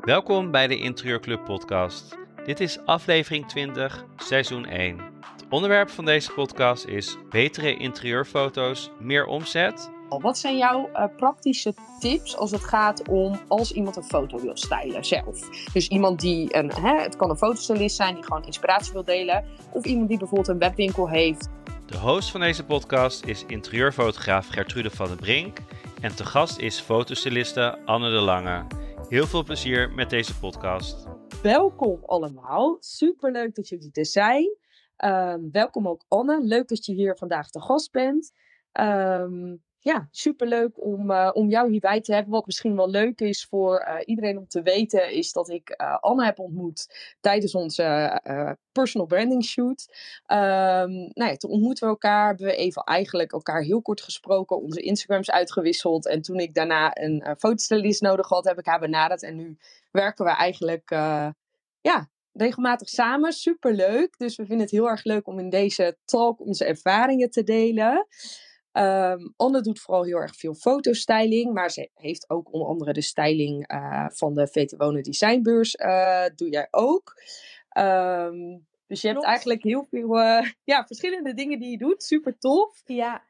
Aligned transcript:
Welkom 0.00 0.50
bij 0.50 0.66
de 0.66 0.78
Interieurclub 0.78 1.44
podcast. 1.44 2.16
Dit 2.44 2.60
is 2.60 2.78
aflevering 2.84 3.48
20, 3.48 4.04
seizoen 4.16 4.64
1. 4.64 4.98
Het 4.98 5.46
onderwerp 5.48 5.90
van 5.90 6.04
deze 6.04 6.32
podcast 6.32 6.84
is 6.84 7.16
betere 7.30 7.76
interieurfoto's, 7.76 8.90
meer 8.98 9.26
omzet. 9.26 9.90
Wat 10.08 10.38
zijn 10.38 10.56
jouw 10.56 10.88
uh, 10.92 11.04
praktische 11.16 11.74
tips 11.98 12.36
als 12.36 12.50
het 12.50 12.64
gaat 12.64 13.08
om 13.08 13.40
als 13.48 13.72
iemand 13.72 13.96
een 13.96 14.02
foto 14.02 14.40
wil 14.40 14.56
stylen 14.56 15.04
zelf? 15.04 15.64
Dus 15.72 15.88
iemand 15.88 16.20
die 16.20 16.56
een, 16.56 16.72
hè, 16.72 17.00
het 17.00 17.16
kan 17.16 17.30
een 17.30 17.36
fotostylist 17.36 17.96
zijn 17.96 18.14
die 18.14 18.24
gewoon 18.24 18.44
inspiratie 18.44 18.92
wil 18.92 19.04
delen, 19.04 19.44
of 19.72 19.84
iemand 19.84 20.08
die 20.08 20.18
bijvoorbeeld 20.18 20.48
een 20.48 20.58
webwinkel 20.58 21.08
heeft. 21.08 21.48
De 21.88 21.98
host 21.98 22.30
van 22.30 22.40
deze 22.40 22.64
podcast 22.64 23.24
is 23.24 23.44
interieurfotograaf 23.46 24.48
Gertrude 24.48 24.90
van 24.90 25.06
den 25.06 25.16
Brink 25.16 25.58
en 26.00 26.16
te 26.16 26.24
gast 26.24 26.58
is 26.58 26.80
fotostyliste 26.80 27.78
Anne 27.84 28.10
de 28.10 28.16
Lange. 28.16 28.66
Heel 29.08 29.26
veel 29.26 29.44
plezier 29.44 29.90
met 29.90 30.10
deze 30.10 30.38
podcast. 30.38 31.06
Welkom 31.42 32.04
allemaal. 32.04 32.76
Superleuk 32.80 33.54
dat 33.54 33.68
jullie 33.68 33.90
er 33.92 34.06
zijn. 34.06 34.56
Ehm, 34.96 35.40
welkom 35.52 35.88
ook 35.88 36.04
Anne. 36.08 36.40
Leuk 36.42 36.68
dat 36.68 36.84
je 36.86 36.92
hier 36.92 37.16
vandaag 37.16 37.50
te 37.50 37.60
gast 37.60 37.92
bent. 37.92 38.32
Um, 38.72 39.62
ja, 39.88 40.08
superleuk 40.10 40.84
om, 40.84 41.10
uh, 41.10 41.30
om 41.32 41.48
jou 41.48 41.70
hierbij 41.70 42.00
te 42.00 42.14
hebben. 42.14 42.32
Wat 42.32 42.46
misschien 42.46 42.76
wel 42.76 42.90
leuk 42.90 43.20
is 43.20 43.44
voor 43.44 43.86
uh, 43.88 43.96
iedereen 44.04 44.38
om 44.38 44.48
te 44.48 44.62
weten, 44.62 45.12
is 45.12 45.32
dat 45.32 45.48
ik 45.48 45.74
uh, 45.80 45.98
Anne 46.00 46.24
heb 46.24 46.38
ontmoet 46.38 46.86
tijdens 47.20 47.54
onze 47.54 48.20
personal 48.72 49.06
branding 49.06 49.44
shoot. 49.44 49.86
Um, 50.26 51.10
nou 51.12 51.30
ja, 51.30 51.36
toen 51.36 51.50
ontmoeten 51.50 51.84
we 51.84 51.92
elkaar, 51.92 52.26
hebben 52.26 52.46
we 52.46 52.56
even 52.56 52.82
eigenlijk 52.82 53.32
elkaar 53.32 53.62
heel 53.62 53.82
kort 53.82 54.00
gesproken, 54.00 54.62
onze 54.62 54.80
Instagrams 54.80 55.30
uitgewisseld. 55.30 56.06
En 56.06 56.22
toen 56.22 56.38
ik 56.38 56.54
daarna 56.54 56.90
een 56.96 57.36
fotostylist 57.38 58.00
nodig 58.00 58.28
had, 58.28 58.44
heb 58.44 58.58
ik 58.58 58.66
haar 58.66 58.80
benaderd. 58.80 59.22
En 59.22 59.36
nu 59.36 59.58
werken 59.90 60.24
we 60.24 60.30
eigenlijk 60.30 60.90
ja, 61.80 62.08
regelmatig 62.32 62.88
samen. 62.88 63.32
Superleuk. 63.32 64.18
Dus 64.18 64.36
we 64.36 64.46
vinden 64.46 64.64
het 64.64 64.74
heel 64.74 64.88
erg 64.88 65.04
leuk 65.04 65.26
om 65.26 65.38
in 65.38 65.50
deze 65.50 65.96
talk 66.04 66.40
onze 66.40 66.64
ervaringen 66.64 67.30
te 67.30 67.42
delen. 67.42 68.06
Um, 68.78 69.32
Anne 69.36 69.60
doet 69.60 69.80
vooral 69.80 70.04
heel 70.04 70.16
erg 70.16 70.36
veel 70.36 70.54
fotostyling, 70.54 71.52
maar 71.52 71.70
ze 71.70 71.90
heeft 71.94 72.30
ook 72.30 72.52
onder 72.52 72.68
andere 72.68 72.92
de 72.92 73.02
styling 73.02 73.72
uh, 73.72 74.06
van 74.08 74.34
de 74.34 74.46
VT 74.46 74.76
Wonen 74.76 75.02
Designbeurs. 75.02 75.74
Uh, 75.74 76.24
doe 76.34 76.48
jij 76.50 76.68
ook. 76.70 77.22
Um, 77.78 78.66
dus 78.86 79.00
je 79.00 79.08
hebt 79.08 79.24
eigenlijk 79.24 79.62
heel 79.62 79.86
veel 79.90 80.18
uh, 80.18 80.50
ja, 80.64 80.84
verschillende 80.86 81.34
dingen 81.34 81.58
die 81.58 81.70
je 81.70 81.78
doet. 81.78 82.02
Super 82.02 82.38
tof. 82.38 82.82
Ja. 82.84 83.26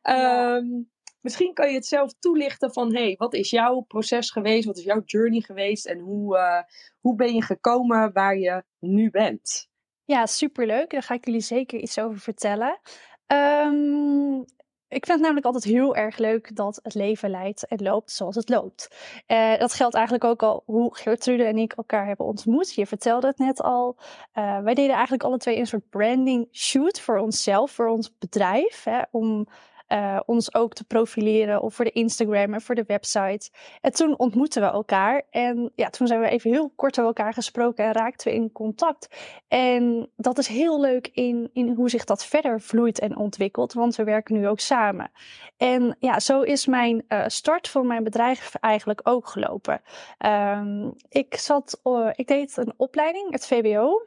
Um, 0.57 0.91
misschien 1.21 1.55
kan 1.55 1.69
je 1.69 1.75
het 1.75 1.87
zelf 1.87 2.13
toelichten 2.19 2.73
van, 2.73 2.95
hey, 2.95 3.15
wat 3.19 3.35
is 3.35 3.51
jouw 3.51 3.81
proces 3.81 4.31
geweest? 4.31 4.67
Wat 4.67 4.79
is 4.79 4.85
jouw 4.85 5.03
journey 5.05 5.41
geweest? 5.41 5.87
En 5.87 5.99
hoe, 5.99 6.65
hoe 7.01 7.15
ben 7.15 7.35
je 7.35 7.43
gekomen 7.43 8.13
waar 8.13 8.39
je 8.39 8.63
nu 8.79 9.11
bent? 9.11 9.69
Ja, 10.05 10.27
superleuk. 10.27 10.91
Daar 10.91 11.03
ga 11.03 11.15
ik 11.15 11.25
jullie 11.25 11.41
zeker 11.41 11.81
iets 11.81 11.99
over 11.99 12.19
vertellen. 12.19 12.81
Um, 13.27 14.45
ik 14.89 15.07
vind 15.07 15.09
het 15.09 15.21
namelijk 15.21 15.47
altijd 15.47 15.65
heel 15.65 15.97
erg 15.97 16.19
leuk 16.19 16.57
dat 16.57 16.81
het 16.83 16.95
leven 16.95 17.31
leidt 17.31 17.67
en 17.67 17.83
loopt 17.83 18.11
zoals 18.11 18.35
het 18.35 18.49
loopt. 18.49 18.89
Uh, 19.27 19.59
dat 19.59 19.73
geldt 19.73 19.95
eigenlijk 19.95 20.25
ook 20.25 20.43
al 20.43 20.63
hoe 20.67 20.97
Gertrude 20.97 21.45
en 21.45 21.59
ik 21.59 21.73
elkaar 21.73 22.07
hebben 22.07 22.27
ontmoet. 22.27 22.75
Je 22.75 22.87
vertelde 22.87 23.27
het 23.27 23.39
net 23.39 23.63
al. 23.63 23.97
Uh, 24.35 24.59
wij 24.59 24.75
deden 24.75 24.95
eigenlijk 24.95 25.23
alle 25.23 25.39
twee 25.39 25.59
een 25.59 25.67
soort 25.67 25.91
branding 25.91 26.49
shoot 26.53 27.01
voor 27.01 27.19
onszelf, 27.19 27.71
voor 27.71 27.89
ons 27.89 28.19
bedrijf. 28.19 28.85
Hè, 28.85 29.01
om 29.11 29.47
uh, 29.89 30.21
ons 30.27 30.55
ook 30.55 30.75
te 30.75 30.85
profileren 30.85 31.63
of 31.63 31.75
voor 31.75 31.85
de 31.85 31.91
Instagram 31.91 32.55
en 32.55 32.61
voor 32.61 32.75
de 32.75 32.85
website. 32.87 33.51
En 33.81 33.93
toen 33.93 34.19
ontmoetten 34.19 34.63
we 34.63 34.69
elkaar 34.69 35.23
en 35.31 35.73
ja, 35.75 35.91
toen 35.91 36.07
zijn 36.07 36.21
we 36.21 36.29
even 36.29 36.51
heel 36.51 36.73
kort 36.77 36.99
over 36.99 37.07
elkaar 37.07 37.33
gesproken 37.33 37.85
en 37.85 37.93
raakten 37.93 38.29
we 38.29 38.35
in 38.35 38.53
contact. 38.53 39.09
En 39.49 40.11
dat 40.17 40.39
is 40.39 40.47
heel 40.47 40.81
leuk 40.81 41.09
in, 41.13 41.51
in 41.53 41.69
hoe 41.69 41.91
zich 41.91 42.05
dat 42.05 42.25
verder 42.25 42.61
vloeit 42.61 42.99
en 42.99 43.17
ontwikkelt, 43.17 43.73
want 43.73 43.97
we 43.97 44.05
werken 44.05 44.35
nu 44.35 44.49
ook 44.49 44.61
samen. 44.61 45.11
En 45.57 45.97
ja, 45.99 46.21
zo 46.21 46.43
is 46.43 46.67
mijn 46.67 47.05
uh, 47.09 47.25
start 47.27 47.69
van 47.69 47.87
mijn 47.87 48.05
bedrijf 48.05 48.55
eigenlijk 48.55 49.01
ook 49.03 49.29
gelopen. 49.29 49.83
Um, 50.27 50.95
ik 51.09 51.35
zat, 51.35 51.81
uh, 51.85 52.09
ik 52.13 52.27
deed 52.27 52.57
een 52.57 52.73
opleiding, 52.77 53.33
het 53.33 53.47
VWO. 53.47 54.07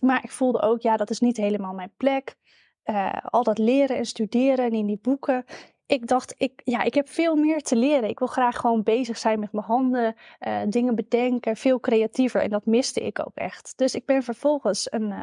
Maar 0.00 0.24
ik 0.24 0.30
voelde 0.30 0.60
ook, 0.60 0.80
ja, 0.80 0.96
dat 0.96 1.10
is 1.10 1.20
niet 1.20 1.36
helemaal 1.36 1.72
mijn 1.72 1.92
plek 1.96 2.36
uh, 2.84 3.12
al 3.22 3.42
dat 3.42 3.58
leren 3.58 3.96
en 3.96 4.04
studeren 4.04 4.64
en 4.64 4.72
in 4.72 4.86
die 4.86 4.98
boeken. 5.02 5.44
Ik 5.86 6.06
dacht, 6.06 6.34
ik, 6.38 6.60
ja, 6.64 6.82
ik 6.82 6.94
heb 6.94 7.08
veel 7.08 7.36
meer 7.36 7.62
te 7.62 7.76
leren. 7.76 8.08
Ik 8.08 8.18
wil 8.18 8.28
graag 8.28 8.56
gewoon 8.56 8.82
bezig 8.82 9.18
zijn 9.18 9.40
met 9.40 9.52
mijn 9.52 9.66
handen, 9.66 10.14
uh, 10.40 10.60
dingen 10.68 10.94
bedenken, 10.94 11.56
veel 11.56 11.80
creatiever. 11.80 12.42
En 12.42 12.50
dat 12.50 12.66
miste 12.66 13.00
ik 13.00 13.18
ook 13.26 13.34
echt. 13.34 13.72
Dus 13.76 13.94
ik 13.94 14.04
ben 14.04 14.22
vervolgens 14.22 14.92
een, 14.92 15.14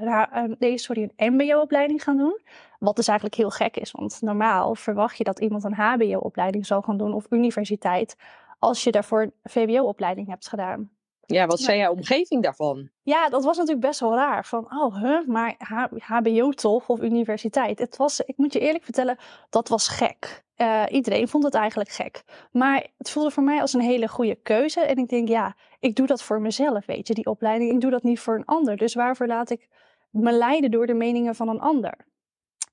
uh, 0.00 0.44
nee, 0.58 0.78
sorry, 0.78 1.10
een 1.16 1.34
MBO-opleiding 1.34 2.02
gaan 2.02 2.16
doen. 2.16 2.40
Wat 2.78 2.96
dus 2.96 3.08
eigenlijk 3.08 3.38
heel 3.38 3.50
gek 3.50 3.76
is, 3.76 3.90
want 3.90 4.18
normaal 4.20 4.74
verwacht 4.74 5.16
je 5.16 5.24
dat 5.24 5.40
iemand 5.40 5.64
een 5.64 5.74
HBO-opleiding 5.74 6.66
zal 6.66 6.82
gaan 6.82 6.96
doen 6.96 7.12
of 7.12 7.26
universiteit. 7.30 8.16
Als 8.58 8.84
je 8.84 8.90
daarvoor 8.90 9.22
een 9.22 9.32
VWO-opleiding 9.42 10.28
hebt 10.28 10.48
gedaan. 10.48 10.90
Ja, 11.34 11.46
wat 11.46 11.60
zei 11.60 11.78
jouw 11.78 11.92
omgeving 11.92 12.42
daarvan? 12.42 12.90
Ja, 13.02 13.28
dat 13.28 13.44
was 13.44 13.56
natuurlijk 13.56 13.86
best 13.86 14.00
wel 14.00 14.14
raar. 14.14 14.44
Van, 14.44 14.64
oh, 14.78 15.02
huh, 15.02 15.26
maar 15.26 15.54
HBO 15.98 16.50
toch? 16.50 16.88
Of 16.88 17.00
universiteit? 17.00 17.78
Het 17.78 17.96
was, 17.96 18.20
ik 18.20 18.36
moet 18.36 18.52
je 18.52 18.60
eerlijk 18.60 18.84
vertellen, 18.84 19.18
dat 19.50 19.68
was 19.68 19.88
gek. 19.88 20.44
Uh, 20.56 20.84
iedereen 20.88 21.28
vond 21.28 21.44
het 21.44 21.54
eigenlijk 21.54 21.90
gek. 21.90 22.22
Maar 22.52 22.86
het 22.98 23.10
voelde 23.10 23.30
voor 23.30 23.42
mij 23.42 23.60
als 23.60 23.72
een 23.72 23.80
hele 23.80 24.08
goede 24.08 24.34
keuze. 24.34 24.80
En 24.80 24.96
ik 24.96 25.08
denk, 25.08 25.28
ja, 25.28 25.56
ik 25.78 25.96
doe 25.96 26.06
dat 26.06 26.22
voor 26.22 26.40
mezelf, 26.40 26.86
weet 26.86 27.08
je, 27.08 27.14
die 27.14 27.26
opleiding. 27.26 27.72
Ik 27.72 27.80
doe 27.80 27.90
dat 27.90 28.02
niet 28.02 28.20
voor 28.20 28.34
een 28.34 28.44
ander. 28.44 28.76
Dus 28.76 28.94
waarvoor 28.94 29.26
laat 29.26 29.50
ik 29.50 29.68
me 30.10 30.32
leiden 30.32 30.70
door 30.70 30.86
de 30.86 30.94
meningen 30.94 31.34
van 31.34 31.48
een 31.48 31.60
ander? 31.60 31.94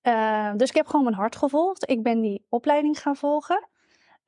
Uh, 0.04 0.52
dus 0.56 0.70
ik 0.70 0.76
heb 0.76 0.88
gewoon 0.88 1.06
mijn 1.06 1.16
hart 1.16 1.36
gevolgd. 1.36 1.90
Ik 1.90 2.04
ben 2.04 2.22
die 2.22 2.46
opleiding 2.50 3.02
gaan 3.02 3.16
volgen. 3.16 3.68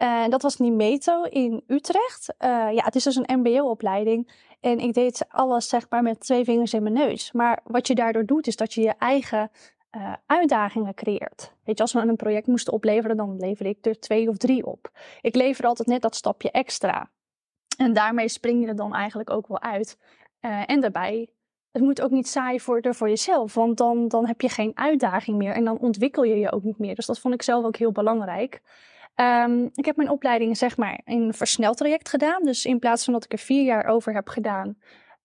Uh, 0.01 0.27
dat 0.27 0.41
was 0.41 0.57
Nimeto 0.57 1.23
in 1.23 1.63
Utrecht. 1.67 2.33
Uh, 2.39 2.49
ja, 2.49 2.83
het 2.83 2.95
is 2.95 3.03
dus 3.03 3.15
een 3.15 3.39
MBO-opleiding. 3.39 4.31
En 4.59 4.79
ik 4.79 4.93
deed 4.93 5.25
alles 5.29 5.69
zeg 5.69 5.89
maar 5.89 6.03
met 6.03 6.19
twee 6.19 6.43
vingers 6.43 6.73
in 6.73 6.83
mijn 6.83 6.95
neus. 6.95 7.31
Maar 7.31 7.59
wat 7.63 7.87
je 7.87 7.95
daardoor 7.95 8.25
doet, 8.25 8.47
is 8.47 8.55
dat 8.55 8.73
je 8.73 8.81
je 8.81 8.93
eigen 8.97 9.51
uh, 9.97 10.13
uitdagingen 10.25 10.93
creëert. 10.93 11.53
Weet 11.63 11.77
je, 11.77 11.83
als 11.83 11.93
we 11.93 11.99
een 11.99 12.15
project 12.15 12.47
moesten 12.47 12.73
opleveren, 12.73 13.17
dan 13.17 13.39
leverde 13.39 13.69
ik 13.69 13.85
er 13.85 13.99
twee 13.99 14.29
of 14.29 14.37
drie 14.37 14.65
op. 14.65 14.91
Ik 15.21 15.35
lever 15.35 15.65
altijd 15.65 15.87
net 15.87 16.01
dat 16.01 16.15
stapje 16.15 16.51
extra. 16.51 17.09
En 17.77 17.93
daarmee 17.93 18.29
spring 18.29 18.61
je 18.61 18.67
er 18.67 18.75
dan 18.75 18.95
eigenlijk 18.95 19.29
ook 19.29 19.47
wel 19.47 19.61
uit. 19.61 19.97
en 20.65 20.81
daarbij, 20.81 21.29
het 21.71 21.81
moet 21.81 22.01
ook 22.01 22.11
niet 22.11 22.27
saai 22.27 22.59
worden 22.65 22.95
voor 22.95 23.09
jezelf. 23.09 23.53
Want 23.53 23.77
dan, 23.77 24.07
dan 24.07 24.27
heb 24.27 24.41
je 24.41 24.49
geen 24.49 24.71
uitdaging 24.73 25.37
meer. 25.37 25.53
En 25.53 25.65
dan 25.65 25.77
ontwikkel 25.77 26.23
je 26.23 26.39
je 26.39 26.51
ook 26.51 26.63
niet 26.63 26.77
meer. 26.77 26.95
Dus 26.95 27.05
dat 27.05 27.19
vond 27.19 27.33
ik 27.33 27.41
zelf 27.41 27.65
ook 27.65 27.77
heel 27.77 27.91
belangrijk. 27.91 28.61
Um, 29.21 29.69
ik 29.73 29.85
heb 29.85 29.95
mijn 29.95 30.09
opleiding 30.09 30.57
zeg 30.57 30.77
maar 30.77 31.01
in 31.05 31.21
een 31.21 31.33
versneld 31.33 31.77
traject 31.77 32.09
gedaan. 32.09 32.43
Dus 32.43 32.65
in 32.65 32.79
plaats 32.79 33.03
van 33.03 33.13
dat 33.13 33.23
ik 33.23 33.31
er 33.31 33.37
vier 33.37 33.63
jaar 33.63 33.85
over 33.85 34.13
heb 34.13 34.27
gedaan, 34.27 34.77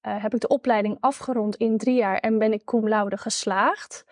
uh, 0.02 0.22
heb 0.22 0.34
ik 0.34 0.40
de 0.40 0.48
opleiding 0.48 0.96
afgerond 1.00 1.56
in 1.56 1.78
drie 1.78 1.94
jaar 1.94 2.16
en 2.16 2.38
ben 2.38 2.52
ik 2.52 2.64
cum 2.64 2.88
laude 2.88 3.16
geslaagd. 3.16 4.04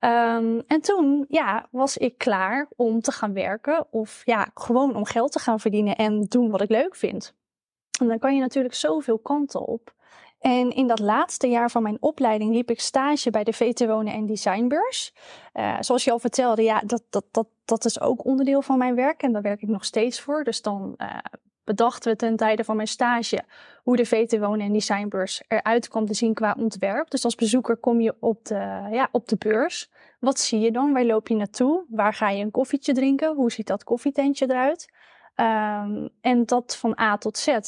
Um, 0.00 0.62
en 0.66 0.80
toen 0.80 1.24
ja, 1.28 1.68
was 1.70 1.96
ik 1.96 2.18
klaar 2.18 2.68
om 2.76 3.00
te 3.00 3.12
gaan 3.12 3.32
werken 3.32 3.86
of 3.90 4.22
ja, 4.24 4.50
gewoon 4.54 4.96
om 4.96 5.04
geld 5.04 5.32
te 5.32 5.38
gaan 5.38 5.60
verdienen 5.60 5.96
en 5.96 6.20
doen 6.20 6.50
wat 6.50 6.60
ik 6.60 6.70
leuk 6.70 6.96
vind. 6.96 7.34
En 8.00 8.08
dan 8.08 8.18
kan 8.18 8.34
je 8.34 8.40
natuurlijk 8.40 8.74
zoveel 8.74 9.18
kanten 9.18 9.66
op. 9.66 9.94
En 10.44 10.70
in 10.70 10.86
dat 10.86 10.98
laatste 10.98 11.46
jaar 11.46 11.70
van 11.70 11.82
mijn 11.82 11.96
opleiding 12.00 12.52
liep 12.52 12.70
ik 12.70 12.80
stage 12.80 13.30
bij 13.30 13.44
de 13.44 13.52
VT 13.52 13.86
Wonen 13.86 14.12
en 14.12 14.26
Designbeurs. 14.26 15.14
Uh, 15.54 15.76
zoals 15.80 16.04
je 16.04 16.10
al 16.10 16.18
vertelde, 16.18 16.62
ja, 16.62 16.80
dat, 16.80 17.02
dat, 17.10 17.24
dat, 17.30 17.46
dat 17.64 17.84
is 17.84 18.00
ook 18.00 18.24
onderdeel 18.24 18.62
van 18.62 18.78
mijn 18.78 18.94
werk 18.94 19.22
en 19.22 19.32
daar 19.32 19.42
werk 19.42 19.62
ik 19.62 19.68
nog 19.68 19.84
steeds 19.84 20.20
voor. 20.20 20.44
Dus 20.44 20.62
dan 20.62 20.94
uh, 20.98 21.16
bedachten 21.64 22.12
we 22.12 22.18
ten 22.18 22.36
tijde 22.36 22.64
van 22.64 22.76
mijn 22.76 22.88
stage 22.88 23.44
hoe 23.82 23.96
de 23.96 24.06
VT 24.06 24.38
Wonen 24.38 24.66
en 24.66 24.72
Designbeurs 24.72 25.42
eruit 25.48 25.88
kwam 25.88 26.06
te 26.06 26.14
zien 26.14 26.34
qua 26.34 26.56
ontwerp. 26.58 27.10
Dus 27.10 27.24
als 27.24 27.34
bezoeker 27.34 27.76
kom 27.76 28.00
je 28.00 28.14
op 28.20 28.44
de, 28.44 28.88
ja, 28.90 29.08
op 29.12 29.28
de 29.28 29.36
beurs. 29.36 29.90
Wat 30.20 30.38
zie 30.38 30.60
je 30.60 30.70
dan? 30.70 30.92
Waar 30.92 31.04
loop 31.04 31.28
je 31.28 31.34
naartoe? 31.34 31.84
Waar 31.88 32.14
ga 32.14 32.30
je 32.30 32.44
een 32.44 32.50
koffietje 32.50 32.92
drinken? 32.92 33.34
Hoe 33.34 33.52
ziet 33.52 33.66
dat 33.66 33.84
koffietentje 33.84 34.50
eruit? 34.50 34.92
Um, 35.36 36.08
en 36.20 36.46
dat 36.46 36.76
van 36.76 36.98
A 37.00 37.16
tot 37.18 37.38
Z. 37.38 37.58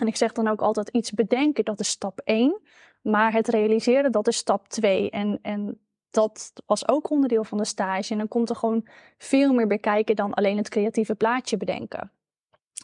En 0.00 0.06
ik 0.06 0.16
zeg 0.16 0.32
dan 0.32 0.48
ook 0.48 0.60
altijd 0.60 0.88
iets 0.88 1.12
bedenken, 1.12 1.64
dat 1.64 1.80
is 1.80 1.88
stap 1.88 2.20
1. 2.24 2.60
Maar 3.02 3.32
het 3.32 3.48
realiseren, 3.48 4.12
dat 4.12 4.28
is 4.28 4.36
stap 4.36 4.68
2. 4.68 5.10
En, 5.10 5.38
en 5.42 5.80
dat 6.10 6.52
was 6.66 6.88
ook 6.88 7.10
onderdeel 7.10 7.44
van 7.44 7.58
de 7.58 7.64
stage. 7.64 8.12
En 8.12 8.18
dan 8.18 8.28
komt 8.28 8.50
er 8.50 8.56
gewoon 8.56 8.86
veel 9.18 9.52
meer 9.52 9.66
bij 9.66 9.78
kijken 9.78 10.16
dan 10.16 10.34
alleen 10.34 10.56
het 10.56 10.68
creatieve 10.68 11.14
plaatje 11.14 11.56
bedenken. 11.56 12.12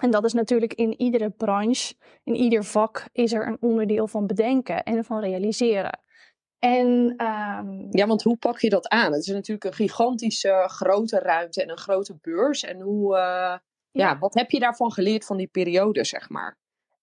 En 0.00 0.10
dat 0.10 0.24
is 0.24 0.32
natuurlijk 0.32 0.74
in 0.74 1.00
iedere 1.00 1.30
branche, 1.30 1.94
in 2.24 2.34
ieder 2.34 2.64
vak, 2.64 3.04
is 3.12 3.32
er 3.32 3.46
een 3.46 3.56
onderdeel 3.60 4.06
van 4.06 4.26
bedenken 4.26 4.82
en 4.82 5.04
van 5.04 5.20
realiseren. 5.20 5.98
En, 6.58 7.14
ehm, 7.16 7.86
Ja, 7.90 8.06
want 8.06 8.22
hoe 8.22 8.36
pak 8.36 8.58
je 8.58 8.70
dat 8.70 8.88
aan? 8.88 9.12
Het 9.12 9.20
is 9.20 9.32
natuurlijk 9.32 9.64
een 9.64 9.72
gigantische 9.72 10.64
grote 10.66 11.18
ruimte 11.18 11.62
en 11.62 11.70
een 11.70 11.78
grote 11.78 12.18
beurs. 12.20 12.62
En 12.62 12.80
hoe, 12.80 13.16
eh, 13.16 13.58
ja. 13.90 14.18
wat 14.18 14.34
heb 14.34 14.50
je 14.50 14.58
daarvan 14.58 14.92
geleerd 14.92 15.24
van 15.24 15.36
die 15.36 15.46
periode, 15.46 16.04
zeg 16.04 16.28
maar? 16.28 16.58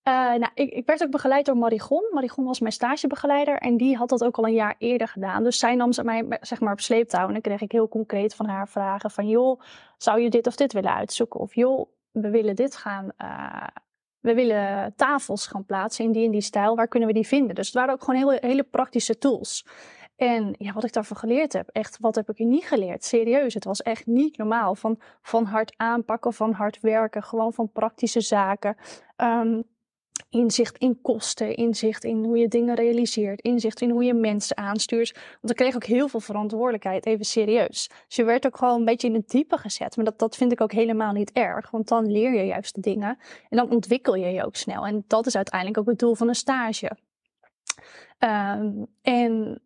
Eh, 0.08 0.14
nou, 0.14 0.52
ik, 0.54 0.70
ik 0.74 0.86
werd 0.86 1.04
ook 1.04 1.12
begeleid 1.12 1.46
door 1.46 1.58
Marigon. 1.58 2.10
Marigon 2.12 2.46
was 2.46 2.60
mijn 2.60 2.74
stagebegeleider 2.74 3.58
en 3.58 3.78
die 3.78 3.96
had 3.96 4.10
dat 4.10 4.24
ook 4.24 4.38
al 4.38 4.46
een 4.46 4.54
jaar 4.54 4.76
eerder 4.78 5.08
gedaan. 5.08 5.44
Dus 5.44 5.60
zij 5.60 5.76
nam 5.76 5.92
ze 5.92 6.04
mij 6.04 6.26
zeg 6.42 6.60
maar 6.60 6.72
op 6.72 6.80
sleeptouw 6.80 7.28
en 7.28 7.32
dan 7.32 7.42
kreeg 7.42 7.62
ik 7.62 7.72
heel 7.72 7.88
concreet 7.88 8.36
van 8.36 8.48
haar 8.48 8.68
vragen 8.68 9.12
van... 9.12 9.28
joh, 9.28 9.62
zou 9.98 10.20
je 10.20 10.30
dit 10.30 10.48
of 10.48 10.56
dit 10.56 10.74
willen 10.74 10.94
uitzoeken? 10.94 11.40
Of 11.40 11.56
joh, 11.56 11.90
we 12.12 12.30
willen 12.30 12.56
dit 12.56 12.76
gaan... 12.76 13.12
eh, 13.18 13.68
we 14.20 14.34
willen 14.34 14.94
tafels 14.96 15.48
gaan 15.48 15.66
plaatsen 15.66 16.06
in 16.06 16.12
die 16.12 16.26
en 16.26 16.32
die 16.32 16.42
stijl. 16.42 16.76
Waar 16.76 16.88
kunnen 16.88 17.10
we 17.10 17.16
die 17.16 17.28
vinden? 17.28 17.56
Dus 17.56 17.66
het 17.66 17.76
waren 17.76 17.94
ook 17.94 18.04
gewoon 18.04 18.20
hele, 18.20 18.38
hele 18.42 18.64
praktische 18.64 19.18
tools. 19.18 19.66
En 20.16 20.56
ja, 20.58 20.74
wat 20.74 20.84
ik 20.84 20.94
daarvan 20.94 21.18
geleerd 21.18 21.54
heb, 21.54 21.70
echt, 21.72 21.98
wat 22.00 22.16
heb 22.16 22.30
ik 22.30 22.40
er 22.40 22.46
niet 22.46 22.66
geleerd? 22.68 23.04
Serieus, 23.04 23.54
het 23.54 23.64
was 23.64 23.82
echt 23.82 24.06
niet 24.06 24.38
normaal. 24.38 24.76
Van, 24.76 25.00
van 25.22 25.46
hard 25.46 25.74
aanpakken, 25.78 26.34
van 26.34 26.52
hard 26.52 26.80
werken, 26.80 27.24
gewoon 27.24 27.54
van 27.54 27.72
praktische 27.72 28.22
zaken. 28.22 28.78
Ehm, 29.16 29.62
inzicht 30.30 30.78
in 30.78 31.02
kosten, 31.02 31.56
inzicht 31.56 32.04
in 32.04 32.24
hoe 32.24 32.38
je 32.38 32.48
dingen 32.48 32.76
realiseert, 32.76 33.42
inzicht 33.42 33.82
in 33.82 33.90
hoe 33.90 34.04
je 34.04 34.14
mensen 34.14 34.58
aanstuurt. 34.58 35.14
Want 35.14 35.50
ik 35.50 35.56
kreeg 35.56 35.76
ook 35.76 35.84
heel 35.84 36.08
veel 36.08 36.20
verantwoordelijkheid, 36.20 37.06
even 37.06 37.26
serieus. 37.26 37.90
Dus 38.08 38.16
je 38.16 38.24
werd 38.24 38.46
ook 38.46 38.58
gewoon 38.58 38.80
een 38.80 38.86
beetje 38.86 39.08
in 39.08 39.14
het 39.14 39.30
diepe 39.30 39.58
gezet. 39.58 39.96
Maar 39.96 40.06
dat, 40.06 40.20
dat 40.20 40.36
vind 40.36 40.52
ik 40.52 40.62
ook 40.62 40.72
helemaal 40.72 41.12
niet 41.12 41.32
erg, 41.32 41.72
want 41.72 41.88
dan 41.88 42.12
leer 42.12 42.34
je 42.34 42.46
juist 42.46 42.76
de 42.76 42.82
dingen 42.82 43.18
en 43.50 43.58
dan 43.58 43.72
ontwikkel 43.72 44.16
je 44.16 44.28
je 44.28 44.46
ook 44.46 44.56
snel. 44.56 44.86
En 44.86 45.04
dat 45.08 45.26
is 45.26 45.36
uiteindelijk 45.36 45.80
ook 45.80 45.88
het 45.88 46.00
doel 46.00 46.16
van 46.16 46.28
een 46.28 46.36
stage. 46.36 46.92
Ehm, 48.18 48.84
en 49.02 49.62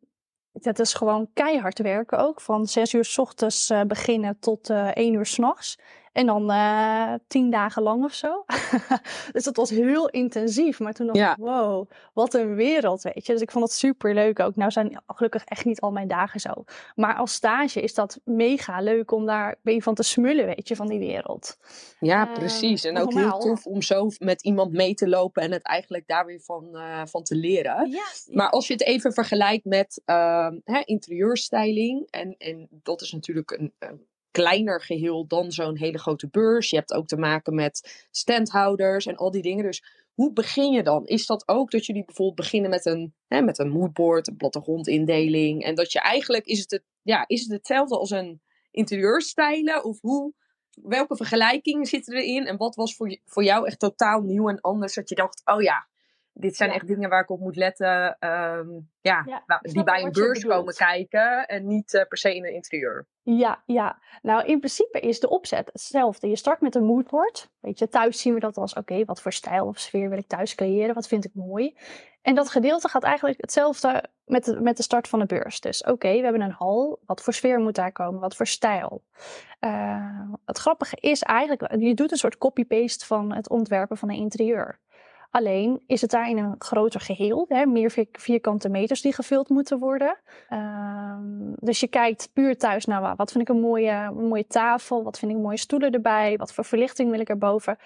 dat 0.52 0.80
is 0.80 0.94
gewoon 0.94 1.30
keihard 1.34 1.80
werken 1.80 2.18
ook. 2.18 2.42
Van 2.42 2.68
zes 2.68 2.94
uur 2.94 3.06
s 3.06 3.18
ochtends 3.18 3.70
uh, 3.70 3.82
beginnen 3.82 4.40
tot 4.40 4.70
uh, 4.70 4.88
één 4.88 5.14
uur 5.14 5.26
s'nachts. 5.26 5.80
En 6.12 6.26
dan 6.26 6.52
uh, 6.52 7.14
tien 7.28 7.50
dagen 7.50 7.84
lang 7.84 8.04
of 8.04 8.14
zo. 8.14 8.46
dus 9.34 9.44
dat 9.44 9.56
was 9.56 9.70
heel 9.70 10.10
intensief. 10.10 10.80
Maar 10.80 10.94
toen 10.94 11.06
dacht 11.06 11.18
Ja. 11.20 11.32
ik, 11.32 11.38
wow, 11.38 11.90
wat 12.14 12.34
een 12.34 12.56
wereld, 12.56 13.02
weet 13.02 13.26
je. 13.26 13.32
Dus 13.34 13.42
ik 13.42 13.52
vond 13.52 13.64
het 13.64 13.74
super 13.74 14.14
leuk 14.14 14.40
ook. 14.40 14.56
Nou 14.56 14.72
zijn 14.72 15.02
gelukkig 15.08 15.44
echt 15.44 15.66
niet 15.66 15.82
al 15.82 15.92
mijn 15.92 16.08
dagen 16.08 16.40
zo. 16.40 16.64
Maar 16.96 17.16
als 17.16 17.34
stage 17.34 17.82
is 17.82 17.94
dat 17.94 18.20
mega 18.24 18.82
leuk 18.82 19.12
om 19.12 19.26
daar 19.26 19.56
ben 19.62 19.74
je 19.74 19.82
van 19.82 19.96
te 19.96 20.04
smullen, 20.04 20.46
weet 20.46 20.68
je, 20.68 20.76
van 20.76 20.88
die 20.88 21.00
wereld. 21.00 21.58
Ja, 22.00 22.26
Ehm, 22.28 22.34
precies. 22.34 22.84
En 22.84 22.98
ook 22.98 23.14
heel 23.14 23.40
tof 23.40 23.66
om 23.66 23.82
zo 23.82 24.10
met 24.18 24.44
iemand 24.44 24.72
mee 24.72 24.94
te 24.94 25.08
lopen 25.10 25.44
en 25.44 25.52
het 25.52 25.64
eigenlijk 25.64 26.08
daar 26.08 26.26
weer 26.26 26.42
van, 26.42 26.70
eh, 26.76 27.02
van 27.06 27.24
te 27.24 27.36
leren. 27.36 27.98
Maar 28.32 28.50
als 28.50 28.68
je 28.68 28.74
het 28.74 28.84
even 28.84 29.14
vergelijkt 29.14 29.66
met 29.66 30.02
ehm, 30.06 30.60
hè, 30.64 30.82
interieurstyling, 30.86 32.08
en, 32.10 32.36
en 32.38 32.68
dat 32.70 33.02
is 33.02 33.12
natuurlijk 33.12 33.52
een, 33.52 33.74
een 33.80 34.10
kleiner 34.32 34.82
geheel 34.82 35.28
dan 35.28 35.52
zo'n 35.52 35.78
hele 35.78 36.00
grote 36.00 36.28
beurs. 36.30 36.70
Je 36.70 36.76
hebt 36.76 36.94
ook 36.94 37.08
te 37.08 37.18
maken 37.18 37.56
met 37.56 38.08
standhouders 38.12 39.06
en 39.06 39.16
al 39.16 39.32
die 39.32 39.42
dingen. 39.42 39.64
Dus 39.64 39.84
hoe 40.14 40.34
begin 40.34 40.72
je 40.72 40.84
dan? 40.84 41.06
Is 41.06 41.26
dat 41.26 41.48
ook 41.48 41.72
dat 41.72 41.86
jullie 41.86 42.06
bijvoorbeeld 42.06 42.38
beginnen 42.38 42.70
met 42.70 42.86
een, 42.86 43.14
hè, 43.28 43.42
met 43.42 43.60
een 43.60 43.70
moodboard, 43.70 44.28
een 44.28 44.36
plattegrondindeling? 44.36 45.64
En 45.64 45.76
dat 45.76 45.92
je 45.92 46.00
eigenlijk, 46.00 46.46
is 46.46 46.60
het, 46.60 46.72
het, 46.72 46.84
ja, 47.02 47.24
is 47.28 47.42
het 47.42 47.52
hetzelfde 47.52 47.98
als 47.98 48.10
een 48.10 48.42
interieurstylen? 48.72 49.84
Of 49.84 50.02
hoe, 50.02 50.34
welke 50.82 51.16
vergelijkingen 51.16 51.86
zitten 51.86 52.16
erin? 52.16 52.46
En 52.46 52.58
wat 52.58 52.76
was 52.76 52.96
voor, 52.96 53.18
voor 53.26 53.44
jou 53.44 53.66
echt 53.66 53.80
totaal 53.80 54.22
nieuw 54.22 54.50
en 54.50 54.62
anders? 54.62 54.94
Dat 54.94 55.10
je 55.10 55.16
dacht, 55.16 55.42
oh 55.46 55.62
ja, 55.62 55.88
dit 56.34 56.56
zijn 56.56 56.70
Ja. 56.70 56.76
echt 56.76 56.88
dingen 56.88 57.10
waar 57.10 57.22
ik 57.22 57.30
op 57.30 57.40
moet 57.40 57.56
letten. 57.56 58.18
ehm, 58.20 58.68
ja, 59.02 59.24
Ja, 59.26 59.44
waar- 59.46 59.60
ik 59.62 59.74
die 59.74 59.84
bij 59.84 60.04
een 60.04 60.12
beurs 60.12 60.46
komen 60.46 60.74
kijken 60.74 61.46
en 61.48 61.68
niet 61.68 61.94
eh, 61.94 62.06
per 62.08 62.18
se 62.18 62.36
in 62.36 62.46
een 62.46 62.54
interieur. 62.54 63.08
Ja, 63.24 63.64
ja. 63.66 64.00
Nou, 64.22 64.46
in 64.46 64.58
principe 64.60 65.00
is 65.00 65.20
de 65.20 65.30
opzet 65.30 65.70
hetzelfde. 65.72 66.30
Je 66.30 66.36
start 66.36 66.62
met 66.62 66.76
een 66.76 66.84
moodboard. 66.84 67.50
Weet 67.60 67.80
je, 67.80 67.88
thuis 67.88 68.22
zien 68.22 68.34
we 68.34 68.40
dat 68.40 68.58
als, 68.58 68.74
oké, 68.74 69.06
wat 69.06 69.22
voor 69.22 69.34
stijl 69.34 69.66
of 69.68 69.80
sfeer 69.80 70.10
wil 70.10 70.18
ik 70.18 70.28
thuis 70.28 70.56
creëren? 70.56 70.96
Wat 70.96 71.08
vind 71.08 71.26
ik 71.26 71.32
mooi? 71.34 71.78
En 72.22 72.36
dat 72.36 72.50
gedeelte 72.50 72.88
gaat 72.90 73.04
eigenlijk 73.04 73.42
hetzelfde 73.42 74.04
met 74.26 74.44
de, 74.46 74.62
met 74.62 74.78
de 74.78 74.84
start 74.84 75.08
van 75.08 75.20
de 75.20 75.26
beurs. 75.26 75.60
Dus 75.60 75.84
oké, 75.84 76.12
we 76.14 76.24
hebben 76.24 76.42
een 76.42 76.52
hal. 76.52 77.00
Wat 77.06 77.22
voor 77.22 77.34
sfeer 77.34 77.60
moet 77.60 77.76
daar 77.76 77.92
komen? 77.92 78.20
Wat 78.20 78.36
voor 78.36 78.48
stijl? 78.48 79.04
Eh, 79.60 80.20
het 80.46 80.58
grappige 80.58 80.96
is 81.00 81.22
eigenlijk, 81.24 81.76
je 81.82 81.94
doet 81.94 82.12
een 82.12 82.18
soort 82.18 82.38
copy-paste 82.38 83.06
van 83.06 83.34
het 83.34 83.50
ontwerpen 83.50 83.98
van 83.98 84.10
een 84.10 84.16
interieur. 84.16 84.80
Alleen 85.32 85.84
is 85.88 86.02
het 86.02 86.10
daar 86.12 86.30
in 86.30 86.38
een 86.38 86.56
groter 86.58 87.00
geheel, 87.00 87.46
hè, 87.50 87.66
meer 87.66 87.92
vier- 87.92 88.08
vierkante 88.12 88.70
meters 88.70 89.02
die 89.02 89.14
gevuld 89.14 89.50
moeten 89.50 89.80
worden. 89.80 90.18
Ehm, 90.50 91.54
dus 91.56 91.80
je 91.80 91.88
kijkt 91.88 92.30
puur 92.34 92.58
thuis 92.58 92.86
naar 92.86 93.02
wa- 93.02 93.16
wat 93.16 93.32
vind 93.32 93.50
ik 93.50 93.56
een 93.56 93.62
mooie, 93.62 93.92
een 93.92 94.28
mooie 94.28 94.48
tafel, 94.48 95.04
wat 95.04 95.20
vind 95.20 95.32
ik 95.32 95.38
mooie 95.38 95.58
stoelen 95.58 95.92
erbij, 95.92 96.38
wat 96.38 96.54
voor 96.54 96.66
verlichting 96.66 97.12
wil 97.12 97.20
ik 97.20 97.30
erboven. 97.30 97.78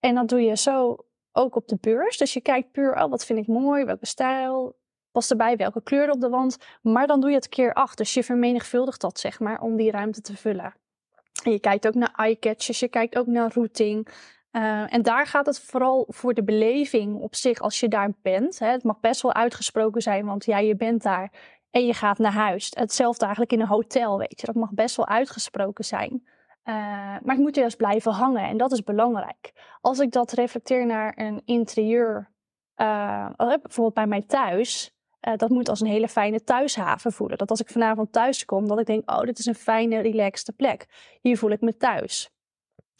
En 0.00 0.14
dat 0.14 0.28
doe 0.28 0.40
je 0.40 0.56
zo 0.56 0.96
ook 1.32 1.54
op 1.56 1.68
de 1.68 1.76
beurs. 1.80 2.16
Dus 2.18 2.32
je 2.32 2.40
kijkt 2.40 2.70
puur, 2.72 3.02
oh, 3.02 3.10
wat 3.10 3.24
vind 3.24 3.38
ik 3.38 3.46
mooi, 3.46 3.84
welke 3.84 4.06
stijl, 4.06 4.76
past 5.12 5.30
erbij, 5.30 5.56
welke 5.56 5.82
kleur 5.82 6.10
op 6.10 6.20
de 6.20 6.28
wand. 6.28 6.56
Maar 6.82 7.06
dan 7.06 7.20
doe 7.20 7.30
je 7.30 7.36
het 7.36 7.48
keer 7.48 7.72
acht, 7.72 7.98
dus 7.98 8.14
je 8.14 8.24
vermenigvuldigt 8.24 9.00
dat 9.00 9.18
zeg 9.18 9.40
maar 9.40 9.60
om 9.60 9.76
die 9.76 9.90
ruimte 9.90 10.20
te 10.20 10.36
vullen. 10.36 10.74
En 11.44 11.52
je 11.52 11.60
kijkt 11.60 11.86
ook 11.86 11.94
naar 11.94 12.12
eye-catchers, 12.16 12.78
je 12.80 12.88
kijkt 12.88 13.18
ook 13.18 13.26
naar 13.26 13.52
routing. 13.54 14.08
Uh, 14.58 14.94
en 14.94 15.02
daar 15.02 15.26
gaat 15.26 15.46
het 15.46 15.60
vooral 15.60 16.06
voor 16.08 16.34
de 16.34 16.44
beleving 16.44 17.20
op 17.20 17.34
zich 17.34 17.58
als 17.58 17.80
je 17.80 17.88
daar 17.88 18.12
bent. 18.22 18.58
Hè. 18.58 18.66
Het 18.66 18.84
mag 18.84 19.00
best 19.00 19.22
wel 19.22 19.34
uitgesproken 19.34 20.02
zijn, 20.02 20.26
want 20.26 20.44
ja, 20.44 20.58
je 20.58 20.76
bent 20.76 21.02
daar 21.02 21.32
en 21.70 21.86
je 21.86 21.94
gaat 21.94 22.18
naar 22.18 22.32
huis. 22.32 22.70
Hetzelfde 22.74 23.20
eigenlijk 23.20 23.52
in 23.52 23.60
een 23.60 23.66
hotel, 23.66 24.18
weet 24.18 24.40
je. 24.40 24.46
Dat 24.46 24.54
mag 24.54 24.72
best 24.72 24.96
wel 24.96 25.06
uitgesproken 25.06 25.84
zijn. 25.84 26.10
Uh, 26.64 26.74
maar 26.74 27.34
het 27.34 27.38
moet 27.38 27.56
juist 27.56 27.76
blijven 27.76 28.12
hangen 28.12 28.42
en 28.42 28.56
dat 28.56 28.72
is 28.72 28.82
belangrijk. 28.82 29.52
Als 29.80 29.98
ik 29.98 30.12
dat 30.12 30.32
reflecteer 30.32 30.86
naar 30.86 31.12
een 31.16 31.42
interieur, 31.44 32.30
uh, 32.76 33.30
bijvoorbeeld 33.36 33.94
bij 33.94 34.06
mij 34.06 34.22
thuis, 34.22 34.96
dat 35.20 35.48
moet 35.48 35.68
als 35.68 35.80
een 35.80 35.86
hele 35.86 36.08
fijne 36.08 36.44
thuishaven 36.44 37.12
voelen. 37.12 37.38
Dat 37.38 37.50
als 37.50 37.60
ik 37.60 37.68
vanavond 37.68 38.12
thuis 38.12 38.44
kom, 38.44 38.68
dat 38.68 38.80
ik 38.80 38.86
denk, 38.86 39.10
oh, 39.10 39.20
dit 39.20 39.38
is 39.38 39.46
een 39.46 39.54
fijne, 39.54 40.00
relaxte 40.00 40.52
plek. 40.52 40.86
Hier 41.20 41.38
voel 41.38 41.50
ik 41.50 41.60
me 41.60 41.76
thuis. 41.76 42.30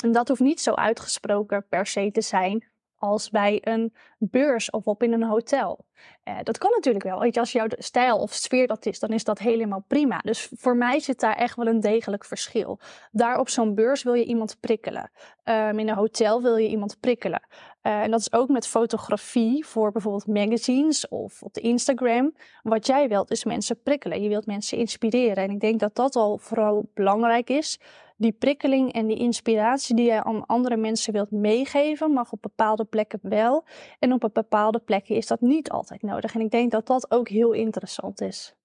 En 0.04 0.12
dat 0.12 0.28
hoeft 0.28 0.40
niet 0.40 0.60
zo 0.60 0.72
uitgesproken 0.72 1.66
per 1.68 1.86
se 1.86 2.10
te 2.10 2.20
zijn 2.20 2.66
als 2.98 3.30
bij 3.30 3.58
een 3.62 3.94
beurs 4.18 4.70
of 4.70 4.86
op 4.86 5.02
in 5.02 5.12
een 5.12 5.22
hotel. 5.22 5.86
Uh, 6.24 6.38
dat 6.42 6.58
kan 6.58 6.70
natuurlijk 6.70 7.04
wel. 7.04 7.22
Als 7.32 7.52
jouw 7.52 7.66
stijl 7.68 8.18
of 8.18 8.32
sfeer 8.32 8.66
dat 8.66 8.86
is, 8.86 8.98
dan 8.98 9.10
is 9.10 9.24
dat 9.24 9.38
helemaal 9.38 9.84
prima. 9.86 10.18
Dus 10.18 10.50
voor 10.56 10.76
mij 10.76 11.00
zit 11.00 11.20
daar 11.20 11.36
echt 11.36 11.56
wel 11.56 11.66
een 11.66 11.80
degelijk 11.80 12.24
verschil. 12.24 12.78
Daar 13.10 13.38
op 13.38 13.48
zo'n 13.48 13.74
beurs 13.74 14.02
wil 14.02 14.14
je 14.14 14.24
iemand 14.24 14.60
prikkelen. 14.60 15.10
Um, 15.44 15.78
in 15.78 15.88
een 15.88 15.94
hotel 15.94 16.42
wil 16.42 16.56
je 16.56 16.68
iemand 16.68 17.00
prikkelen. 17.00 17.46
Uh, 17.82 18.00
en 18.00 18.10
dat 18.10 18.20
is 18.20 18.32
ook 18.32 18.48
met 18.48 18.66
fotografie 18.66 19.66
voor 19.66 19.92
bijvoorbeeld 19.92 20.26
magazines 20.26 21.08
of 21.08 21.42
op 21.42 21.54
de 21.54 21.60
Instagram. 21.60 22.34
Wat 22.62 22.86
jij 22.86 23.08
wilt 23.08 23.30
is 23.30 23.44
mensen 23.44 23.82
prikkelen. 23.82 24.22
Je 24.22 24.28
wilt 24.28 24.46
mensen 24.46 24.78
inspireren. 24.78 25.44
En 25.44 25.50
ik 25.50 25.60
denk 25.60 25.80
dat 25.80 25.94
dat 25.94 26.16
al 26.16 26.38
vooral 26.38 26.90
belangrijk 26.94 27.50
is 27.50 27.80
die 28.18 28.32
prikkeling 28.32 28.92
en 28.92 29.06
die 29.06 29.16
inspiratie 29.16 29.96
die 29.96 30.06
je 30.06 30.24
aan 30.24 30.46
andere 30.46 30.76
mensen 30.76 31.12
wilt 31.12 31.30
meegeven, 31.30 32.12
mag 32.12 32.32
op 32.32 32.42
bepaalde 32.42 32.84
plekken 32.84 33.18
wel. 33.22 33.64
En 33.98 34.12
op 34.12 34.30
bepaalde 34.32 34.78
plekken 34.78 35.16
is 35.16 35.26
dat 35.26 35.40
niet 35.40 35.70
altijd 35.70 36.02
nodig. 36.02 36.34
En 36.34 36.40
ik 36.40 36.50
denk 36.50 36.70
dat 36.70 36.86
dat 36.86 37.10
ook 37.10 37.28
heel 37.28 37.52
interessant 37.52 38.20
is. 38.20 38.56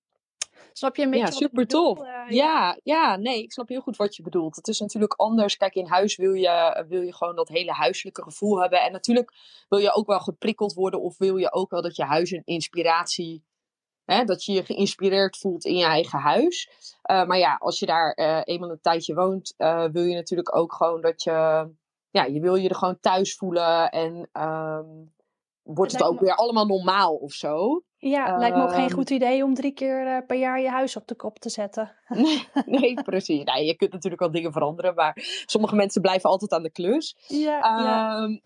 Snap 0.73 0.95
je 0.95 1.03
een 1.03 1.09
beetje 1.09 1.25
ja, 1.25 1.31
super 1.31 1.67
tof. 1.67 1.99
Uh, 1.99 2.05
ja. 2.05 2.25
ja, 2.27 2.79
ja, 2.83 3.15
nee, 3.15 3.43
ik 3.43 3.51
snap 3.51 3.67
heel 3.69 3.81
goed 3.81 3.95
wat 3.95 4.15
je 4.15 4.23
bedoelt. 4.23 4.55
Het 4.55 4.67
is 4.67 4.79
natuurlijk 4.79 5.13
anders. 5.13 5.57
Kijk, 5.57 5.75
in 5.75 5.85
huis 5.85 6.15
wil 6.15 6.33
je, 6.33 6.85
wil 6.87 7.01
je 7.01 7.13
gewoon 7.13 7.35
dat 7.35 7.47
hele 7.47 7.71
huiselijke 7.71 8.23
gevoel 8.23 8.61
hebben. 8.61 8.81
En 8.81 8.91
natuurlijk 8.91 9.33
wil 9.69 9.79
je 9.79 9.93
ook 9.93 10.07
wel 10.07 10.19
geprikkeld 10.19 10.73
worden, 10.73 11.01
of 11.01 11.17
wil 11.17 11.37
je 11.37 11.53
ook 11.53 11.69
wel 11.69 11.81
dat 11.81 11.95
je 11.95 12.03
huis 12.03 12.31
een 12.31 12.41
inspiratie 12.45 13.43
Hè, 14.05 14.23
dat 14.23 14.43
je 14.43 14.53
je 14.53 14.65
geïnspireerd 14.65 15.37
voelt 15.37 15.65
in 15.65 15.75
je 15.75 15.85
eigen 15.85 16.19
huis. 16.19 16.69
Uh, 17.11 17.25
maar 17.25 17.37
ja, 17.37 17.55
als 17.59 17.79
je 17.79 17.85
daar 17.85 18.17
uh, 18.19 18.41
eenmaal 18.43 18.69
een 18.69 18.81
tijdje 18.81 19.13
woont, 19.13 19.53
uh, 19.57 19.85
wil 19.91 20.03
je 20.03 20.15
natuurlijk 20.15 20.55
ook 20.55 20.73
gewoon 20.73 21.01
dat 21.01 21.23
je. 21.23 21.67
Ja, 22.09 22.23
je 22.23 22.39
wil 22.39 22.55
je 22.55 22.69
er 22.69 22.75
gewoon 22.75 22.99
thuis 22.99 23.35
voelen. 23.35 23.89
En 23.89 24.29
um, 24.41 25.13
wordt 25.63 25.91
het, 25.91 26.01
het 26.01 26.09
ook 26.09 26.19
me... 26.19 26.25
weer 26.25 26.35
allemaal 26.35 26.65
normaal 26.65 27.15
of 27.15 27.31
zo. 27.31 27.83
Ja, 28.09 28.37
lijkt 28.37 28.55
me 28.55 28.63
ook 28.63 28.73
geen 28.73 28.91
goed 28.91 29.09
idee 29.09 29.43
om 29.43 29.53
drie 29.53 29.73
keer 29.73 30.07
eh, 30.07 30.25
per 30.27 30.37
jaar 30.37 30.61
je 30.61 30.69
huis 30.69 30.95
op 30.95 31.07
de 31.07 31.15
kop 31.15 31.39
te 31.39 31.49
zetten. 31.49 31.91
Nee, 32.07 32.47
nee 32.65 32.93
precies. 33.03 33.43
Nee, 33.43 33.65
je 33.65 33.75
kunt 33.75 33.91
natuurlijk 33.91 34.21
wel 34.21 34.31
dingen 34.31 34.51
veranderen, 34.51 34.95
maar 34.95 35.43
sommige 35.45 35.75
mensen 35.75 36.01
blijven 36.01 36.29
altijd 36.29 36.51
aan 36.51 36.63
de 36.63 36.71
klus. 36.71 37.15
Ja, 37.27 37.59
ja. 37.59 38.39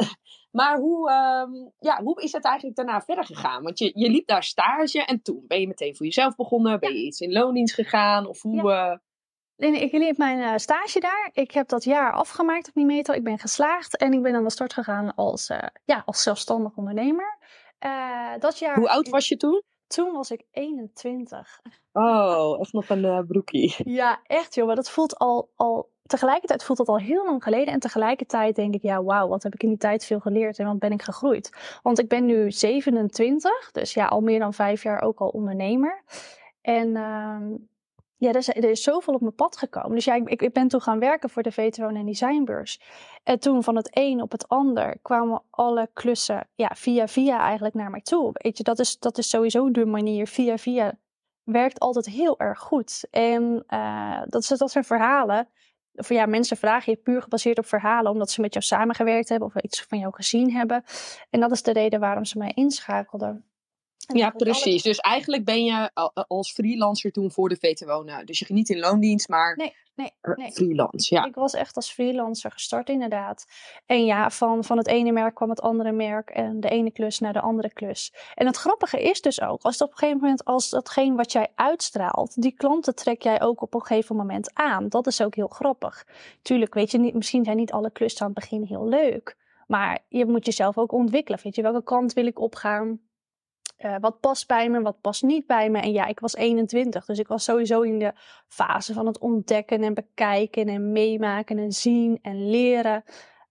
Maar 0.57 0.77
hoe, 0.77 1.11
um, 1.11 1.71
ja, 1.79 2.03
hoe 2.03 2.21
is 2.21 2.31
het 2.31 2.45
eigenlijk 2.45 2.75
daarna 2.75 3.01
verder 3.01 3.25
gegaan? 3.25 3.63
Want 3.63 3.79
je, 3.79 3.91
je 3.95 4.09
liep 4.09 4.27
daar 4.27 4.43
stage 4.43 5.05
en 5.05 5.21
toen 5.21 5.43
ben 5.47 5.59
je 5.59 5.67
meteen 5.67 5.95
voor 5.95 6.05
jezelf 6.05 6.35
begonnen. 6.35 6.79
Ben 6.79 6.93
je 6.93 7.05
iets 7.05 7.19
in 7.19 7.31
loondienst 7.31 7.73
gegaan? 7.73 8.27
Of 8.27 8.41
hoe... 8.41 8.71
Uh... 8.71 8.95
Nee, 9.55 9.81
ik 9.81 9.91
liep 9.91 10.17
mijn 10.17 10.39
uh, 10.39 10.55
stage 10.55 10.99
daar. 10.99 11.29
Ik 11.33 11.51
heb 11.51 11.67
dat 11.67 11.83
jaar 11.83 12.11
afgemaakt 12.11 12.67
op 12.67 12.75
Mimeto. 12.75 13.13
Ik 13.13 13.23
ben 13.23 13.39
geslaagd 13.39 13.97
en 13.97 14.13
ik 14.13 14.21
ben 14.21 14.35
aan 14.35 14.43
de 14.43 14.49
start 14.49 14.73
gegaan 14.73 15.15
als, 15.15 15.49
uh, 15.49 15.57
ja, 15.85 16.03
als 16.05 16.23
zelfstandig 16.23 16.75
ondernemer. 16.75 17.37
Uh, 17.85 18.37
dat 18.39 18.59
jaar... 18.59 18.75
Hoe 18.75 18.89
oud 18.89 19.09
was 19.09 19.27
je 19.27 19.37
toen? 19.37 19.61
Toen 19.87 20.13
was 20.13 20.31
ik 20.31 20.43
21. 20.51 21.61
Oh, 21.91 22.59
echt 22.59 22.73
nog 22.73 22.89
een 22.89 23.03
uh, 23.03 23.19
broekie. 23.27 23.75
Ja, 23.83 24.19
echt 24.23 24.55
joh. 24.55 24.65
Maar 24.65 24.75
dat 24.75 24.89
voelt 24.89 25.17
al, 25.17 25.49
al 25.55 25.89
tegelijkertijd 26.07 26.63
voelt 26.63 26.79
het 26.79 26.87
al 26.87 26.97
heel 26.97 27.25
lang 27.25 27.43
geleden. 27.43 27.73
En 27.73 27.79
tegelijkertijd 27.79 28.55
denk 28.55 28.73
ik, 28.73 28.81
ja, 28.81 29.03
wauw, 29.03 29.27
wat 29.27 29.43
heb 29.43 29.53
ik 29.53 29.63
in 29.63 29.69
die 29.69 29.77
tijd 29.77 30.05
veel 30.05 30.19
geleerd 30.19 30.59
en 30.59 30.65
wat 30.65 30.79
ben 30.79 30.91
ik 30.91 31.01
gegroeid. 31.01 31.79
Want 31.83 31.99
ik 31.99 32.07
ben 32.07 32.25
nu 32.25 32.51
27, 32.51 33.71
dus 33.71 33.93
ja, 33.93 34.05
al 34.05 34.21
meer 34.21 34.39
dan 34.39 34.53
vijf 34.53 34.83
jaar 34.83 35.01
ook 35.01 35.19
al 35.19 35.29
ondernemer. 35.29 36.03
En 36.61 36.87
uh, 36.87 37.37
ja, 38.17 38.29
er 38.29 38.35
is, 38.35 38.47
er 38.47 38.69
is 38.69 38.83
zoveel 38.83 39.13
op 39.13 39.21
mijn 39.21 39.35
pad 39.35 39.57
gekomen. 39.57 39.91
Dus 39.91 40.05
ja, 40.05 40.13
ik, 40.13 40.41
ik 40.41 40.53
ben 40.53 40.67
toen 40.67 40.81
gaan 40.81 40.99
werken 40.99 41.29
voor 41.29 41.43
de 41.43 41.51
VTO 41.51 41.87
en 41.87 42.05
Designbeurs. 42.05 42.81
En 43.23 43.39
toen 43.39 43.63
van 43.63 43.75
het 43.75 43.89
een 43.91 44.21
op 44.21 44.31
het 44.31 44.47
ander 44.47 44.97
kwamen 45.01 45.41
alle 45.49 45.89
klussen 45.93 46.47
ja, 46.55 46.71
via 46.75 47.07
via 47.07 47.39
eigenlijk 47.39 47.75
naar 47.75 47.89
mij 47.89 48.01
toe. 48.01 48.29
Weet 48.33 48.57
je, 48.57 48.63
dat 48.63 48.79
is, 48.79 48.99
dat 48.99 49.17
is 49.17 49.29
sowieso 49.29 49.71
de 49.71 49.85
manier. 49.85 50.27
Via 50.27 50.57
via 50.57 50.97
werkt 51.43 51.79
altijd 51.79 52.05
heel 52.05 52.39
erg 52.39 52.59
goed. 52.59 53.07
En 53.11 53.63
uh, 53.69 54.21
dat, 54.25 54.53
dat 54.57 54.71
zijn 54.71 54.83
verhalen 54.83 55.47
of 55.97 56.09
ja, 56.09 56.25
mensen 56.25 56.57
vragen 56.57 56.91
je 56.91 56.97
puur 56.97 57.21
gebaseerd 57.21 57.57
op 57.57 57.65
verhalen, 57.65 58.11
omdat 58.11 58.31
ze 58.31 58.41
met 58.41 58.53
jou 58.53 58.65
samengewerkt 58.65 59.29
hebben 59.29 59.47
of 59.47 59.61
iets 59.61 59.81
van 59.81 59.99
jou 59.99 60.13
gezien 60.13 60.51
hebben. 60.51 60.83
En 61.29 61.39
dat 61.39 61.51
is 61.51 61.63
de 61.63 61.73
reden 61.73 61.99
waarom 61.99 62.25
ze 62.25 62.37
mij 62.37 62.51
inschakelden. 62.53 63.45
Ja, 63.97 64.29
precies. 64.29 64.83
Dus 64.83 64.97
eigenlijk 64.97 65.45
ben 65.45 65.65
je 65.65 65.91
als 66.27 66.51
freelancer 66.51 67.11
toen 67.11 67.31
voor 67.31 67.49
de 67.49 67.57
VTO. 67.59 68.03
Dus 68.25 68.39
je 68.39 68.45
ging 68.45 68.57
niet 68.57 68.69
in 68.69 68.79
loondienst, 68.79 69.27
maar 69.27 69.55
nee 69.55 69.73
nee, 69.97 70.11
nee. 70.35 70.51
freelance. 70.51 71.15
Ja. 71.15 71.25
Ik 71.25 71.35
was 71.35 71.53
echt 71.53 71.75
als 71.75 71.91
freelancer 71.91 72.51
gestart, 72.51 72.89
inderdaad. 72.89 73.45
En 73.85 74.05
ja, 74.05 74.29
van, 74.29 74.63
van 74.63 74.77
het 74.77 74.87
ene 74.87 75.11
merk 75.11 75.35
kwam 75.35 75.49
het 75.49 75.61
andere 75.61 75.91
merk 75.91 76.29
en 76.29 76.59
de 76.59 76.69
ene 76.69 76.91
klus 76.91 77.19
naar 77.19 77.33
de 77.33 77.41
andere 77.41 77.73
klus. 77.73 78.13
En 78.35 78.45
het 78.45 78.57
grappige 78.57 79.01
is 79.01 79.21
dus 79.21 79.41
ook, 79.41 79.61
als 79.61 79.79
het 79.79 79.87
op 79.87 79.91
een 79.91 79.97
gegeven 79.97 80.21
moment, 80.21 80.45
als 80.45 80.69
datgene 80.69 81.15
wat 81.15 81.31
jij 81.31 81.47
uitstraalt, 81.55 82.41
die 82.41 82.51
klanten 82.51 82.95
trek 82.95 83.21
jij 83.21 83.41
ook 83.41 83.61
op 83.61 83.73
een 83.73 83.85
gegeven 83.85 84.15
moment 84.15 84.51
aan. 84.53 84.89
Dat 84.89 85.07
is 85.07 85.21
ook 85.21 85.35
heel 85.35 85.47
grappig. 85.47 86.05
Tuurlijk, 86.41 86.73
weet 86.73 86.91
je, 86.91 86.97
niet, 86.97 87.13
misschien 87.13 87.43
zijn 87.43 87.57
niet 87.57 87.71
alle 87.71 87.91
klussen 87.91 88.21
aan 88.25 88.31
het 88.31 88.39
begin 88.39 88.63
heel 88.63 88.87
leuk. 88.87 89.37
Maar 89.67 89.99
je 90.09 90.25
moet 90.25 90.45
jezelf 90.45 90.77
ook 90.77 90.91
ontwikkelen. 90.91 91.39
Weet 91.43 91.55
je, 91.55 91.61
welke 91.61 91.83
kant 91.83 92.13
wil 92.13 92.25
ik 92.25 92.39
opgaan? 92.39 92.99
Uh, 93.77 93.95
wat 93.99 94.19
past 94.19 94.47
bij 94.47 94.69
me, 94.69 94.81
wat 94.81 95.01
past 95.01 95.23
niet 95.23 95.47
bij 95.47 95.69
me. 95.69 95.79
En 95.79 95.91
ja, 95.91 96.05
ik 96.05 96.19
was 96.19 96.35
21, 96.35 97.05
dus 97.05 97.19
ik 97.19 97.27
was 97.27 97.43
sowieso 97.43 97.81
in 97.81 97.99
de 97.99 98.13
fase 98.47 98.93
van 98.93 99.05
het 99.05 99.19
ontdekken 99.19 99.83
en 99.83 99.93
bekijken 99.93 100.67
en 100.67 100.91
meemaken 100.91 101.57
en 101.57 101.71
zien 101.71 102.19
en 102.21 102.49
leren. 102.49 103.03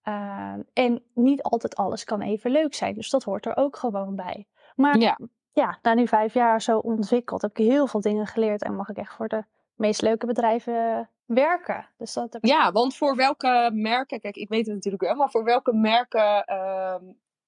Uh, 0.04 0.54
en 0.72 1.02
niet 1.14 1.42
altijd 1.42 1.76
alles 1.76 2.04
kan 2.04 2.20
even 2.20 2.50
leuk 2.50 2.74
zijn, 2.74 2.94
dus 2.94 3.10
dat 3.10 3.22
hoort 3.22 3.46
er 3.46 3.56
ook 3.56 3.76
gewoon 3.76 4.16
bij. 4.16 4.46
Maar 4.74 4.98
ja, 4.98 5.18
ja 5.52 5.78
na 5.82 5.94
nu 5.94 6.08
vijf 6.08 6.34
jaar 6.34 6.62
zo 6.62 6.78
ontwikkeld, 6.78 7.42
heb 7.42 7.58
ik 7.58 7.66
heel 7.66 7.86
veel 7.86 8.00
dingen 8.00 8.26
geleerd 8.26 8.62
en 8.62 8.74
mag 8.74 8.88
ik 8.88 8.96
echt 8.96 9.14
voor 9.14 9.28
de 9.28 9.44
meest 9.74 10.02
leuke 10.02 10.26
bedrijven 10.26 11.10
werken. 11.24 11.88
Dus 11.96 12.12
dat 12.12 12.32
heb 12.32 12.44
Ja, 12.44 12.72
want 12.72 12.96
voor 12.96 13.16
welke 13.16 13.70
merken, 13.72 14.20
kijk, 14.20 14.36
ik 14.36 14.48
weet 14.48 14.66
het 14.66 14.74
natuurlijk 14.74 15.02
wel, 15.02 15.14
maar 15.14 15.30
voor 15.30 15.44
welke 15.44 15.72
merken 15.72 16.44
uh, 16.46 16.94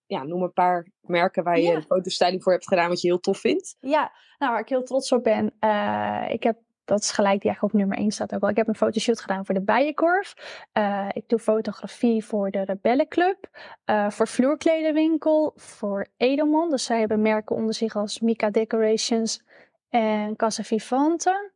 ja, 0.08 0.24
noem 0.24 0.42
een 0.42 0.52
paar 0.52 0.86
merken 1.00 1.44
waar 1.44 1.58
je 1.58 1.70
ja. 1.70 1.80
fotostyling 1.80 2.42
voor 2.42 2.52
hebt 2.52 2.68
gedaan 2.68 2.88
wat 2.88 3.00
je 3.00 3.08
heel 3.08 3.20
tof 3.20 3.38
vindt. 3.38 3.76
Ja, 3.80 4.12
nou 4.38 4.52
waar 4.52 4.60
ik 4.60 4.68
heel 4.68 4.82
trots 4.82 5.12
op 5.12 5.22
ben. 5.22 5.52
Uh, 5.60 6.24
ik 6.28 6.42
heb, 6.42 6.56
dat 6.84 7.00
is 7.00 7.10
gelijk 7.10 7.40
die 7.40 7.50
eigenlijk 7.50 7.74
op 7.74 7.80
nummer 7.80 7.98
1 7.98 8.10
staat 8.10 8.34
ook 8.34 8.40
wel. 8.40 8.50
Ik 8.50 8.56
heb 8.56 8.68
een 8.68 8.74
fotoshoot 8.74 9.20
gedaan 9.20 9.44
voor 9.44 9.54
de 9.54 9.62
Bijenkorf. 9.62 10.34
Uh, 10.78 11.08
ik 11.12 11.28
doe 11.28 11.38
fotografie 11.38 12.24
voor 12.24 12.50
de 12.50 12.64
Rebellenclub. 12.64 13.48
Uh, 13.86 14.10
voor 14.10 14.28
Vloerkledenwinkel. 14.28 15.52
Voor 15.56 16.06
Edelman. 16.16 16.70
Dus 16.70 16.84
zij 16.84 16.98
hebben 16.98 17.22
merken 17.22 17.56
onder 17.56 17.74
zich 17.74 17.96
als 17.96 18.20
Mika 18.20 18.50
Decorations 18.50 19.42
en 19.88 20.36
Casa 20.36 20.62
Vivante. 20.62 21.52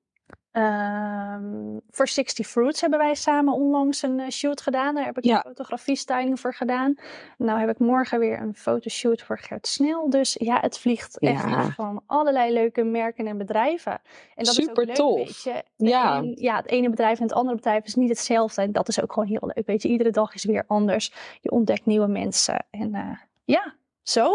Um, 0.52 1.80
voor 1.90 2.08
60 2.08 2.46
Fruits 2.46 2.80
hebben 2.80 2.98
wij 2.98 3.14
samen 3.14 3.54
onlangs 3.54 4.02
een 4.02 4.18
uh, 4.18 4.28
shoot 4.28 4.60
gedaan. 4.60 4.94
Daar 4.94 5.04
heb 5.04 5.18
ik 5.18 5.24
ja. 5.24 5.36
een 5.36 5.42
fotografie-styling 5.42 6.40
voor 6.40 6.54
gedaan. 6.54 6.94
Nou 7.38 7.60
heb 7.60 7.68
ik 7.68 7.78
morgen 7.78 8.18
weer 8.18 8.40
een 8.40 8.54
fotoshoot 8.54 9.22
voor 9.22 9.38
Gert 9.38 9.66
Snel. 9.66 10.10
Dus 10.10 10.36
ja, 10.38 10.60
het 10.60 10.78
vliegt 10.78 11.16
ja. 11.20 11.30
echt 11.30 11.74
van 11.74 12.02
allerlei 12.06 12.52
leuke 12.52 12.82
merken 12.82 13.26
en 13.26 13.38
bedrijven. 13.38 13.92
En 14.34 14.44
dat 14.44 14.54
Super 14.54 14.72
is 14.72 14.78
ook 14.78 14.86
leuk, 14.86 14.96
tof. 14.96 15.16
weet 15.16 15.42
je. 15.42 15.64
Ja. 15.76 16.18
Een, 16.18 16.36
ja, 16.38 16.56
het 16.56 16.68
ene 16.68 16.90
bedrijf 16.90 17.18
en 17.18 17.24
het 17.24 17.34
andere 17.34 17.56
bedrijf 17.56 17.84
is 17.84 17.94
niet 17.94 18.08
hetzelfde. 18.08 18.62
En 18.62 18.72
dat 18.72 18.88
is 18.88 19.02
ook 19.02 19.12
gewoon 19.12 19.28
heel 19.28 19.52
leuk. 19.54 19.66
Weet 19.66 19.82
je, 19.82 19.88
iedere 19.88 20.10
dag 20.10 20.34
is 20.34 20.44
weer 20.44 20.64
anders. 20.66 21.12
Je 21.40 21.50
ontdekt 21.50 21.86
nieuwe 21.86 22.06
mensen. 22.08 22.66
En 22.70 22.94
uh, 22.94 23.18
ja, 23.44 23.74
zo. 24.02 24.32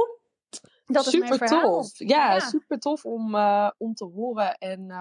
Dat 0.86 1.06
super 1.06 1.24
is 1.24 1.38
mijn 1.38 1.50
verhaal. 1.50 1.82
tof. 1.82 1.92
Ja, 1.94 2.34
ja, 2.34 2.40
super 2.40 2.80
tof 2.80 3.06
om, 3.06 3.36
uh, 3.36 3.70
om 3.78 3.94
te 3.94 4.06
horen. 4.06 4.58
En 4.58 4.92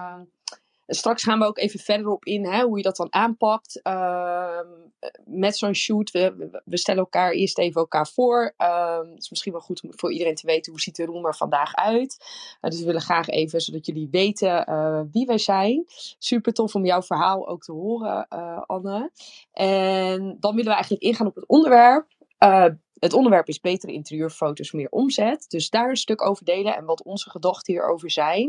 Straks 0.87 1.23
gaan 1.23 1.39
we 1.39 1.45
ook 1.45 1.57
even 1.57 1.79
verder 1.79 2.07
op 2.07 2.25
in 2.25 2.45
hè, 2.45 2.63
hoe 2.63 2.77
je 2.77 2.83
dat 2.83 2.95
dan 2.95 3.13
aanpakt. 3.13 3.79
Uh, 3.83 4.59
met 5.25 5.57
zo'n 5.57 5.73
shoot. 5.73 6.11
We, 6.11 6.61
we, 6.65 6.77
stellen 6.77 7.01
elkaar 7.01 7.31
eerst 7.31 7.57
even 7.57 7.81
elkaar 7.81 8.07
voor. 8.07 8.53
Het 8.57 9.17
is 9.17 9.29
misschien 9.29 9.51
wel 9.51 9.61
goed 9.61 9.83
om 9.83 9.89
voor 9.95 10.11
iedereen 10.11 10.35
te 10.35 10.45
weten 10.45 10.71
hoe 10.71 10.81
ziet 10.81 10.95
de 10.95 11.05
room 11.05 11.25
er 11.25 11.35
vandaag 11.35 11.75
uit. 11.75 12.17
Uh, 12.61 12.71
dus 12.71 12.79
we 12.79 12.85
willen 12.85 13.01
graag 13.01 13.27
even, 13.27 13.61
zodat 13.61 13.85
jullie 13.85 14.07
weten 14.11 14.65
eh, 14.65 15.01
wie 15.11 15.25
wij 15.25 15.37
zijn. 15.37 15.83
Super 16.17 16.53
tof 16.53 16.75
om 16.75 16.85
jouw 16.85 17.01
verhaal 17.01 17.47
ook 17.47 17.63
te 17.63 17.71
horen, 17.71 18.27
eh, 18.29 18.61
Anne. 18.65 19.11
En 19.51 20.37
dan 20.39 20.51
willen 20.55 20.69
we 20.69 20.75
eigenlijk 20.75 21.03
ingaan 21.03 21.27
op 21.27 21.35
het 21.35 21.47
onderwerp. 21.47 22.07
Het 22.99 23.13
onderwerp 23.13 23.47
is 23.47 23.59
betere 23.59 23.91
interieurfoto's, 23.91 24.71
meer 24.71 24.89
omzet. 24.89 25.45
Dus 25.49 25.69
daar 25.69 25.89
een 25.89 25.95
stuk 25.95 26.21
over 26.21 26.45
delen 26.45 26.75
en 26.75 26.85
wat 26.85 27.03
onze 27.03 27.29
gedachten 27.29 27.73
hierover 27.73 28.11
zijn. 28.11 28.45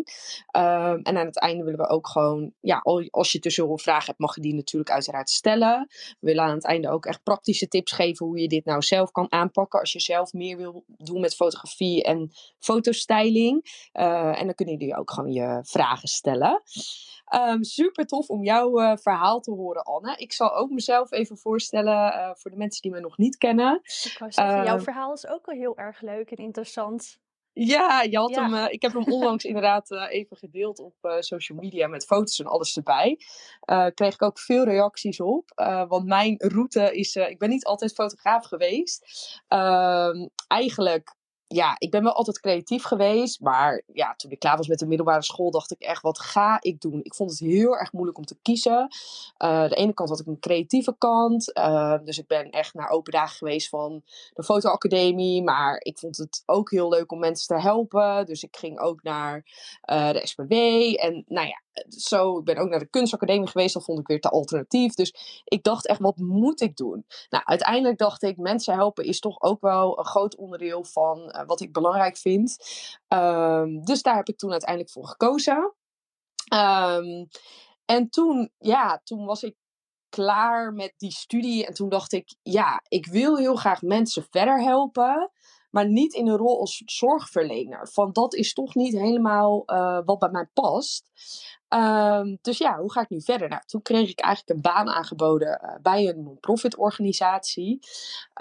Um, 0.56 1.02
en 1.02 1.16
aan 1.16 1.26
het 1.26 1.38
einde 1.38 1.64
willen 1.64 1.78
we 1.78 1.88
ook 1.88 2.08
gewoon, 2.08 2.52
ja, 2.60 2.78
als 3.10 3.32
je 3.32 3.38
tussendoor 3.38 3.80
vragen 3.80 4.06
hebt, 4.06 4.18
mag 4.18 4.34
je 4.34 4.40
die 4.40 4.54
natuurlijk 4.54 4.90
uiteraard 4.90 5.30
stellen. 5.30 5.86
We 5.88 6.26
willen 6.26 6.44
aan 6.44 6.54
het 6.54 6.64
einde 6.64 6.90
ook 6.90 7.06
echt 7.06 7.22
praktische 7.22 7.68
tips 7.68 7.92
geven 7.92 8.26
hoe 8.26 8.38
je 8.38 8.48
dit 8.48 8.64
nou 8.64 8.82
zelf 8.82 9.10
kan 9.10 9.32
aanpakken. 9.32 9.80
Als 9.80 9.92
je 9.92 10.00
zelf 10.00 10.32
meer 10.32 10.56
wil 10.56 10.84
doen 10.86 11.20
met 11.20 11.34
fotografie 11.34 12.02
en 12.02 12.30
fotostyling. 12.58 13.88
Uh, 13.92 14.40
en 14.40 14.44
dan 14.44 14.54
kunnen 14.54 14.76
jullie 14.76 14.96
ook 14.96 15.10
gewoon 15.10 15.32
je 15.32 15.60
vragen 15.62 16.08
stellen. 16.08 16.62
Um, 17.34 17.64
super 17.64 18.06
tof 18.06 18.28
om 18.28 18.44
jouw 18.44 18.80
uh, 18.80 18.96
verhaal 18.96 19.40
te 19.40 19.50
horen, 19.50 19.82
Anne. 19.82 20.16
Ik 20.16 20.32
zal 20.32 20.54
ook 20.54 20.70
mezelf 20.70 21.12
even 21.12 21.38
voorstellen 21.38 22.12
uh, 22.14 22.30
voor 22.34 22.50
de 22.50 22.56
mensen 22.56 22.82
die 22.82 22.90
me 22.90 23.00
nog 23.00 23.18
niet 23.18 23.36
kennen. 23.36 23.80
Zeggen, 24.38 24.58
uh, 24.58 24.64
jouw 24.64 24.80
verhaal 24.80 25.12
is 25.12 25.26
ook 25.26 25.46
wel 25.46 25.56
heel 25.56 25.76
erg 25.76 26.00
leuk 26.00 26.30
en 26.30 26.36
interessant. 26.36 27.18
Ja, 27.52 28.02
je 28.02 28.18
had 28.18 28.30
ja. 28.30 28.50
Hem, 28.50 28.68
ik 28.70 28.82
heb 28.82 28.92
hem 28.92 29.04
onlangs 29.04 29.44
inderdaad 29.44 29.90
even 29.90 30.36
gedeeld 30.36 30.78
op 30.78 30.94
social 31.18 31.58
media 31.58 31.86
met 31.86 32.04
foto's 32.04 32.38
en 32.38 32.46
alles 32.46 32.76
erbij. 32.76 33.18
kreeg 33.94 34.14
ik 34.14 34.22
ook 34.22 34.38
veel 34.38 34.64
reacties 34.64 35.20
op. 35.20 35.50
want 35.88 36.06
mijn 36.06 36.34
route 36.38 36.96
is, 36.96 37.16
ik 37.16 37.38
ben 37.38 37.48
niet 37.48 37.64
altijd 37.64 37.94
fotograaf 37.94 38.46
geweest. 38.46 39.04
Ehm, 39.48 40.26
eigenlijk 40.46 41.16
ja, 41.48 41.76
ik 41.78 41.90
ben 41.90 42.02
wel 42.02 42.12
altijd 42.12 42.40
creatief 42.40 42.82
geweest. 42.82 43.40
Maar 43.40 43.82
ja, 43.92 44.14
toen 44.14 44.30
ik 44.30 44.38
klaar 44.38 44.56
was 44.56 44.68
met 44.68 44.78
de 44.78 44.86
middelbare 44.86 45.22
school, 45.22 45.50
dacht 45.50 45.70
ik 45.70 45.80
echt, 45.80 46.02
wat 46.02 46.20
ga 46.20 46.56
ik 46.60 46.80
doen? 46.80 47.00
Ik 47.02 47.14
vond 47.14 47.30
het 47.30 47.38
heel 47.38 47.76
erg 47.76 47.92
moeilijk 47.92 48.18
om 48.18 48.24
te 48.24 48.38
kiezen. 48.42 48.88
Uh, 49.38 49.68
de 49.68 49.74
ene 49.74 49.94
kant 49.94 50.08
had 50.08 50.20
ik 50.20 50.26
een 50.26 50.40
creatieve 50.40 50.94
kant. 50.98 51.56
Uh, 51.58 51.94
dus 52.04 52.18
ik 52.18 52.26
ben 52.26 52.50
echt 52.50 52.74
naar 52.74 52.88
open 52.88 53.12
dagen 53.12 53.36
geweest 53.36 53.68
van 53.68 54.02
de 54.34 54.42
fotoacademie. 54.42 55.42
Maar 55.42 55.80
ik 55.80 55.98
vond 55.98 56.16
het 56.16 56.42
ook 56.46 56.70
heel 56.70 56.88
leuk 56.88 57.12
om 57.12 57.18
mensen 57.18 57.56
te 57.56 57.62
helpen. 57.62 58.26
Dus 58.26 58.42
ik 58.42 58.56
ging 58.56 58.78
ook 58.78 59.02
naar 59.02 59.44
uh, 59.90 60.10
de 60.10 60.26
SPW. 60.26 60.52
En 60.52 61.24
nou 61.26 61.46
ja, 61.46 61.62
zo, 61.88 62.38
ik 62.38 62.44
ben 62.44 62.56
ook 62.56 62.68
naar 62.68 62.78
de 62.78 62.90
kunstacademie 62.90 63.48
geweest. 63.48 63.74
Dat 63.74 63.84
vond 63.84 63.98
ik 63.98 64.06
weer 64.06 64.20
te 64.20 64.28
alternatief. 64.28 64.94
Dus 64.94 65.42
ik 65.44 65.62
dacht 65.62 65.86
echt, 65.86 66.00
wat 66.00 66.16
moet 66.16 66.60
ik 66.60 66.76
doen? 66.76 67.06
Nou, 67.28 67.44
uiteindelijk 67.44 67.98
dacht 67.98 68.22
ik, 68.22 68.36
mensen 68.36 68.74
helpen 68.74 69.04
is 69.04 69.20
toch 69.20 69.40
ook 69.40 69.60
wel 69.60 69.98
een 69.98 70.06
groot 70.06 70.36
onderdeel 70.36 70.84
van 70.84 71.18
uh, 71.18 71.42
wat 71.46 71.60
ik 71.60 71.72
belangrijk 71.72 72.16
vind. 72.16 72.56
Um, 73.08 73.84
dus 73.84 74.02
daar 74.02 74.16
heb 74.16 74.28
ik 74.28 74.38
toen 74.38 74.50
uiteindelijk 74.50 74.90
voor 74.90 75.06
gekozen. 75.06 75.74
Um, 76.54 77.28
en 77.84 78.08
toen, 78.10 78.50
ja, 78.58 79.00
toen 79.04 79.24
was 79.24 79.42
ik 79.42 79.56
klaar 80.08 80.72
met 80.72 80.94
die 80.96 81.12
studie. 81.12 81.66
En 81.66 81.74
toen 81.74 81.88
dacht 81.88 82.12
ik, 82.12 82.34
ja, 82.42 82.80
ik 82.88 83.06
wil 83.06 83.36
heel 83.36 83.56
graag 83.56 83.82
mensen 83.82 84.26
verder 84.30 84.62
helpen 84.62 85.30
maar 85.70 85.88
niet 85.88 86.14
in 86.14 86.28
een 86.28 86.36
rol 86.36 86.60
als 86.60 86.82
zorgverlener. 86.86 87.88
Van 87.92 88.12
dat 88.12 88.34
is 88.34 88.52
toch 88.52 88.74
niet 88.74 88.98
helemaal 88.98 89.62
uh, 89.66 89.98
wat 90.04 90.18
bij 90.18 90.30
mij 90.30 90.48
past. 90.54 91.10
Um, 91.68 92.38
dus 92.42 92.58
ja, 92.58 92.78
hoe 92.78 92.92
ga 92.92 93.00
ik 93.00 93.08
nu 93.08 93.22
verder? 93.22 93.48
Nou, 93.48 93.62
toen 93.66 93.82
kreeg 93.82 94.10
ik 94.10 94.20
eigenlijk 94.20 94.56
een 94.56 94.72
baan 94.72 94.88
aangeboden 94.88 95.60
uh, 95.62 95.74
bij 95.82 96.08
een 96.08 96.22
non-profit 96.22 96.76
organisatie. 96.76 97.78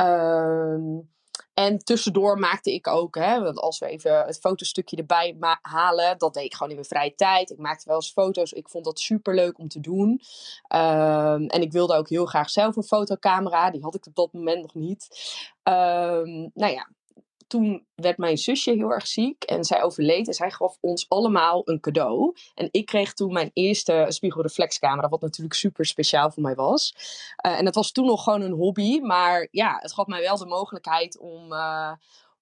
Um, 0.02 1.10
en 1.54 1.78
tussendoor 1.78 2.40
maakte 2.40 2.74
ik 2.74 2.88
ook, 2.88 3.16
hè, 3.16 3.42
want 3.42 3.60
als 3.60 3.80
we 3.80 3.86
even 3.86 4.26
het 4.26 4.40
fotostukje 4.40 4.98
erbij 4.98 5.38
halen, 5.62 6.18
dat 6.18 6.34
deed 6.34 6.44
ik 6.44 6.54
gewoon 6.54 6.70
in 6.70 6.76
mijn 6.76 6.88
vrije 6.88 7.16
tijd. 7.16 7.50
Ik 7.50 7.58
maakte 7.58 7.88
wel 7.88 7.96
eens 7.96 8.12
foto's. 8.12 8.52
Ik 8.52 8.70
vond 8.70 8.86
dat 8.86 9.00
super 9.00 9.36
leuk 9.36 9.60
om 9.60 9.68
te 9.68 9.80
doen. 9.80 10.10
Um, 10.76 11.48
en 11.48 11.62
ik 11.62 11.72
wilde 11.72 11.96
ook 11.96 12.10
heel 12.10 12.26
graag 12.26 12.50
zelf 12.50 12.76
een 12.76 12.84
fotocamera. 12.84 13.72
Die 13.72 13.82
had 13.82 13.96
ik 13.96 14.06
op 14.06 14.16
dat 14.16 14.34
moment 14.34 14.62
nog 14.62 14.74
niet. 14.74 15.08
Um, 15.64 16.52
nou 16.54 16.74
ja, 16.74 16.90
toen 17.48 17.86
werd 17.96 18.18
mijn 18.18 18.38
zusje 18.38 18.72
heel 18.72 18.92
erg 18.92 19.08
ziek 19.08 19.44
en 19.44 19.64
zij 19.64 19.84
overleed. 19.84 20.28
En 20.28 20.34
zij 20.34 20.52
gaf 20.52 20.78
ons 20.82 21.10
allemaal 21.10 21.62
een 21.66 21.80
cadeau. 21.80 22.36
En 22.56 22.68
ik 22.72 22.86
kreeg 22.86 23.14
toen 23.14 23.34
mijn 23.34 23.52
eerste 23.54 24.06
spiegelreflexcamera, 24.08 25.10
wat 25.10 25.22
natuurlijk 25.22 25.56
super 25.56 25.86
speciaal 25.86 26.32
voor 26.32 26.44
mij 26.44 26.56
was. 26.56 26.94
Uh, 27.46 27.60
en 27.60 27.66
het 27.66 27.76
was 27.76 27.92
toen 27.92 28.06
nog 28.06 28.24
gewoon 28.24 28.42
een 28.42 28.52
hobby, 28.52 29.00
maar 29.00 29.48
ja, 29.52 29.78
het 29.80 29.94
gaf 29.94 30.06
mij 30.06 30.22
wel 30.22 30.38
de 30.38 30.46
mogelijkheid 30.46 31.20
om, 31.20 31.52
uh, 31.52 31.92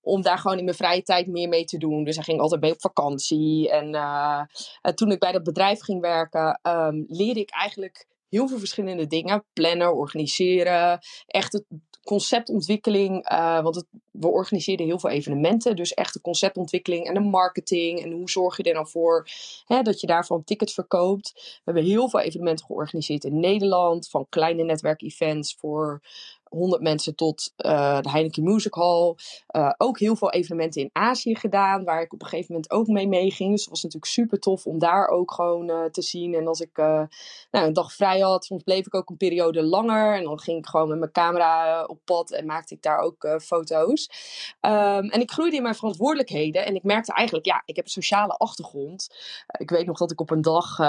om 0.01 0.21
daar 0.21 0.37
gewoon 0.37 0.57
in 0.57 0.63
mijn 0.63 0.77
vrije 0.77 1.03
tijd 1.03 1.27
meer 1.27 1.49
mee 1.49 1.65
te 1.65 1.77
doen. 1.77 2.03
Dus 2.03 2.15
hij 2.15 2.23
ging 2.23 2.39
altijd 2.39 2.61
mee 2.61 2.71
op 2.71 2.81
vakantie. 2.81 3.69
En 3.71 3.93
uh, 3.93 4.41
toen 4.93 5.11
ik 5.11 5.19
bij 5.19 5.31
dat 5.31 5.43
bedrijf 5.43 5.81
ging 5.81 6.01
werken, 6.01 6.59
um, 6.63 7.05
leerde 7.07 7.39
ik 7.39 7.49
eigenlijk 7.49 8.07
heel 8.29 8.47
veel 8.47 8.59
verschillende 8.59 9.07
dingen. 9.07 9.45
Plannen, 9.53 9.95
organiseren, 9.95 10.99
echt 11.25 11.53
het 11.53 11.65
conceptontwikkeling. 12.05 13.31
Uh, 13.31 13.61
want 13.61 13.75
het, 13.75 13.85
we 14.11 14.27
organiseerden 14.27 14.85
heel 14.85 14.99
veel 14.99 15.09
evenementen. 15.09 15.75
Dus 15.75 15.93
echt 15.93 16.13
de 16.13 16.21
conceptontwikkeling 16.21 17.07
en 17.07 17.13
de 17.13 17.19
marketing. 17.19 18.03
En 18.03 18.11
hoe 18.11 18.29
zorg 18.29 18.57
je 18.57 18.63
er 18.63 18.73
nou 18.73 18.87
voor 18.87 19.27
hè, 19.65 19.81
dat 19.81 20.01
je 20.01 20.07
daarvan 20.07 20.43
tickets 20.43 20.73
verkoopt. 20.73 21.31
We 21.33 21.61
hebben 21.63 21.83
heel 21.83 22.09
veel 22.09 22.19
evenementen 22.19 22.65
georganiseerd 22.65 23.23
in 23.23 23.39
Nederland. 23.39 24.09
Van 24.09 24.25
kleine 24.29 24.63
netwerkevents 24.63 25.55
voor 25.55 26.01
100 26.49 26.81
mensen 26.81 27.15
tot 27.15 27.53
uh, 27.57 27.99
de 28.01 28.09
Heineken 28.09 28.43
Music 28.43 28.73
Hall. 28.73 29.15
Uh, 29.55 29.71
ook 29.77 29.99
heel 29.99 30.15
veel 30.15 30.31
evenementen 30.31 30.81
in 30.81 30.89
Azië 30.93 31.35
gedaan, 31.35 31.83
waar 31.83 32.01
ik 32.01 32.13
op 32.13 32.21
een 32.21 32.27
gegeven 32.27 32.53
moment 32.53 32.71
ook 32.71 32.87
mee 32.87 33.07
meeging. 33.07 33.51
Dus 33.51 33.61
het 33.61 33.69
was 33.69 33.83
natuurlijk 33.83 34.11
super 34.11 34.39
tof 34.39 34.65
om 34.65 34.79
daar 34.79 35.07
ook 35.07 35.31
gewoon 35.31 35.69
uh, 35.69 35.83
te 35.83 36.01
zien. 36.01 36.33
En 36.33 36.47
als 36.47 36.59
ik 36.59 36.77
nou, 36.77 37.07
een 37.51 37.73
dag 37.73 37.93
vrij 37.93 38.19
had, 38.19 38.45
soms 38.45 38.63
bleef 38.63 38.85
ik 38.85 38.95
ook 38.95 39.09
een 39.09 39.17
periode 39.17 39.63
langer. 39.63 40.15
En 40.15 40.23
dan 40.23 40.39
ging 40.39 40.57
ik 40.57 40.65
gewoon 40.65 40.89
met 40.89 40.99
mijn 40.99 41.11
camera 41.11 41.83
op 41.83 41.99
pad 42.05 42.31
en 42.31 42.45
maakte 42.45 42.73
ik 42.73 42.81
daar 42.81 42.99
ook 42.99 43.39
foto's. 43.41 44.09
Um, 44.61 45.09
en 45.09 45.21
ik 45.21 45.31
groeide 45.31 45.55
in 45.55 45.63
mijn 45.63 45.75
verantwoordelijkheden. 45.75 46.65
En 46.65 46.75
ik 46.75 46.83
merkte 46.83 47.13
eigenlijk, 47.13 47.45
ja, 47.47 47.61
ik 47.65 47.75
heb 47.75 47.85
een 47.85 47.91
sociale 47.91 48.33
achtergrond. 48.33 49.07
ik 49.57 49.69
weet 49.69 49.85
nog 49.85 49.97
dat 49.97 50.11
ik 50.11 50.21
op 50.21 50.31
een 50.31 50.41
dag 50.41 50.79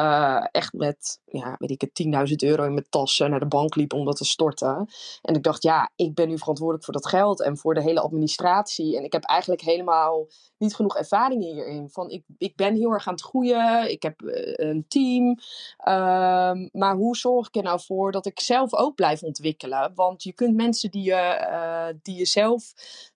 echt 0.50 0.72
met, 0.72 1.20
ja, 1.24 1.56
weet 1.58 1.70
ik 1.70 1.80
het, 1.80 2.28
10.000 2.30 2.34
euro 2.36 2.64
in 2.64 2.72
mijn 2.72 2.86
tas 2.90 3.18
naar 3.18 3.40
de 3.40 3.46
bank 3.46 3.74
liep 3.74 3.92
om 3.92 4.04
dat 4.04 4.16
te 4.16 4.24
storten. 4.24 4.88
En 5.22 5.34
ik 5.34 5.42
dacht, 5.46 5.62
ja, 5.62 5.90
ik 5.96 6.14
ben 6.14 6.28
nu 6.28 6.38
verantwoordelijk 6.38 6.84
voor 6.84 6.94
dat 6.94 7.06
geld 7.06 7.42
en 7.42 7.56
voor 7.56 7.74
de 7.74 7.82
hele 7.82 8.00
administratie. 8.00 8.96
En 8.96 9.04
ik 9.04 9.12
heb 9.12 9.24
eigenlijk 9.24 9.62
helemaal 9.62 10.26
niet 10.58 10.74
genoeg 10.74 10.96
ervaring 10.96 11.42
hierin. 11.42 11.90
Van, 11.90 12.10
ik, 12.10 12.24
ik 12.38 12.56
ben 12.56 12.74
heel 12.74 12.92
erg 12.92 13.06
aan 13.06 13.14
het 13.14 13.22
groeien, 13.22 13.90
ik 13.90 14.02
heb 14.02 14.22
uh, 14.22 14.52
een 14.54 14.84
team. 14.88 15.28
Um, 15.28 16.68
maar 16.72 16.94
hoe 16.94 17.16
zorg 17.16 17.46
ik 17.46 17.56
er 17.56 17.62
nou 17.62 17.80
voor 17.80 18.12
dat 18.12 18.26
ik 18.26 18.40
zelf 18.40 18.74
ook 18.74 18.94
blijf 18.94 19.22
ontwikkelen? 19.22 19.92
Want 19.94 20.22
je 20.22 20.32
kunt 20.32 20.56
mensen 20.56 20.90
die 20.90 21.02
je, 21.02 21.48
uh, 21.50 21.98
die 22.02 22.16
je 22.16 22.26
zelf 22.26 22.72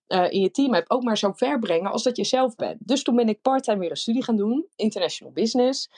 uh, 0.08 0.30
in 0.30 0.40
je 0.40 0.50
team 0.50 0.74
hebt 0.74 0.90
ook 0.90 1.02
maar 1.02 1.18
zo 1.18 1.32
ver 1.32 1.58
brengen 1.58 1.90
als 1.90 2.02
dat 2.02 2.16
je 2.16 2.24
zelf 2.24 2.54
bent. 2.54 2.78
Dus 2.86 3.02
toen 3.02 3.16
ben 3.16 3.28
ik 3.28 3.42
parttime 3.42 3.78
weer 3.78 3.90
een 3.90 3.96
studie 3.96 4.24
gaan 4.24 4.36
doen, 4.36 4.66
international 4.76 5.32
business. 5.32 5.90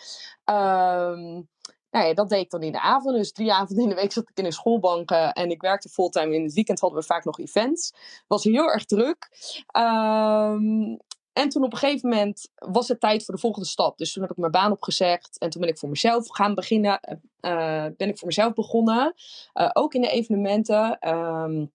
Um, 0.44 1.48
nou 1.92 2.06
ja, 2.06 2.14
dat 2.14 2.28
deed 2.28 2.40
ik 2.40 2.50
dan 2.50 2.62
in 2.62 2.72
de 2.72 2.80
avond. 2.80 3.16
Dus 3.16 3.32
drie 3.32 3.52
avonden 3.52 3.84
in 3.84 3.90
de 3.90 3.94
week 3.94 4.12
zat 4.12 4.28
ik 4.28 4.38
in 4.38 4.44
een 4.44 4.52
schoolbank 4.52 5.10
en 5.10 5.50
ik 5.50 5.60
werkte 5.60 5.88
fulltime. 5.88 6.34
In 6.34 6.42
het 6.42 6.52
weekend 6.52 6.80
hadden 6.80 7.00
we 7.00 7.06
vaak 7.06 7.24
nog 7.24 7.38
events. 7.38 7.90
Het 7.92 8.24
was 8.26 8.44
heel 8.44 8.70
erg 8.70 8.84
druk. 8.84 9.28
Um, 9.76 10.98
en 11.32 11.48
toen 11.48 11.64
op 11.64 11.72
een 11.72 11.78
gegeven 11.78 12.08
moment 12.08 12.48
was 12.54 12.88
het 12.88 13.00
tijd 13.00 13.24
voor 13.24 13.34
de 13.34 13.40
volgende 13.40 13.68
stap. 13.68 13.98
Dus 13.98 14.12
toen 14.12 14.22
heb 14.22 14.30
ik 14.30 14.36
mijn 14.36 14.52
baan 14.52 14.72
opgezegd. 14.72 15.38
En 15.38 15.50
toen 15.50 15.60
ben 15.60 15.70
ik 15.70 15.78
voor 15.78 15.88
mezelf 15.88 16.28
gaan 16.28 16.54
beginnen. 16.54 17.00
Uh, 17.40 17.86
ben 17.96 18.08
ik 18.08 18.18
voor 18.18 18.26
mezelf 18.26 18.52
begonnen. 18.52 19.14
Uh, 19.54 19.70
ook 19.72 19.94
in 19.94 20.00
de 20.00 20.10
evenementen. 20.10 21.08
Um, 21.08 21.72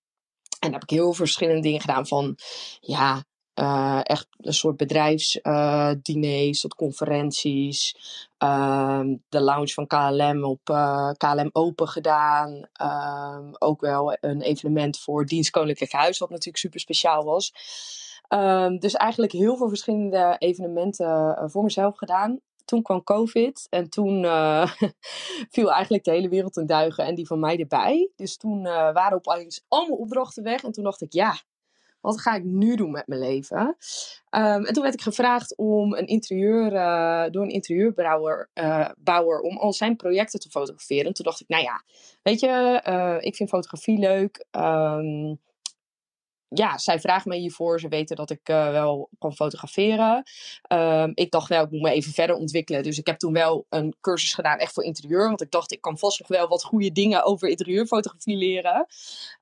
en 0.60 0.72
daar 0.72 0.72
heb 0.72 0.84
ik 0.84 0.90
heel 0.90 1.14
verschillende 1.14 1.62
dingen 1.62 1.82
gedaan. 1.82 2.08
Van 2.08 2.36
ja, 2.80 3.24
uh, 3.60 4.00
echt 4.04 4.28
een 4.38 4.54
soort 4.54 4.78
bedrijfsdiners 4.78 6.56
uh, 6.56 6.62
tot 6.62 6.76
conferenties. 6.76 7.96
Uh, 8.44 9.02
de 9.30 9.42
lounge 9.42 9.68
van 9.68 9.88
KLM 9.88 10.44
op 10.44 10.70
uh, 10.70 11.10
KLM 11.18 11.50
Open 11.52 11.88
gedaan. 11.88 12.68
Ehm, 12.74 13.50
ook 13.60 13.82
wel 13.82 14.18
een 14.22 14.42
evenement 14.42 15.00
voor 15.00 15.26
Dienst 15.26 15.50
Koninklijk 15.50 15.92
Huis, 15.92 16.18
wat 16.18 16.30
natuurlijk 16.30 16.58
super 16.58 16.80
speciaal 16.80 17.24
was. 17.24 17.54
Ehm, 18.28 18.78
dus 18.78 18.94
eigenlijk 18.94 19.32
heel 19.32 19.58
veel 19.58 19.68
verschillende 19.68 20.36
evenementen 20.38 21.38
eh, 21.38 21.44
voor 21.48 21.64
mezelf 21.64 21.98
gedaan 21.98 22.40
toen 22.66 22.82
kwam 22.82 23.04
COVID 23.04 23.68
en 23.70 23.90
toen 23.90 24.24
viel 25.56 25.72
eigenlijk 25.72 26.04
de 26.04 26.12
hele 26.12 26.30
wereld 26.30 26.58
in 26.58 26.66
duigen 26.66 27.06
en 27.06 27.16
die 27.16 27.28
van 27.28 27.40
mij 27.40 27.58
erbij. 27.60 28.10
Dus 28.16 28.38
toen 28.38 28.66
uh, 28.66 28.94
waren 28.94 29.18
opeens 29.18 29.66
allemaal 29.68 29.98
opdrachten 29.98 30.44
weg 30.44 30.64
en 30.64 30.72
toen 30.72 30.84
dacht 30.84 31.02
ik, 31.02 31.14
ja, 31.14 31.38
wat 32.02 32.22
ga 32.22 32.36
ik 32.36 32.44
nu 32.44 32.76
doen 32.76 32.92
met 32.92 33.08
mijn 33.08 33.22
leven? 33.22 33.60
Um, 34.30 34.66
en 34.66 34.74
toen 34.74 34.84
werd 34.84 34.94
ik 34.94 35.02
gevraagd 35.02 35.58
om 35.58 35.94
een 35.94 36.08
interieur, 36.08 36.74
uh, 36.74 37.26
door 37.32 37.44
een 37.44 37.50
interieurbouwer 37.50 38.50
uh, 38.54 38.90
bouwer, 38.98 39.40
om 39.40 39.58
al 39.58 39.74
zijn 39.74 39.96
projecten 39.96 40.40
te 40.40 40.50
fotograferen. 40.50 41.06
En 41.06 41.14
toen 41.14 41.26
dacht 41.26 41.42
ik, 41.42 41.48
nou 41.48 41.64
ja, 41.64 41.84
weet 42.24 42.40
je, 42.40 42.82
uh, 42.88 43.18
ik 43.20 43.36
vind 43.36 43.50
fotografie 43.50 44.00
leuk. 44.00 44.46
Um, 44.52 45.40
ja, 46.50 46.78
zij 46.78 47.00
vraagt 47.00 47.26
me 47.26 47.36
hiervoor. 47.36 47.80
Ze 47.80 47.88
weten 47.88 48.16
dat 48.16 48.30
ik 48.30 48.50
uh, 48.50 48.72
wel 48.72 49.10
kan 49.20 49.36
fotograferen. 49.36 50.24
Um, 50.74 51.12
ik 51.14 51.32
dacht 51.32 51.50
wel, 51.50 51.64
ik 51.64 51.72
moet 51.72 51.82
me 51.82 51.92
even 51.92 52.14
verder 52.14 52.36
ontwikkelen. 52.36 52.84
Dus 52.84 52.98
ik 52.98 53.08
heb 53.08 53.18
toen 53.18 53.34
wel 53.34 53.66
een 53.70 53.96
cursus 54.02 54.34
gedaan, 54.34 54.58
echt 54.58 54.74
voor 54.74 54.84
interieur. 54.84 55.28
Want 55.28 55.42
ik 55.42 55.52
dacht, 55.52 55.72
ik 55.72 55.82
kan 55.82 55.98
vast 55.98 56.20
nog 56.20 56.28
wel 56.28 56.48
wat 56.48 56.64
goede 56.64 56.92
dingen 56.92 57.24
over 57.24 57.50
interieurfotografie 57.50 58.38
leren. 58.38 58.88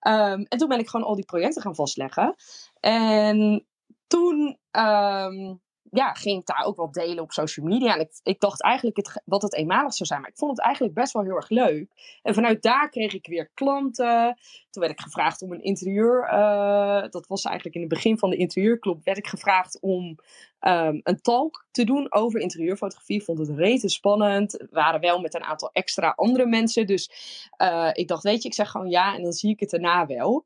Um, 0.07 0.45
en 0.45 0.57
toen 0.57 0.67
ben 0.67 0.79
ik 0.79 0.89
gewoon 0.89 1.05
al 1.05 1.15
die 1.15 1.25
projecten 1.25 1.61
gaan 1.61 1.75
vastleggen. 1.75 2.35
En 2.79 3.65
toen 4.07 4.57
um, 4.71 5.63
ja, 5.95 6.13
ging 6.13 6.39
ik 6.39 6.45
daar 6.45 6.65
ook 6.65 6.75
wel 6.75 6.91
delen 6.91 7.23
op 7.23 7.31
social 7.31 7.65
media. 7.65 7.93
En 7.93 7.99
ik, 7.99 8.19
ik 8.23 8.39
dacht 8.39 8.61
eigenlijk 8.61 8.97
het, 8.97 9.21
wat 9.25 9.41
het 9.41 9.53
eenmalig 9.53 9.93
zou 9.93 10.09
zijn. 10.09 10.21
Maar 10.21 10.29
ik 10.29 10.37
vond 10.37 10.51
het 10.51 10.65
eigenlijk 10.65 10.95
best 10.95 11.13
wel 11.13 11.23
heel 11.23 11.35
erg 11.35 11.49
leuk. 11.49 12.19
En 12.21 12.33
vanuit 12.33 12.61
daar 12.61 12.89
kreeg 12.89 13.13
ik 13.13 13.27
weer 13.27 13.49
klanten. 13.53 14.37
Toen 14.69 14.83
werd 14.83 14.91
ik 14.91 15.01
gevraagd 15.01 15.41
om 15.41 15.51
een 15.51 15.63
interieur. 15.63 16.29
Uh, 16.33 17.09
dat 17.09 17.27
was 17.27 17.43
eigenlijk 17.43 17.75
in 17.75 17.81
het 17.81 17.93
begin 17.93 18.17
van 18.17 18.29
de 18.29 18.35
interieurclub. 18.35 19.03
Werd 19.03 19.17
ik 19.17 19.27
gevraagd 19.27 19.79
om 19.81 20.19
um, 20.59 20.99
een 21.03 21.21
talk 21.21 21.67
te 21.71 21.83
doen 21.83 22.13
over 22.13 22.39
interieurfotografie. 22.39 23.23
Vond 23.23 23.39
het 23.39 23.49
rete 23.49 23.89
spannend. 23.89 24.51
We 24.51 24.67
waren 24.71 24.99
wel 24.99 25.19
met 25.19 25.33
een 25.33 25.43
aantal 25.43 25.69
extra 25.71 26.13
andere 26.15 26.45
mensen. 26.45 26.87
Dus 26.87 27.09
uh, 27.57 27.89
ik 27.93 28.07
dacht, 28.07 28.23
weet 28.23 28.41
je, 28.41 28.47
ik 28.47 28.55
zeg 28.55 28.69
gewoon 28.69 28.89
ja. 28.89 29.15
En 29.15 29.23
dan 29.23 29.33
zie 29.33 29.51
ik 29.51 29.59
het 29.59 29.69
daarna 29.69 30.05
wel. 30.05 30.45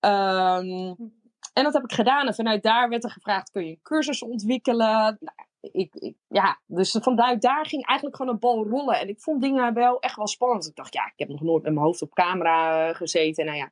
Um, 0.00 1.22
en 1.54 1.64
dat 1.64 1.72
heb 1.72 1.82
ik 1.84 1.92
gedaan. 1.92 2.26
En 2.26 2.34
vanuit 2.34 2.62
daar 2.62 2.88
werd 2.88 3.04
er 3.04 3.10
gevraagd: 3.10 3.50
kun 3.50 3.64
je 3.64 3.70
een 3.70 3.82
cursus 3.82 4.22
ontwikkelen? 4.22 5.16
Nou, 5.20 5.36
ik, 5.60 5.94
ik, 5.94 6.16
ja, 6.28 6.58
dus 6.66 6.98
vanuit 7.00 7.42
daar 7.42 7.66
ging 7.66 7.86
eigenlijk 7.86 8.16
gewoon 8.16 8.32
een 8.32 8.40
bal 8.40 8.66
rollen. 8.66 8.98
En 9.00 9.08
ik 9.08 9.20
vond 9.20 9.42
dingen 9.42 9.74
wel 9.74 10.00
echt 10.00 10.16
wel 10.16 10.26
spannend. 10.26 10.66
Ik 10.66 10.74
dacht, 10.74 10.94
ja, 10.94 11.06
ik 11.06 11.12
heb 11.16 11.28
nog 11.28 11.42
nooit 11.42 11.62
met 11.62 11.72
mijn 11.72 11.84
hoofd 11.84 12.02
op 12.02 12.14
camera 12.14 12.88
eh, 12.88 12.94
gezeten. 12.94 13.44
Nou 13.44 13.56
ja, 13.56 13.70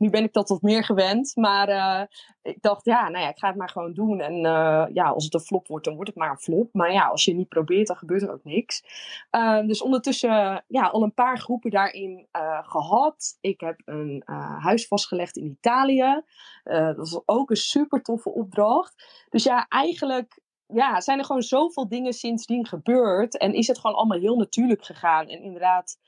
nu 0.00 0.10
ben 0.10 0.24
ik 0.24 0.32
dat 0.32 0.48
wat 0.48 0.62
meer 0.62 0.84
gewend. 0.84 1.32
Maar 1.36 1.68
uh, 1.68 2.02
ik 2.42 2.62
dacht, 2.62 2.84
ja, 2.84 3.08
nou 3.08 3.24
ja, 3.24 3.30
ik 3.30 3.38
ga 3.38 3.48
het 3.48 3.56
maar 3.56 3.68
gewoon 3.68 3.92
doen. 3.92 4.20
En 4.20 4.34
uh, 4.34 4.86
ja, 4.92 5.08
als 5.08 5.24
het 5.24 5.34
een 5.34 5.40
flop 5.40 5.66
wordt, 5.66 5.84
dan 5.84 5.94
wordt 5.94 6.10
het 6.10 6.18
maar 6.18 6.30
een 6.30 6.38
flop. 6.38 6.68
Maar 6.72 6.92
ja, 6.92 7.06
als 7.06 7.24
je 7.24 7.30
het 7.30 7.40
niet 7.40 7.48
probeert, 7.48 7.86
dan 7.86 7.96
gebeurt 7.96 8.22
er 8.22 8.32
ook 8.32 8.44
niks. 8.44 8.84
Uh, 9.30 9.66
dus 9.66 9.82
ondertussen 9.82 10.64
ja, 10.66 10.86
al 10.86 11.02
een 11.02 11.14
paar 11.14 11.38
groepen 11.38 11.70
daarin 11.70 12.28
gehad. 12.62 13.36
Ik 13.40 13.60
heb 13.60 13.82
een 13.84 14.22
huis 14.58 14.86
vastgelegd 14.86 15.36
in 15.36 15.46
Italië. 15.46 16.22
dat 16.62 16.96
was 16.96 17.22
ook 17.24 17.50
een 17.50 17.56
super 17.56 18.02
toffe 18.02 18.30
opdracht. 18.30 19.24
Dus 19.28 19.44
ja, 19.44 19.66
eigenlijk 19.68 20.40
ja, 20.66 21.00
zijn 21.00 21.18
er 21.18 21.24
gewoon 21.24 21.42
zoveel 21.42 21.88
dingen 21.88 22.12
sindsdien 22.12 22.66
gebeurd. 22.66 23.38
En 23.38 23.54
is 23.54 23.66
het 23.66 23.78
gewoon 23.78 23.96
allemaal 23.96 24.18
heel 24.18 24.36
natuurlijk 24.36 24.84
gegaan. 24.84 25.28
En 25.28 25.42
inderdaad. 25.42 25.98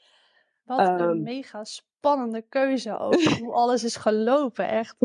Wat 0.64 1.00
um, 1.00 1.08
een 1.08 1.22
mega 1.22 1.64
spannende 1.64 2.44
keuze 2.48 2.98
ook. 2.98 3.22
hoe 3.40 3.52
alles 3.52 3.84
is 3.84 3.96
gelopen, 3.96 4.68
echt. 4.68 4.96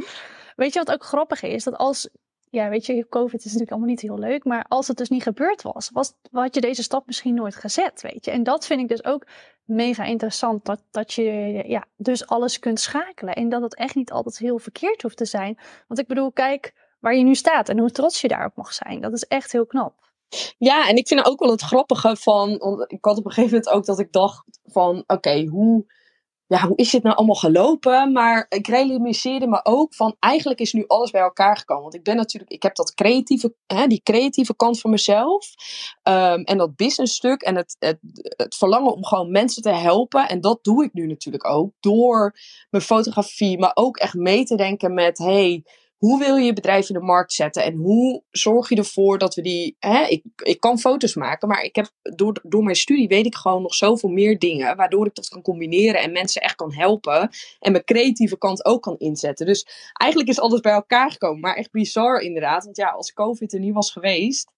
Weet 0.56 0.74
je 0.74 0.80
wat 0.80 0.91
ook 0.91 1.04
grappig 1.04 1.41
is? 1.43 1.63
Dat 1.63 1.78
als, 1.78 2.10
ja, 2.50 2.70
weet 2.70 2.86
je, 2.86 3.08
COVID 3.10 3.39
is 3.39 3.46
natuurlijk 3.46 3.72
allemaal 3.72 3.89
niet 3.89 4.02
heel 4.02 4.20
leuk, 4.20 4.43
maar 4.43 4.65
als 4.67 4.88
het 4.88 4.98
dus 4.98 5.10
niet 5.10 5.24
gebeurd 5.24 5.62
was, 5.62 5.89
was 5.93 6.13
had 6.32 6.56
je 6.56 6.62
deze 6.62 6.84
stap 6.84 7.06
misschien 7.06 7.34
nooit 7.34 7.56
gezet, 7.56 8.02
weet 8.02 8.26
je. 8.26 8.32
En 8.32 8.43
dat 8.43 8.65
vind 8.65 8.82
ik 8.82 8.88
dus 8.88 9.04
ook 9.04 9.28
mega 9.63 10.04
interessant, 10.04 10.65
dat, 10.65 10.84
dat 10.91 11.13
je 11.13 11.24
ja, 11.67 11.86
dus 11.96 12.28
alles 12.28 12.60
kunt 12.60 12.80
schakelen 12.80 13.34
en 13.34 13.50
dat 13.50 13.62
het 13.62 13.76
echt 13.76 13.96
niet 13.96 14.12
altijd 14.12 14.38
heel 14.38 14.60
verkeerd 14.60 15.02
hoeft 15.02 15.17
te 15.17 15.26
zijn. 15.26 15.58
Want 15.88 16.00
ik 16.00 16.08
bedoel, 16.08 16.32
kijk 16.32 16.74
waar 17.00 17.15
je 17.15 17.24
nu 17.24 17.36
staat 17.36 17.70
en 17.70 17.80
hoe 17.80 17.91
trots 17.91 18.22
je 18.22 18.28
daarop 18.28 18.56
mag 18.56 18.74
zijn. 18.74 19.02
Dat 19.02 19.13
is 19.13 19.24
echt 19.24 19.52
heel 19.52 19.65
knap. 19.65 20.07
Ja, 20.58 20.88
en 20.88 20.96
ik 20.96 21.08
vind 21.08 21.26
ook 21.26 21.40
wel 21.40 21.52
het 21.52 21.62
grappige 21.62 22.16
van. 22.16 22.52
Ik 22.88 23.06
had 23.06 23.18
op 23.18 23.26
een 23.26 23.32
gegeven 23.32 23.58
moment 23.58 23.76
ook 23.76 23.86
dat 23.86 24.00
ik 24.00 24.12
dacht: 24.12 24.44
van 24.63 25.04
oké, 25.08 25.46
hoe 25.46 25.86
ja, 26.48 26.68
hoe 26.68 26.76
is 26.76 26.90
dit 26.90 27.04
nou 27.04 27.16
allemaal 27.16 27.36
gelopen? 27.36 28.12
Maar 28.12 28.46
ik 28.50 28.68
realiseerde 28.68 29.48
me 29.48 29.60
ook 29.66 29.96
van, 29.96 30.16
eigenlijk 30.20 30.60
is 30.60 30.74
nu 30.74 30.84
alles 30.88 31.12
bij 31.12 31.22
elkaar 31.22 31.58
gekomen. 31.58 31.84
Want 31.84 31.96
ik 31.96 32.04
ben 32.04 32.16
natuurlijk, 32.16 32.52
ik 32.52 32.63
heb 32.63 32.76
dat 32.76 32.94
creatieve, 32.94 33.56
hè, 33.66 33.88
die 33.88 34.02
creatieve 34.04 34.56
kant 34.56 34.80
van 34.80 34.92
mezelf. 34.92 35.54
Um, 36.04 36.44
en 36.44 36.58
dat 36.58 36.76
business 36.76 37.16
stuk 37.16 37.42
en 37.42 37.56
het, 37.56 37.76
het, 37.80 38.00
het 38.38 38.56
verlangen 38.56 38.94
om 38.94 39.06
gewoon 39.06 39.32
mensen 39.32 39.62
te 39.62 39.70
helpen. 39.70 40.28
En 40.28 40.42
dat 40.42 40.63
doe 40.63 40.84
ik 40.84 40.94
nu 40.94 41.08
natuurlijk 41.08 41.46
ook 41.46 41.72
door 41.80 42.36
mijn 42.70 42.84
fotografie, 42.84 43.60
maar 43.60 43.72
ook 43.74 43.98
echt 43.98 44.13
mee 44.13 44.46
te 44.46 44.56
denken 44.56 44.94
met, 44.94 45.18
hey, 45.18 45.63
hoe 45.98 46.20
wil 46.20 46.36
je 46.36 46.46
je 46.46 46.54
bedrijf 46.54 46.90
in 46.90 46.96
de 46.96 47.02
markt 47.02 47.34
zetten? 47.34 47.64
En 47.64 47.76
hoe 47.76 48.24
zorg 48.32 48.70
je 48.70 48.76
ervoor 48.76 49.18
dat 49.18 49.36
we 49.36 49.42
die. 49.42 49.76
Hè, 49.80 50.06
ik, 50.06 50.24
ik 50.36 50.60
kan 50.60 50.80
foto's 50.80 51.16
maken, 51.16 51.48
maar 51.48 51.64
ik 51.64 51.76
heb, 51.76 51.90
door, 52.02 52.40
door 52.44 52.64
mijn 52.64 52.76
studie 52.76 53.08
weet 53.08 53.26
ik 53.26 53.36
gewoon 53.36 53.62
nog 53.62 53.74
zoveel 53.74 54.10
meer 54.10 54.40
dingen. 54.40 54.76
Waardoor 54.76 55.06
ik 55.06 55.16
dat 55.16 55.28
kan 55.28 55.42
combineren 55.42 56.02
en 56.02 56.12
mensen 56.12 56.42
echt 56.42 56.56
kan 56.56 56.74
helpen. 56.74 57.30
En 57.60 57.72
mijn 57.72 57.84
creatieve 57.84 58.38
kant 58.38 58.66
ook 58.66 58.82
kan 58.82 58.98
inzetten. 58.98 59.46
Dus 59.46 59.68
eigenlijk 59.94 60.30
is 60.30 60.40
alles 60.40 60.60
bij 60.60 60.74
elkaar 60.74 61.12
gekomen. 61.12 61.40
Maar 61.40 61.56
echt 61.56 61.72
bizar 61.72 62.20
inderdaad. 62.20 62.64
Want 62.64 62.78
ja, 62.78 62.90
als 62.90 63.14
COVID 63.14 63.54
er 63.54 63.60
niet 63.60 63.74
was 63.74 63.92
geweest. 63.92 64.52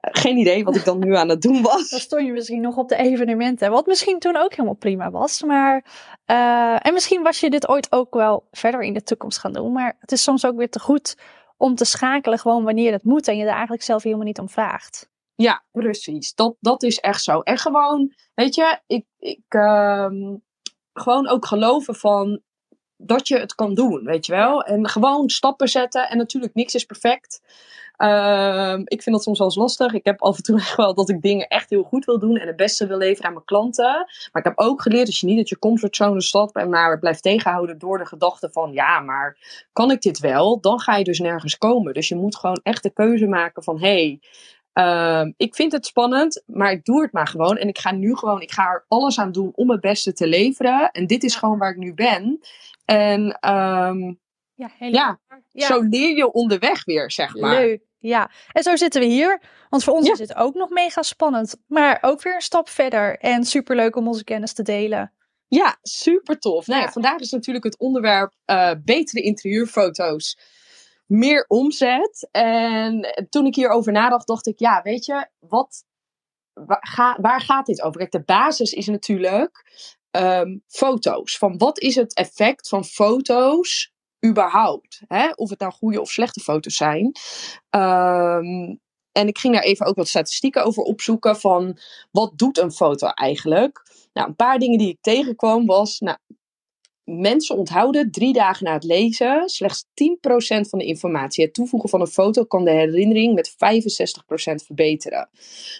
Geen 0.00 0.36
idee 0.36 0.64
wat 0.64 0.76
ik 0.76 0.84
dan 0.84 0.98
nu 0.98 1.14
aan 1.14 1.28
het 1.28 1.42
doen 1.42 1.62
was. 1.62 1.90
Dan 1.90 2.00
stond 2.00 2.26
je 2.26 2.32
misschien 2.32 2.60
nog 2.60 2.76
op 2.76 2.88
de 2.88 2.96
evenementen. 2.96 3.70
Wat 3.70 3.86
misschien 3.86 4.18
toen 4.18 4.36
ook 4.36 4.50
helemaal 4.50 4.74
prima 4.74 5.10
was. 5.10 5.42
Maar, 5.42 5.84
eh, 6.24 6.86
en 6.86 6.92
misschien 6.92 7.22
was 7.22 7.40
je 7.40 7.50
dit 7.50 7.68
ooit 7.68 7.92
ook 7.92 8.14
wel 8.14 8.48
verder 8.50 8.82
in 8.82 8.92
de 8.92 9.02
toekomst 9.02 9.38
gaan 9.38 9.52
doen. 9.52 9.72
Maar 9.72 9.96
het 10.00 10.12
is 10.12 10.22
soms 10.22 10.44
ook 10.44 10.56
weer 10.56 10.70
te 10.70 10.80
goed 10.80 11.16
om 11.56 11.74
te 11.74 11.84
schakelen 11.84 12.38
gewoon 12.38 12.64
wanneer 12.64 12.92
het 12.92 13.04
moet. 13.04 13.28
En 13.28 13.36
je 13.36 13.44
er 13.44 13.50
eigenlijk 13.50 13.82
zelf 13.82 14.02
helemaal 14.02 14.24
niet 14.24 14.38
om 14.38 14.48
vraagt. 14.48 15.08
Ja, 15.34 15.64
precies. 15.72 16.34
Dat, 16.34 16.56
dat 16.60 16.82
is 16.82 16.98
echt 16.98 17.22
zo. 17.22 17.40
En 17.40 17.58
gewoon, 17.58 18.14
weet 18.34 18.54
je, 18.54 18.78
ik, 18.86 19.06
ik 19.18 19.44
ehm, 19.48 20.36
gewoon 20.92 21.28
ook 21.28 21.46
geloven 21.46 21.94
van 21.94 22.40
dat 22.96 23.28
je 23.28 23.38
het 23.38 23.54
kan 23.54 23.74
doen, 23.74 24.04
weet 24.04 24.26
je 24.26 24.32
wel. 24.32 24.62
En 24.62 24.88
gewoon 24.88 25.28
stappen 25.28 25.68
zetten. 25.68 26.08
En 26.08 26.16
natuurlijk, 26.16 26.54
niks 26.54 26.74
is 26.74 26.84
perfect. 26.84 27.40
Ehm, 28.00 28.80
ik 28.84 29.02
vind 29.02 29.16
dat 29.16 29.24
soms 29.24 29.38
wel 29.38 29.46
eens 29.46 29.56
lastig. 29.56 29.92
Ik 29.92 30.04
heb 30.04 30.22
af 30.22 30.36
en 30.36 30.42
toe 30.42 30.56
echt 30.58 30.76
wel 30.76 30.94
dat 30.94 31.08
ik 31.08 31.22
dingen 31.22 31.46
echt 31.48 31.70
heel 31.70 31.82
goed 31.82 32.04
wil 32.04 32.18
doen 32.18 32.36
en 32.36 32.46
het 32.46 32.56
beste 32.56 32.86
wil 32.86 32.96
leveren 32.96 33.26
aan 33.26 33.32
mijn 33.32 33.44
klanten. 33.44 33.94
Maar 34.32 34.42
ik 34.42 34.44
heb 34.44 34.58
ook 34.58 34.82
geleerd 34.82 35.06
dat 35.06 35.18
je 35.18 35.26
niet 35.26 35.38
uit 35.38 35.48
je 35.48 35.58
comfortzone 35.58 36.22
stapt 36.22 36.54
en 36.54 36.68
maar 36.68 36.98
blijft 36.98 37.22
tegenhouden 37.22 37.78
door 37.78 37.98
de 37.98 38.06
gedachte 38.06 38.48
van 38.52 38.72
ja, 38.72 39.00
maar 39.00 39.36
kan 39.72 39.90
ik 39.90 40.00
dit 40.02 40.18
wel? 40.18 40.60
Dan 40.60 40.80
ga 40.80 40.96
je 40.96 41.04
dus 41.04 41.18
nergens 41.18 41.58
komen. 41.58 41.94
Dus 41.94 42.08
je 42.08 42.16
moet 42.16 42.36
gewoon 42.36 42.60
echt 42.62 42.82
de 42.82 42.92
keuze 42.92 43.26
maken 43.26 43.62
van 43.62 43.80
hé, 43.80 43.88
hey, 43.88 44.20
Ehm, 44.72 45.32
ik 45.36 45.54
vind 45.54 45.72
het 45.72 45.86
spannend, 45.86 46.42
maar 46.46 46.72
ik 46.72 46.84
doe 46.84 47.02
het 47.02 47.12
maar 47.12 47.26
gewoon. 47.26 47.56
En 47.56 47.68
ik 47.68 47.78
ga 47.78 47.92
nu 47.92 48.16
gewoon, 48.16 48.40
ik 48.40 48.52
ga 48.52 48.70
er 48.70 48.84
alles 48.88 49.18
aan 49.18 49.32
doen 49.32 49.52
om 49.54 49.70
het 49.70 49.80
beste 49.80 50.12
te 50.12 50.26
leveren. 50.26 50.90
En 50.90 51.06
dit 51.06 51.22
is 51.24 51.36
gewoon 51.36 51.58
waar 51.58 51.70
ik 51.70 51.76
nu 51.76 51.94
ben. 51.94 52.40
En 52.84 53.38
ehm, 53.40 54.14
Ja, 54.54 54.70
ja, 54.78 55.20
Ja. 55.52 55.66
zo 55.66 55.80
leer 55.80 56.16
je 56.16 56.32
onderweg 56.32 56.84
weer, 56.84 57.10
zeg 57.10 57.36
maar. 57.36 57.60
Leuk. 57.60 57.88
Ja, 58.00 58.30
en 58.52 58.62
zo 58.62 58.76
zitten 58.76 59.00
we 59.00 59.06
hier. 59.06 59.42
Want 59.68 59.84
voor 59.84 59.94
ons 59.94 60.06
Ja. 60.06 60.12
is 60.12 60.18
het 60.18 60.34
ook 60.34 60.54
nog 60.54 60.68
mega 60.68 61.02
spannend. 61.02 61.56
Maar 61.66 61.98
ook 62.00 62.22
weer 62.22 62.34
een 62.34 62.40
stap 62.40 62.68
verder. 62.68 63.18
En 63.18 63.44
superleuk 63.44 63.96
om 63.96 64.08
onze 64.08 64.24
kennis 64.24 64.52
te 64.52 64.62
delen. 64.62 65.12
Ja, 65.48 65.76
super 65.82 66.38
tof. 66.38 66.66
Nou, 66.66 66.80
ja, 66.80 66.86
Ja. 66.86 66.92
vandaag 66.92 67.18
is 67.18 67.30
natuurlijk 67.30 67.64
het 67.64 67.78
onderwerp 67.78 68.34
eh, 68.44 68.72
betere 68.84 69.22
interieurfoto's. 69.22 70.38
Meer 71.06 71.44
omzet. 71.48 72.28
En 72.30 73.06
toen 73.28 73.46
ik 73.46 73.54
hierover 73.54 73.92
nadacht, 73.92 74.26
dacht 74.26 74.46
ik, 74.46 74.58
ja, 74.58 74.80
weet 74.82 75.04
je, 75.04 75.28
wat, 75.38 75.84
waar, 76.52 76.86
ga, 76.90 77.18
waar 77.20 77.40
gaat 77.40 77.66
dit 77.66 77.82
over? 77.82 77.98
Kijk, 78.00 78.12
de 78.12 78.22
basis 78.24 78.72
is 78.72 78.86
natuurlijk 78.86 79.64
ehm, 80.10 80.58
foto's. 80.66 81.38
Van 81.38 81.58
wat 81.58 81.80
is 81.80 81.94
het 81.94 82.14
effect 82.14 82.68
van 82.68 82.84
foto's 82.84 83.92
überhaupt? 84.26 85.02
Hè? 85.06 85.30
Of 85.30 85.50
het 85.50 85.58
nou 85.58 85.72
goede 85.72 86.00
of 86.00 86.10
slechte 86.10 86.40
foto's 86.40 86.76
zijn. 86.76 87.12
Ehm, 87.70 88.74
en 89.12 89.28
ik 89.28 89.38
ging 89.38 89.54
daar 89.54 89.62
even 89.62 89.86
ook 89.86 89.96
wat 89.96 90.08
statistieken 90.08 90.64
over 90.64 90.82
opzoeken 90.82 91.36
van 91.36 91.78
wat 92.10 92.38
doet 92.38 92.58
een 92.58 92.72
foto 92.72 93.06
eigenlijk? 93.06 93.82
Nou, 94.12 94.28
een 94.28 94.36
paar 94.36 94.58
dingen 94.58 94.78
die 94.78 94.88
ik 94.88 94.98
tegenkwam 95.00 95.66
was, 95.66 95.98
nou, 95.98 96.18
mensen 97.18 97.56
onthouden 97.56 98.10
drie 98.10 98.32
dagen 98.32 98.64
na 98.64 98.72
het 98.72 98.84
lezen 98.84 99.48
slechts 99.48 99.84
10% 99.84 99.86
van 100.68 100.78
de 100.78 100.84
informatie. 100.84 101.44
Het 101.44 101.54
toevoegen 101.54 101.88
van 101.88 102.00
een 102.00 102.06
foto 102.06 102.44
kan 102.44 102.64
de 102.64 102.70
herinnering 102.70 103.34
met 103.34 103.50
65% 103.50 103.54
verbeteren. 104.64 105.28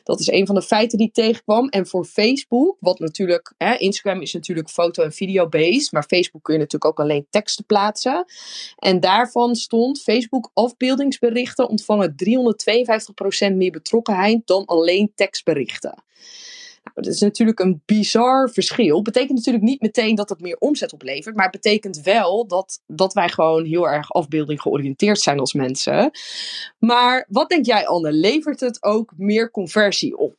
Dat 0.04 0.20
is 0.20 0.30
een 0.30 0.46
van 0.46 0.54
de 0.54 0.62
feiten 0.62 0.98
die 0.98 1.06
ik 1.06 1.14
tegenkwam. 1.14 1.68
En 1.68 1.86
voor 1.86 2.04
Facebook, 2.04 2.76
wat 2.80 2.98
natuurlijk, 2.98 3.54
hè, 3.58 3.74
Instagram 3.76 4.20
is 4.20 4.32
natuurlijk 4.32 4.68
foto- 4.68 5.02
en 5.02 5.12
video-based, 5.12 5.92
maar 5.92 6.04
Facebook 6.04 6.42
kun 6.42 6.54
je 6.54 6.60
natuurlijk 6.60 6.90
ook 6.92 7.00
alleen 7.00 7.26
teksten 7.30 7.64
plaatsen. 7.64 8.24
En 8.76 9.00
daarvan 9.00 9.54
stond 9.54 10.02
Facebook 10.02 10.50
afbeeldingsberichten 10.54 11.68
ontvangen 11.68 12.14
352% 12.16 13.56
meer 13.56 13.70
betrokkenheid 13.70 14.46
dan 14.46 14.64
alleen 14.64 15.12
tekstberichten. 15.14 16.04
Dat 17.02 17.14
is 17.14 17.20
natuurlijk 17.20 17.60
een 17.60 17.82
bizar 17.86 18.50
verschil. 18.50 19.02
Betekent 19.02 19.36
natuurlijk 19.36 19.64
niet 19.64 19.80
meteen 19.80 20.14
dat 20.14 20.28
het 20.28 20.40
meer 20.40 20.56
omzet 20.58 20.92
oplevert. 20.92 21.36
Maar 21.36 21.44
het 21.44 21.60
betekent 21.60 22.00
wel 22.00 22.46
dat, 22.46 22.80
dat 22.86 23.12
wij 23.12 23.28
gewoon 23.28 23.64
heel 23.64 23.88
erg 23.88 24.12
afbeelding 24.12 24.60
georiënteerd 24.60 25.20
zijn 25.20 25.38
als 25.38 25.52
mensen. 25.52 26.10
Maar 26.78 27.26
wat 27.28 27.48
denk 27.48 27.66
jij, 27.66 27.86
Anne? 27.86 28.12
Levert 28.12 28.60
het 28.60 28.82
ook 28.82 29.12
meer 29.16 29.50
conversie 29.50 30.16
op? 30.16 30.34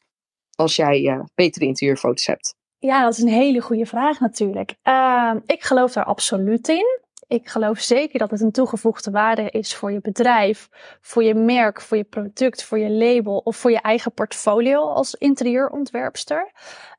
Als 0.55 0.75
jij 0.75 1.07
eh, 1.07 1.19
betere 1.35 1.65
interieurfoto's 1.65 2.25
hebt. 2.25 2.55
Ja, 2.79 3.03
dat 3.03 3.13
is 3.13 3.19
een 3.19 3.27
hele 3.27 3.61
goede 3.61 3.85
vraag 3.85 4.19
natuurlijk. 4.19 4.75
Ehm, 4.81 5.39
ik 5.45 5.63
geloof 5.63 5.93
daar 5.93 6.05
absoluut 6.05 6.67
in. 6.67 6.99
Ik 7.31 7.49
geloof 7.49 7.79
zeker 7.79 8.19
dat 8.19 8.31
het 8.31 8.41
een 8.41 8.51
toegevoegde 8.51 9.11
waarde 9.11 9.49
is 9.49 9.75
voor 9.75 9.91
je 9.91 10.01
bedrijf, 10.01 10.69
voor 11.01 11.23
je 11.23 11.35
merk, 11.35 11.81
voor 11.81 11.97
je 11.97 12.03
product, 12.03 12.63
voor 12.63 12.79
je 12.79 12.89
label 12.89 13.37
of 13.37 13.57
voor 13.57 13.71
je 13.71 13.81
eigen 13.81 14.13
portfolio 14.13 14.81
als 14.81 15.15
interieurontwerpster. 15.15 16.51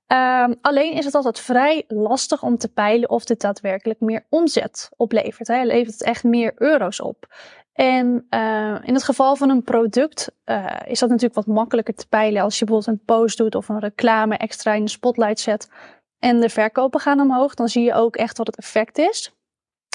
Ehm, 0.06 0.54
alleen 0.60 0.92
is 0.92 1.04
het 1.04 1.14
altijd 1.14 1.40
vrij 1.40 1.84
lastig 1.88 2.42
om 2.42 2.58
te 2.58 2.68
peilen 2.68 3.10
of 3.10 3.24
dit 3.24 3.40
daadwerkelijk 3.40 4.00
meer 4.00 4.26
omzet 4.28 4.88
oplevert. 4.96 5.48
Hè. 5.48 5.64
Levert 5.64 5.92
het 5.92 6.02
echt 6.02 6.24
meer 6.24 6.52
euro's 6.56 7.00
op? 7.00 7.34
En 7.72 8.26
eh, 8.28 8.76
in 8.82 8.94
het 8.94 9.04
geval 9.04 9.36
van 9.36 9.50
een 9.50 9.62
product 9.62 10.32
eh, 10.44 10.66
is 10.86 10.98
dat 10.98 11.08
natuurlijk 11.08 11.46
wat 11.46 11.54
makkelijker 11.54 11.94
te 11.94 12.08
peilen 12.08 12.42
als 12.42 12.58
je 12.58 12.64
bijvoorbeeld 12.64 12.98
een 12.98 13.04
post 13.04 13.38
doet 13.38 13.54
of 13.54 13.68
een 13.68 13.80
reclame 13.80 14.36
extra 14.36 14.72
in 14.72 14.84
de 14.84 14.90
spotlight 14.90 15.40
zet 15.40 15.70
en 16.18 16.40
de 16.40 16.48
verkopen 16.48 17.00
gaan 17.00 17.20
omhoog. 17.20 17.54
Dan 17.54 17.68
zie 17.68 17.84
je 17.84 17.94
ook 17.94 18.16
echt 18.16 18.38
wat 18.38 18.46
het 18.46 18.56
effect 18.56 18.98
is. 18.98 19.32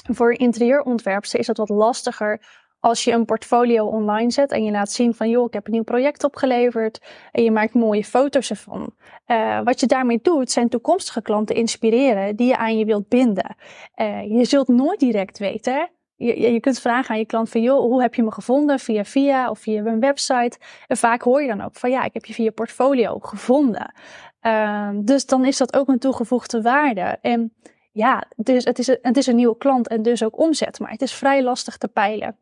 Voor 0.08 0.32
een 0.32 0.38
interieurontwerpster 0.38 1.40
is 1.40 1.46
dat 1.46 1.58
wat 1.58 1.70
lastiger 1.70 2.40
als 2.80 3.04
je 3.04 3.12
een 3.12 3.26
portfolio 3.26 3.86
online 3.86 4.32
zet 4.32 4.52
en 4.52 4.64
je 4.64 4.72
laat 4.72 4.92
zien 4.92 5.14
van 5.14 5.30
joh, 5.30 5.46
ik 5.46 5.54
heb 5.54 5.66
een 5.66 5.72
nieuw 5.72 5.84
project 5.84 6.24
opgeleverd 6.24 7.02
en 7.32 7.44
je 7.44 7.52
maakt 7.52 7.74
mooie 7.74 8.04
foto's 8.04 8.50
ervan. 8.50 8.94
Eh, 9.26 9.62
wat 9.64 9.80
je 9.80 9.86
daarmee 9.86 10.20
doet, 10.22 10.52
zijn 10.52 10.70
toekomstige 10.70 11.22
klanten 11.22 11.56
inspireren 11.56 12.36
die 12.36 12.48
je 12.48 12.58
aan 12.58 12.78
je 12.78 12.86
wilt 12.86 13.08
binden. 13.08 13.56
Eh, 13.94 14.32
je 14.32 14.46
zult 14.46 14.68
nooit 14.68 15.00
direct 15.00 15.38
weten. 15.38 15.90
Je, 16.16 16.42
je 16.42 16.52
je 16.52 16.60
kunt 16.60 16.80
vragen 16.80 17.10
aan 17.10 17.20
je 17.20 17.26
klant 17.26 17.50
van 17.50 17.62
joh, 17.62 17.80
hoe 17.80 18.02
heb 18.02 18.16
je 18.16 18.24
me 18.24 18.32
gevonden? 18.32 18.80
Via 18.80 19.04
via 19.04 19.50
of 19.50 19.60
via 19.60 19.86
een 19.86 20.00
website. 20.00 20.58
En 20.88 20.98
vaak 20.98 21.22
hoor 21.22 21.42
je 21.42 21.48
dan 21.48 21.62
ook 21.62 21.76
van 21.76 21.90
ja, 21.90 22.04
ik 22.04 22.14
heb 22.14 22.26
je 22.26 22.34
via 22.34 22.52
portfolio 22.52 23.20
gevonden. 23.20 23.94
Ehm, 24.40 25.02
dus 25.04 25.26
dan 25.26 25.46
is 25.46 25.58
dat 25.58 25.76
ook 25.76 25.88
een 25.88 26.00
toegevoegde 26.00 26.62
waarde. 26.62 27.18
En 27.22 27.54
ja, 27.98 28.24
dus 28.36 28.64
het, 28.64 28.80
is 28.80 28.88
een, 28.88 28.98
het 29.02 29.18
is 29.18 29.28
een 29.28 29.36
nieuwe 29.36 29.58
klant 29.58 29.88
en 29.88 30.02
dus 30.02 30.24
ook 30.24 30.40
omzet, 30.40 30.80
maar 30.80 30.92
het 30.92 31.02
is 31.02 31.14
vrij 31.14 31.44
lastig 31.44 31.78
te 31.78 31.88
peilen. 31.88 32.38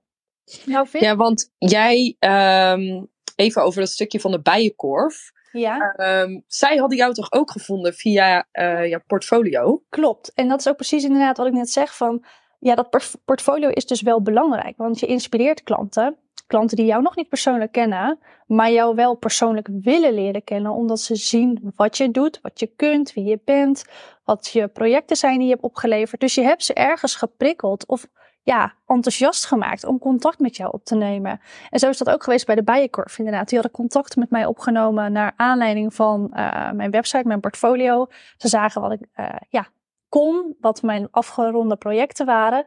Nou, 0.66 0.88
vind 0.88 1.04
Ja, 1.04 1.16
want 1.16 1.52
jij, 1.58 2.16
ehm, 2.20 3.04
even 3.36 3.64
over 3.64 3.80
dat 3.80 3.90
stukje 3.90 4.20
van 4.20 4.32
de 4.32 4.42
bijenkorf. 4.42 5.32
ja, 5.52 5.94
Ehm, 5.96 6.40
zij 6.48 6.78
hadden 6.78 6.98
jou 6.98 7.14
toch 7.14 7.32
ook 7.32 7.52
gevonden 7.52 7.94
via 7.94 8.48
eh 8.52 8.86
jouw 8.90 9.02
portfolio? 9.08 9.84
klopt. 9.90 10.34
En 10.34 10.48
dat 10.48 10.60
is 10.60 10.68
ook 10.68 10.76
precies 10.76 11.04
inderdaad 11.04 11.38
wat 11.38 11.48
ik 11.48 11.54
net 11.54 11.70
zeg 11.70 11.96
van, 11.98 12.26
ja, 12.60 12.76
dat 12.76 12.90
por- 12.90 13.12
portfolio 13.26 13.70
is 13.70 13.86
dus 13.86 14.02
wel 14.02 14.22
belangrijk, 14.22 14.78
want 14.78 15.00
je 15.00 15.06
inspireert 15.06 15.64
klanten. 15.64 16.18
Klanten 16.48 16.78
die 16.78 16.86
jou 16.86 17.02
nog 17.02 17.16
niet 17.16 17.30
persoonlijk 17.30 17.72
kennen, 17.72 18.20
maar 18.48 18.72
jou 18.72 18.96
wel 18.96 19.16
persoonlijk 19.16 19.70
willen 19.82 20.14
leren 20.14 20.44
kennen, 20.44 20.72
omdat 20.72 21.00
ze 21.00 21.16
zien 21.16 21.72
wat 21.76 21.98
je 21.98 22.12
doet, 22.12 22.40
wat 22.42 22.60
je 22.60 22.68
kunt, 22.76 23.14
wie 23.14 23.24
je 23.24 23.40
bent, 23.46 23.86
wat 24.24 24.48
je 24.48 24.68
projecten 24.68 25.18
zijn 25.18 25.38
die 25.38 25.48
je 25.48 25.52
hebt 25.54 25.64
opgeleverd. 25.64 26.22
Dus 26.22 26.36
je 26.36 26.42
hebt 26.42 26.64
ze 26.64 26.74
ergens 26.74 27.16
geprikkeld 27.16 27.88
of 27.88 28.08
ja, 28.46 28.74
enthousiast 28.86 29.46
gemaakt 29.46 29.86
om 29.86 30.00
contact 30.00 30.40
met 30.40 30.56
jou 30.56 30.74
op 30.74 30.84
te 30.84 30.96
nemen. 30.96 31.42
En 31.70 31.80
zo 31.80 31.90
is 31.90 31.98
dat 31.98 32.10
ook 32.10 32.24
geweest 32.24 32.46
bij 32.46 32.56
de 32.56 32.64
Bijenkorf 32.64 33.18
inderdaad. 33.18 33.50
Die 33.50 33.60
hadden 33.60 33.78
contact 33.78 34.16
met 34.16 34.30
mij 34.30 34.46
opgenomen 34.46 35.12
naar 35.12 35.34
aanleiding 35.36 35.94
van 35.94 36.34
eh, 36.34 36.72
mijn 36.72 36.92
website, 36.92 37.28
mijn 37.28 37.40
portfolio. 37.40 38.08
Ze 38.38 38.48
zagen 38.48 38.82
wat 38.82 38.92
ik 38.92 39.02
eh, 39.14 39.30
ja, 39.50 39.68
kon, 40.10 40.56
wat 40.60 40.82
mijn 40.82 41.08
afgeronde 41.12 41.76
projecten 41.76 42.26
waren. 42.26 42.66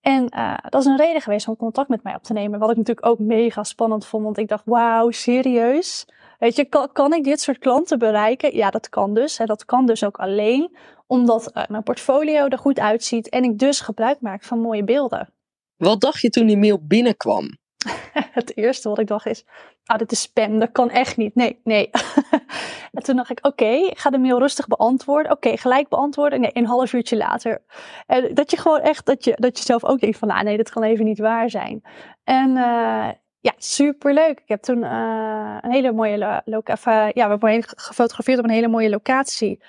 En 0.00 0.28
eh, 0.28 0.54
dat 0.68 0.80
is 0.80 0.86
een 0.86 0.96
reden 0.96 1.20
geweest 1.20 1.48
om 1.48 1.56
contact 1.56 1.88
met 1.88 2.02
mij 2.02 2.14
op 2.14 2.22
te 2.22 2.32
nemen. 2.32 2.58
Wat 2.58 2.70
ik 2.70 2.76
natuurlijk 2.76 3.06
ook 3.06 3.18
mega 3.18 3.62
spannend 3.62 4.06
vond. 4.06 4.24
Want 4.24 4.38
ik 4.38 4.48
dacht, 4.48 4.62
wauw, 4.64 5.10
serieus? 5.10 6.06
Weet 6.38 6.56
je, 6.56 6.88
kan, 6.92 7.12
ik 7.12 7.24
dit 7.24 7.40
soort 7.40 7.58
klanten 7.58 7.98
bereiken? 7.98 8.56
Ja, 8.56 8.70
dat 8.70 8.88
kan 8.88 9.14
dus. 9.14 9.38
Hè. 9.38 9.44
Dat 9.44 9.64
kan 9.64 9.86
dus 9.86 10.04
ook 10.04 10.16
alleen 10.18 10.76
omdat 11.06 11.52
eh, 11.52 11.66
mijn 11.68 11.82
portfolio 11.82 12.46
er 12.46 12.58
goed 12.58 12.78
uitziet. 12.78 13.28
En 13.28 13.44
ik 13.44 13.58
dus 13.58 13.80
gebruik 13.80 14.20
maak 14.20 14.42
van 14.42 14.60
mooie 14.60 14.84
beelden. 14.84 15.32
Wat 15.76 16.00
dacht 16.00 16.20
je 16.20 16.30
toen 16.30 16.46
die 16.46 16.56
mail 16.56 16.80
binnenkwam? 16.86 17.58
het 18.40 18.56
eerste 18.56 18.88
wat 18.88 18.98
ik 18.98 19.06
dacht 19.06 19.26
is, 19.26 19.44
ah, 19.84 19.98
dit 19.98 20.12
is 20.12 20.20
spam, 20.20 20.58
dat 20.58 20.72
kan 20.72 20.90
echt 20.90 21.16
niet. 21.16 21.34
Nee, 21.34 21.60
nee. 21.64 21.90
en 22.92 23.02
toen 23.02 23.16
dacht 23.16 23.30
ik, 23.30 23.46
oké, 23.46 23.70
ik 23.70 23.98
ga 23.98 24.10
de 24.10 24.18
mail 24.18 24.38
rustig 24.38 24.66
beantwoorden. 24.66 25.32
Oké, 25.32 25.56
gelijk 25.56 25.88
beantwoorden. 25.88 26.40
Nee, 26.40 26.50
een 26.52 26.66
half 26.66 26.92
uurtje 26.92 27.16
later. 27.16 27.62
En 28.06 28.34
dat 28.34 28.50
je 28.50 28.56
gewoon 28.56 28.80
echt, 28.80 29.06
dat 29.06 29.24
je, 29.24 29.34
dat 29.36 29.58
je 29.58 29.64
zelf 29.64 29.84
ook 29.84 30.00
denkt 30.00 30.18
van, 30.18 30.28
nou 30.28 30.44
nee, 30.44 30.56
dat 30.56 30.70
kan 30.70 30.82
even 30.82 31.04
niet 31.04 31.18
waar 31.18 31.50
zijn. 31.50 31.82
En 32.24 32.48
uh, 32.48 33.08
ja, 33.40 33.52
superleuk. 33.56 34.40
Ik 34.40 34.48
heb 34.48 34.62
toen 34.62 34.78
uh, 34.78 35.58
een 35.60 35.72
hele 35.72 35.92
mooie 35.92 36.42
locatie, 36.44 36.92
ja, 36.92 37.24
we 37.24 37.46
hebben 37.46 37.64
gefotografeerd 37.66 38.38
op 38.38 38.44
een 38.44 38.50
hele 38.50 38.68
mooie 38.68 38.90
locatie 38.90 39.62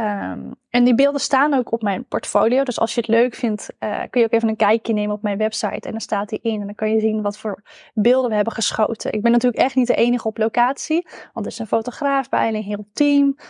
Um, 0.00 0.54
en 0.70 0.84
die 0.84 0.94
beelden 0.94 1.20
staan 1.20 1.54
ook 1.54 1.72
op 1.72 1.82
mijn 1.82 2.04
portfolio. 2.04 2.62
Dus 2.62 2.80
als 2.80 2.94
je 2.94 3.00
het 3.00 3.08
leuk 3.08 3.34
vindt, 3.34 3.68
uh, 3.80 4.02
kun 4.10 4.20
je 4.20 4.26
ook 4.26 4.32
even 4.32 4.48
een 4.48 4.56
kijkje 4.56 4.92
nemen 4.92 5.14
op 5.14 5.22
mijn 5.22 5.38
website. 5.38 5.86
En 5.86 5.90
dan 5.90 6.00
staat 6.00 6.28
die 6.28 6.40
in. 6.42 6.60
En 6.60 6.66
dan 6.66 6.74
kan 6.74 6.90
je 6.90 7.00
zien 7.00 7.22
wat 7.22 7.38
voor 7.38 7.62
beelden 7.94 8.28
we 8.28 8.34
hebben 8.34 8.52
geschoten. 8.52 9.12
Ik 9.12 9.22
ben 9.22 9.32
natuurlijk 9.32 9.62
echt 9.62 9.74
niet 9.74 9.86
de 9.86 9.94
enige 9.94 10.28
op 10.28 10.38
locatie. 10.38 11.08
Want 11.32 11.46
er 11.46 11.52
is 11.52 11.58
een 11.58 11.66
fotograaf 11.66 12.28
bij, 12.28 12.48
een 12.48 12.62
heel 12.62 12.88
team. 12.92 13.36
Uh, 13.36 13.42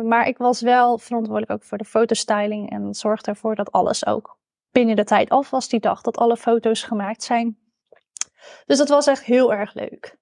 maar 0.00 0.26
ik 0.26 0.38
was 0.38 0.60
wel 0.60 0.98
verantwoordelijk 0.98 1.52
ook 1.52 1.64
voor 1.64 1.78
de 1.78 1.84
fotostyling. 1.84 2.70
En 2.70 2.94
zorgde 2.94 3.30
ervoor 3.30 3.54
dat 3.54 3.72
alles 3.72 4.06
ook 4.06 4.38
binnen 4.70 4.96
de 4.96 5.04
tijd 5.04 5.28
af 5.28 5.50
was 5.50 5.68
die 5.68 5.80
dag. 5.80 6.00
Dat 6.00 6.16
alle 6.16 6.36
foto's 6.36 6.82
gemaakt 6.82 7.22
zijn. 7.22 7.58
Dus 8.66 8.78
dat 8.78 8.88
was 8.88 9.06
echt 9.06 9.24
heel 9.24 9.52
erg 9.54 9.74
leuk. 9.74 10.16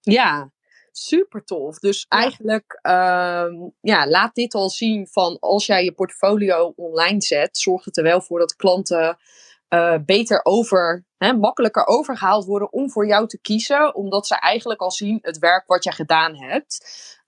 Ja, 0.00 0.50
super 0.96 1.44
tof. 1.44 1.78
Dus 1.78 2.06
eigenlijk, 2.08 2.78
ehm, 2.82 3.54
ja, 3.80 4.08
laat 4.08 4.34
dit 4.34 4.54
al 4.54 4.70
zien 4.70 5.06
van 5.06 5.36
als 5.40 5.66
jij 5.66 5.84
je 5.84 5.92
portfolio 5.92 6.72
online 6.76 7.22
zet, 7.22 7.58
zorgt 7.58 7.84
het 7.84 7.96
er 7.96 8.02
wel 8.02 8.20
voor 8.20 8.38
dat 8.38 8.56
klanten 8.56 9.18
uh, 9.68 9.94
beter 10.04 10.40
over, 10.42 11.04
hè, 11.16 11.32
makkelijker 11.32 11.86
overgehaald 11.86 12.44
worden 12.44 12.72
om 12.72 12.90
voor 12.90 13.06
jou 13.06 13.26
te 13.26 13.40
kiezen, 13.40 13.94
omdat 13.94 14.26
ze 14.26 14.34
eigenlijk 14.34 14.80
al 14.80 14.90
zien 14.90 15.18
het 15.22 15.38
werk 15.38 15.66
wat 15.66 15.84
je 15.84 15.92
gedaan 15.92 16.36
hebt. 16.36 16.86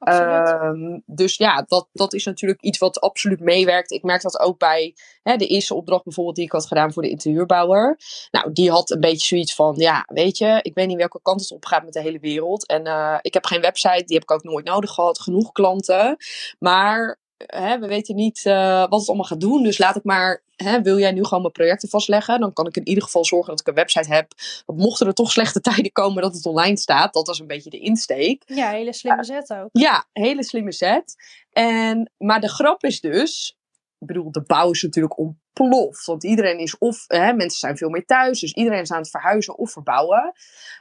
Um, 0.09 1.03
dus 1.07 1.37
ja, 1.37 1.63
dat, 1.67 1.89
dat 1.93 2.13
is 2.13 2.25
natuurlijk 2.25 2.61
iets 2.61 2.79
wat 2.79 3.01
absoluut 3.01 3.41
meewerkt. 3.41 3.91
Ik 3.91 4.03
merk 4.03 4.23
dat 4.23 4.41
ook 4.41 4.59
bij 4.59 4.95
hè, 5.23 5.37
de 5.37 5.47
eerste 5.47 5.75
opdracht 5.75 6.05
bijvoorbeeld 6.05 6.37
die 6.37 6.45
ik 6.45 6.53
had 6.53 6.67
gedaan 6.67 6.93
voor 6.93 7.03
de 7.03 7.09
interieurbouwer. 7.09 7.99
Nou, 8.31 8.53
die 8.53 8.71
had 8.71 8.91
een 8.91 9.01
beetje 9.01 9.27
zoiets 9.27 9.55
van, 9.55 9.75
ja, 9.77 10.05
weet 10.07 10.39
je, 10.39 10.59
ik 10.63 10.75
weet 10.75 10.87
niet 10.87 10.97
welke 10.97 11.21
kant 11.23 11.41
het 11.41 11.51
op 11.51 11.65
gaat 11.65 11.85
met 11.85 11.93
de 11.93 12.01
hele 12.01 12.19
wereld. 12.19 12.67
En 12.67 12.87
uh, 12.87 13.19
ik 13.21 13.35
heb 13.35 13.47
geen 13.47 13.61
website, 13.61 14.05
die 14.05 14.15
heb 14.15 14.23
ik 14.23 14.31
ook 14.31 14.43
nooit 14.43 14.65
nodig 14.65 14.91
gehad, 14.91 15.21
genoeg 15.21 15.53
klanten. 15.53 16.17
Maar 16.59 17.19
hè, 17.37 17.79
we 17.79 17.87
weten 17.87 18.15
niet 18.15 18.45
uh, 18.45 18.89
wat 18.89 18.99
het 19.01 19.09
allemaal 19.09 19.27
gaat 19.27 19.41
doen. 19.41 19.63
Dus 19.63 19.79
laat 19.79 19.97
ik 19.97 20.05
maar, 20.05 20.43
hè, 20.57 20.83
wil 20.83 20.99
jij 20.99 21.13
nu 21.13 21.25
gewoon 21.25 21.41
mijn 21.41 21.53
projecten 21.53 21.89
vastleggen? 21.89 22.41
Dan 22.41 22.53
kan 22.53 22.67
ik 22.67 22.77
in 22.77 22.89
ieder 22.89 23.03
geval 23.03 23.25
zorgen 23.25 23.51
dat 23.51 23.61
ik 23.61 23.67
een 23.67 23.75
website 23.75 24.15
heb. 24.15 24.33
Dat 24.67 24.77
mochten 24.77 25.07
er 25.07 25.15
toch 25.15 25.31
slechte 25.31 25.61
tijden 25.71 25.93
komen 25.93 26.23
dat 26.23 26.35
het 26.35 26.47
online 26.47 26.77
staat. 26.77 27.15
Dat 27.15 27.27
was 27.27 27.41
een 27.41 27.47
beetje 27.47 27.71
de 27.71 27.79
insteek. 27.79 28.43
Ja, 28.47 28.71
hele 28.71 28.93
slimme 28.93 29.25
zet 29.25 29.53
ook. 29.53 29.69
Ja, 29.73 30.07
hele 30.13 30.45
slimme 30.45 30.73
zet. 30.73 31.15
En, 31.53 32.13
maar 32.19 32.41
de 32.41 32.49
grap 32.49 32.85
is 32.85 33.01
dus, 33.01 33.57
ik 33.99 34.07
bedoel, 34.07 34.33
de 34.33 34.43
bouw 34.43 34.71
is 34.71 34.83
natuurlijk 34.83 35.19
ontploft. 35.19 36.07
Want 36.07 36.25
iedereen 36.25 36.59
is 36.59 36.79
of, 36.79 37.05
hè, 37.07 37.33
mensen 37.33 37.59
zijn 37.59 37.77
veel 37.77 37.89
meer 37.89 38.05
thuis. 38.05 38.41
Dus 38.41 38.53
iedereen 38.53 38.81
is 38.81 38.93
aan 38.93 39.01
het 39.01 39.11
verhuizen 39.11 39.59
of 39.59 39.71
verbouwen. 39.71 40.33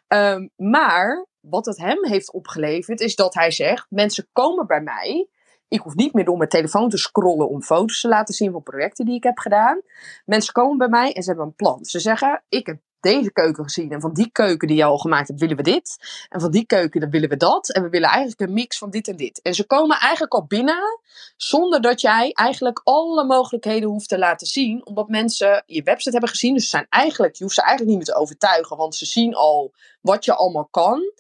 Um, 0.08 0.52
maar 0.56 1.28
wat 1.40 1.66
het 1.66 1.78
hem 1.78 2.06
heeft 2.06 2.34
opgeleverd, 2.34 3.00
is 3.00 3.16
dat 3.16 3.34
hij 3.34 3.52
zegt: 3.52 3.86
mensen 3.90 4.28
komen 4.32 4.68
bij 4.68 4.82
mij 4.82 5.30
ik 5.68 5.80
hoef 5.80 5.96
niet 5.96 6.14
meer 6.14 6.26
door 6.26 6.38
mijn 6.38 6.50
telefoon 6.50 6.90
te 6.90 6.98
scrollen 6.98 7.50
om 7.50 7.62
foto's 7.62 8.02
te 8.02 8.08
laten 8.08 8.34
zien 8.34 8.52
van 8.52 8.64
projecten 8.64 9.06
die 9.06 9.16
ik 9.16 9.24
heb 9.24 9.38
gedaan. 9.38 9.82
Mensen 10.26 10.54
komen 10.54 10.78
bij 10.78 10.88
mij 10.88 11.14
en 11.14 11.24
ze 11.24 11.30
hebben 11.30 11.48
een 11.48 11.56
plan. 11.56 11.86
Ze 11.86 12.00
zeggen: 12.00 12.44
Ik 12.50 12.66
heb 12.66 12.78
deze 13.12 13.32
keuken 13.32 13.64
gezien. 13.64 13.92
En 13.92 14.02
van 14.02 14.14
die 14.14 14.30
keuken 14.32 14.68
die 14.68 14.78
je 14.78 14.84
al 14.84 14.98
gemaakt 14.98 15.28
hebt, 15.28 15.40
willen 15.40 15.56
we 15.56 15.64
dit. 15.64 15.98
En 16.30 16.42
van 16.42 16.52
die 16.52 16.66
keuken, 16.66 17.00
dan 17.00 17.10
willen 17.10 17.30
we 17.30 17.38
dat. 17.38 17.70
En 17.70 17.84
we 17.84 17.90
willen 17.90 18.10
eigenlijk 18.10 18.42
een 18.42 18.54
mix 18.54 18.78
van 18.78 18.90
dit 18.90 19.08
en 19.08 19.16
dit. 19.16 19.42
En 19.42 19.54
ze 19.54 19.66
komen 19.66 20.00
eigenlijk 20.00 20.34
al 20.34 20.46
binnen 20.46 21.00
zonder 21.38 21.82
dat 21.82 22.02
jij 22.02 22.32
eigenlijk 22.34 22.82
alle 22.84 23.24
mogelijkheden 23.24 23.90
hoeft 23.90 24.10
te 24.10 24.18
laten 24.18 24.48
zien. 24.48 24.86
Omdat 24.86 25.10
mensen 25.10 25.64
je 25.66 25.84
website 25.84 26.12
hebben 26.12 26.30
gezien. 26.30 26.54
Dus 26.54 26.64
ze 26.64 26.70
zijn 26.70 26.88
eigenlijk, 26.90 27.36
je 27.36 27.44
hoeft 27.44 27.56
ze 27.56 27.62
eigenlijk 27.62 27.98
niet 27.98 28.06
meer 28.06 28.16
te 28.16 28.22
overtuigen. 28.22 28.78
Want 28.78 28.96
ze 28.96 29.06
zien 29.06 29.36
al 29.36 29.74
wat 30.02 30.26
je 30.26 30.34
allemaal 30.34 30.68
kan. 30.72 31.12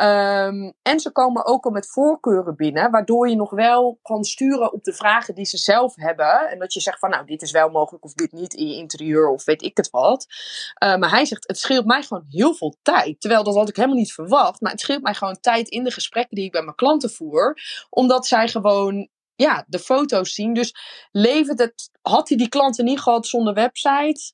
Um, 0.00 0.72
en 0.82 1.00
ze 1.00 1.10
komen 1.12 1.46
ook 1.46 1.64
al 1.64 1.70
met 1.70 1.90
voorkeuren 1.90 2.56
binnen, 2.56 2.90
waardoor 2.90 3.28
je 3.28 3.36
nog 3.36 3.50
wel 3.50 3.98
kan 4.02 4.24
sturen 4.24 4.72
op 4.72 4.84
de 4.84 4.92
vragen 4.92 5.34
die 5.34 5.44
ze 5.44 5.56
zelf 5.56 5.94
hebben. 5.94 6.50
En 6.50 6.58
dat 6.58 6.72
je 6.72 6.80
zegt 6.80 6.98
van 6.98 7.10
nou, 7.10 7.26
dit 7.26 7.42
is 7.42 7.50
wel 7.50 7.68
mogelijk 7.68 8.04
of 8.04 8.12
dit 8.12 8.32
niet 8.32 8.54
in 8.54 8.68
je 8.68 8.76
interieur 8.76 9.28
of 9.28 9.44
weet 9.44 9.62
ik 9.62 9.76
het 9.76 9.90
wat. 9.90 10.26
Uh, 10.84 10.96
maar 10.96 11.10
hij 11.10 11.24
zegt, 11.24 11.48
het 11.48 11.58
scheelt 11.58 11.86
mij 11.86 12.02
gewoon 12.02 12.24
heel 12.28 12.54
veel 12.54 12.76
tijd. 12.82 13.20
Terwijl 13.20 13.42
dat 13.42 13.54
had 13.54 13.68
ik 13.68 13.76
helemaal 13.76 13.96
niet 13.96 14.12
verwacht. 14.12 14.60
Maar 14.60 14.70
het 14.70 14.80
scheelt 14.80 15.02
mij 15.02 15.14
gewoon 15.14 15.40
tijd 15.40 15.68
in 15.68 15.84
de 15.84 15.90
gesprekken 15.90 16.36
die 16.36 16.44
ik 16.44 16.52
bij 16.52 16.62
mijn 16.62 16.76
klanten 16.76 17.10
voer. 17.10 17.58
Omdat 17.90 18.26
zij 18.26 18.48
gewoon 18.48 19.08
ja, 19.34 19.64
de 19.66 19.78
foto's 19.78 20.34
zien. 20.34 20.54
Dus 20.54 20.74
levert 21.10 21.58
het, 21.58 21.90
had 22.02 22.28
hij 22.28 22.38
die 22.38 22.48
klanten 22.48 22.84
niet 22.84 23.00
gehad 23.00 23.26
zonder 23.26 23.54
website, 23.54 24.32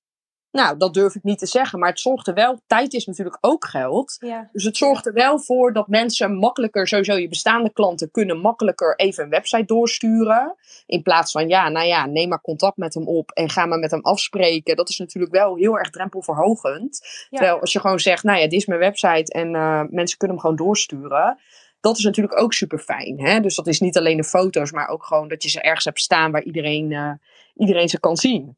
nou, 0.54 0.76
dat 0.76 0.94
durf 0.94 1.14
ik 1.14 1.22
niet 1.22 1.38
te 1.38 1.46
zeggen, 1.46 1.78
maar 1.78 1.88
het 1.88 2.00
zorgt 2.00 2.26
er 2.26 2.34
wel. 2.34 2.60
Tijd 2.66 2.92
is 2.92 3.06
natuurlijk 3.06 3.38
ook 3.40 3.64
geld. 3.64 4.16
Ja. 4.20 4.48
Dus 4.52 4.64
het 4.64 4.76
zorgt 4.76 5.06
er 5.06 5.12
wel 5.12 5.38
voor 5.38 5.72
dat 5.72 5.88
mensen 5.88 6.34
makkelijker, 6.34 6.88
sowieso 6.88 7.14
je 7.14 7.28
bestaande 7.28 7.72
klanten, 7.72 8.10
kunnen 8.10 8.40
makkelijker 8.40 8.96
even 8.96 9.24
een 9.24 9.30
website 9.30 9.64
doorsturen. 9.64 10.54
In 10.86 11.02
plaats 11.02 11.32
van, 11.32 11.48
ja, 11.48 11.68
nou 11.68 11.86
ja, 11.86 12.06
neem 12.06 12.28
maar 12.28 12.40
contact 12.40 12.76
met 12.76 12.94
hem 12.94 13.08
op 13.08 13.30
en 13.30 13.50
ga 13.50 13.66
maar 13.66 13.78
met 13.78 13.90
hem 13.90 14.00
afspreken. 14.00 14.76
Dat 14.76 14.88
is 14.88 14.98
natuurlijk 14.98 15.32
wel 15.32 15.56
heel 15.56 15.78
erg 15.78 15.90
drempelverhogend. 15.90 17.00
Ja. 17.02 17.38
Terwijl 17.38 17.60
als 17.60 17.72
je 17.72 17.80
gewoon 17.80 18.00
zegt, 18.00 18.22
nou 18.22 18.38
ja, 18.38 18.48
dit 18.48 18.60
is 18.60 18.66
mijn 18.66 18.80
website 18.80 19.32
en 19.32 19.54
uh, 19.54 19.82
mensen 19.90 20.18
kunnen 20.18 20.36
hem 20.36 20.38
gewoon 20.38 20.56
doorsturen. 20.56 21.38
Dat 21.80 21.98
is 21.98 22.04
natuurlijk 22.04 22.40
ook 22.40 22.52
super 22.52 22.78
fijn. 22.78 23.42
Dus 23.42 23.54
dat 23.54 23.66
is 23.66 23.80
niet 23.80 23.96
alleen 23.96 24.16
de 24.16 24.24
foto's, 24.24 24.72
maar 24.72 24.88
ook 24.88 25.04
gewoon 25.04 25.28
dat 25.28 25.42
je 25.42 25.48
ze 25.48 25.60
ergens 25.60 25.84
hebt 25.84 26.00
staan 26.00 26.32
waar 26.32 26.42
iedereen, 26.42 26.90
uh, 26.90 27.12
iedereen 27.54 27.88
ze 27.88 28.00
kan 28.00 28.16
zien. 28.16 28.56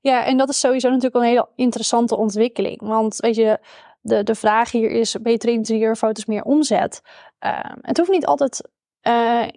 Ja, 0.00 0.24
en 0.24 0.36
dat 0.36 0.48
is 0.48 0.60
sowieso 0.60 0.88
natuurlijk 0.88 1.14
een 1.14 1.30
hele 1.30 1.48
interessante 1.54 2.16
ontwikkeling. 2.16 2.80
Want 2.80 3.16
weet 3.16 3.36
je, 3.36 3.58
de, 4.00 4.22
de 4.22 4.34
vraag 4.34 4.70
hier 4.70 4.90
is: 4.90 5.16
betere 5.22 5.52
interieurfoto's, 5.52 6.26
meer 6.26 6.42
omzet? 6.42 7.02
Uh, 7.40 7.60
het 7.80 7.96
hoeft 7.96 8.10
niet 8.10 8.26
altijd 8.26 8.68
uh, 9.02 9.48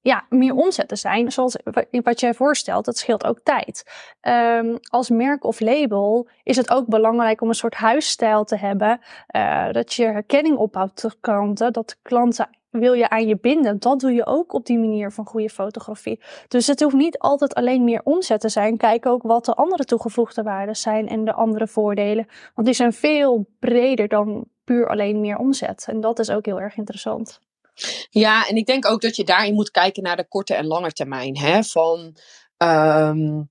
ja, 0.00 0.26
meer 0.28 0.54
omzet 0.54 0.88
te 0.88 0.96
zijn. 0.96 1.32
Zoals 1.32 1.56
wat 1.90 2.20
jij 2.20 2.34
voorstelt, 2.34 2.84
dat 2.84 2.98
scheelt 2.98 3.26
ook 3.26 3.40
tijd. 3.42 3.84
Um, 4.22 4.78
als 4.90 5.10
merk 5.10 5.44
of 5.44 5.60
label 5.60 6.28
is 6.42 6.56
het 6.56 6.70
ook 6.70 6.86
belangrijk 6.86 7.40
om 7.40 7.48
een 7.48 7.54
soort 7.54 7.74
huisstijl 7.74 8.44
te 8.44 8.56
hebben. 8.56 9.00
Uh, 9.36 9.72
dat 9.72 9.92
je 9.92 10.04
herkenning 10.04 10.56
opbouwt 10.56 10.96
te 10.96 11.10
klanten. 11.20 11.72
Dat 11.72 11.88
de 11.88 11.96
klanten 12.02 12.48
wil 12.70 12.92
je 12.92 13.08
aan 13.08 13.26
je 13.26 13.38
binden. 13.40 13.78
Dat 13.78 14.00
doe 14.00 14.12
je 14.12 14.26
ook 14.26 14.52
op 14.52 14.66
die 14.66 14.78
manier 14.78 15.12
van 15.12 15.26
goede 15.26 15.48
fotografie. 15.48 16.20
Dus 16.48 16.66
het 16.66 16.80
hoeft 16.80 16.94
niet 16.94 17.18
altijd 17.18 17.54
alleen 17.54 17.84
meer 17.84 18.00
omzet 18.04 18.40
te 18.40 18.48
zijn. 18.48 18.76
Kijk 18.76 19.06
ook 19.06 19.22
wat 19.22 19.44
de 19.44 19.54
andere 19.54 19.84
toegevoegde 19.84 20.42
waarden 20.42 20.76
zijn 20.76 21.08
en 21.08 21.24
de 21.24 21.32
andere 21.32 21.66
voordelen. 21.66 22.26
Want 22.54 22.66
die 22.66 22.76
zijn 22.76 22.92
veel 22.92 23.46
breder 23.58 24.08
dan 24.08 24.44
puur 24.64 24.88
alleen 24.88 25.20
meer 25.20 25.36
omzet. 25.36 25.86
En 25.88 26.00
dat 26.00 26.18
is 26.18 26.30
ook 26.30 26.46
heel 26.46 26.60
erg 26.60 26.76
interessant. 26.76 27.40
Ja, 28.10 28.48
en 28.48 28.56
ik 28.56 28.66
denk 28.66 28.86
ook 28.86 29.00
dat 29.00 29.16
je 29.16 29.24
daarin 29.24 29.54
moet 29.54 29.70
kijken 29.70 30.02
naar 30.02 30.16
de 30.16 30.28
korte 30.28 30.54
en 30.54 30.66
lange 30.66 30.92
termijn. 30.92 31.38
Hè? 31.38 31.62
Van 31.62 32.16
um, 32.58 33.50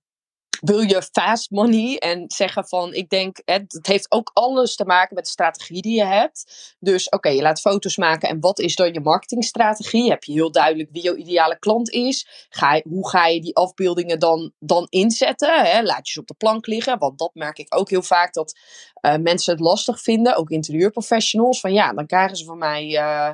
wil 0.61 0.79
je 0.79 1.01
fast 1.11 1.51
money 1.51 1.97
en 1.97 2.23
zeggen 2.27 2.67
van, 2.67 2.93
ik 2.93 3.09
denk, 3.09 3.41
het, 3.45 3.79
heeft 3.81 4.11
ook 4.11 4.31
alles 4.33 4.75
te 4.75 4.85
maken 4.85 5.15
met 5.15 5.23
de 5.23 5.29
strategie 5.29 5.81
die 5.81 5.95
je 5.95 6.05
hebt. 6.05 6.75
Dus 6.79 7.09
oké, 7.09 7.29
je 7.29 7.41
laat 7.41 7.61
foto's 7.61 7.97
maken 7.97 8.29
en 8.29 8.39
wat 8.39 8.59
is 8.59 8.75
dan 8.75 8.93
je 8.93 8.99
marketingstrategie? 8.99 10.09
Heb 10.09 10.23
je 10.23 10.31
heel 10.31 10.51
duidelijk 10.51 10.89
wie 10.91 11.01
jouw 11.01 11.15
ideale 11.15 11.59
klant 11.59 11.89
is? 11.89 12.47
Ga 12.49 12.81
hoe 12.83 13.09
ga 13.09 13.27
je 13.27 13.41
die 13.41 13.55
afbeeldingen 13.55 14.19
dan, 14.19 14.53
dan 14.59 14.87
inzetten? 14.89 15.65
Hè? 15.65 15.83
Laat 15.83 16.07
je 16.07 16.13
ze 16.13 16.19
op 16.19 16.27
de 16.27 16.33
plank 16.33 16.67
liggen, 16.67 16.97
want 16.97 17.19
dat 17.19 17.31
merk 17.33 17.57
ik 17.57 17.75
ook 17.75 17.89
heel 17.89 18.01
vaak 18.01 18.33
dat 18.33 18.59
uh, 19.01 19.15
mensen 19.15 19.53
het 19.53 19.61
lastig 19.61 20.01
vinden, 20.01 20.35
ook 20.35 20.49
interieurprofessionals. 20.49 21.59
Van 21.59 21.73
ja, 21.73 21.93
dan 21.93 22.05
krijgen 22.05 22.37
ze 22.37 22.45
van 22.45 22.57
mij, 22.57 22.85
uh, 22.85 23.29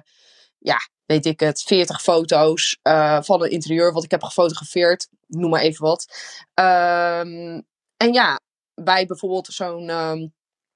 ja, 0.59 0.77
weet 1.05 1.25
ik 1.25 1.39
het, 1.39 1.61
40 1.61 2.01
foto's 2.01 2.79
uh, 2.83 3.21
van 3.21 3.43
een 3.43 3.51
interieur 3.51 3.93
wat 3.93 4.03
ik 4.03 4.11
heb 4.11 4.23
gefotografeerd. 4.23 5.07
Noem 5.27 5.49
maar 5.49 5.61
even 5.61 5.85
wat. 5.85 6.05
Um, 6.53 7.65
en 7.97 8.13
ja, 8.13 8.39
bij 8.73 9.05
bijvoorbeeld 9.05 9.47
zo'n 9.47 9.89
um, 9.89 10.33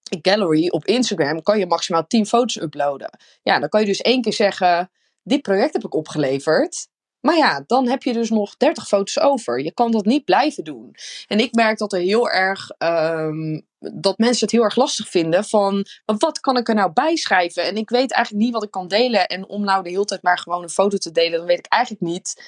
gallery 0.08 0.68
op 0.68 0.86
Instagram 0.86 1.42
kan 1.42 1.60
je 1.60 1.66
maximaal 1.66 2.08
10 2.08 2.26
foto's 2.26 2.64
uploaden. 2.64 3.20
Ja, 3.44 3.60
dan 3.60 3.70
kan 3.70 3.80
je 3.80 3.86
dus 3.86 4.02
één 4.02 4.22
keer 4.22 4.34
zeggen: 4.34 4.92
Dit 5.24 5.42
project 5.42 5.74
heb 5.74 5.84
ik 5.84 5.94
opgeleverd. 5.94 6.88
Maar 7.20 7.38
ja, 7.38 7.64
dan 7.68 7.88
heb 7.88 8.04
je 8.04 8.14
dus 8.14 8.30
nog 8.30 8.58
30 8.58 8.88
foto's 8.88 9.20
over. 9.20 9.60
Je 9.64 9.74
kan 9.74 9.92
dat 9.92 10.06
niet 10.06 10.26
blijven 10.26 10.64
doen. 10.64 10.96
En 11.28 11.40
ik 11.40 11.54
merk 11.54 11.78
dat 11.78 11.94
er 11.94 12.00
heel 12.00 12.30
erg 12.30 12.70
um, 12.78 13.68
dat 13.80 14.18
mensen 14.18 14.46
het 14.46 14.52
heel 14.52 14.64
erg 14.64 14.76
lastig 14.76 15.10
vinden 15.10 15.44
van 15.44 15.86
wat 16.06 16.40
kan 16.40 16.58
ik 16.58 16.68
er 16.68 16.76
nou 16.76 16.92
bij 16.94 17.16
schrijven? 17.16 17.64
En 17.64 17.76
ik 17.76 17.90
weet 17.90 18.12
eigenlijk 18.12 18.44
niet 18.46 18.54
wat 18.54 18.64
ik 18.64 18.72
kan 18.72 18.88
delen. 18.88 19.28
En 19.28 19.48
om 19.48 19.64
nou 19.64 19.84
de 19.84 19.90
hele 19.90 20.06
tijd 20.06 20.22
maar 20.22 20.38
gewoon 20.38 20.64
een 20.64 20.70
foto 20.70 20.98
te 20.98 21.12
delen, 21.12 21.38
dan 21.38 21.48
weet 21.48 21.60
ik 21.60 21.68
eigenlijk 21.68 22.04
niet 22.04 22.44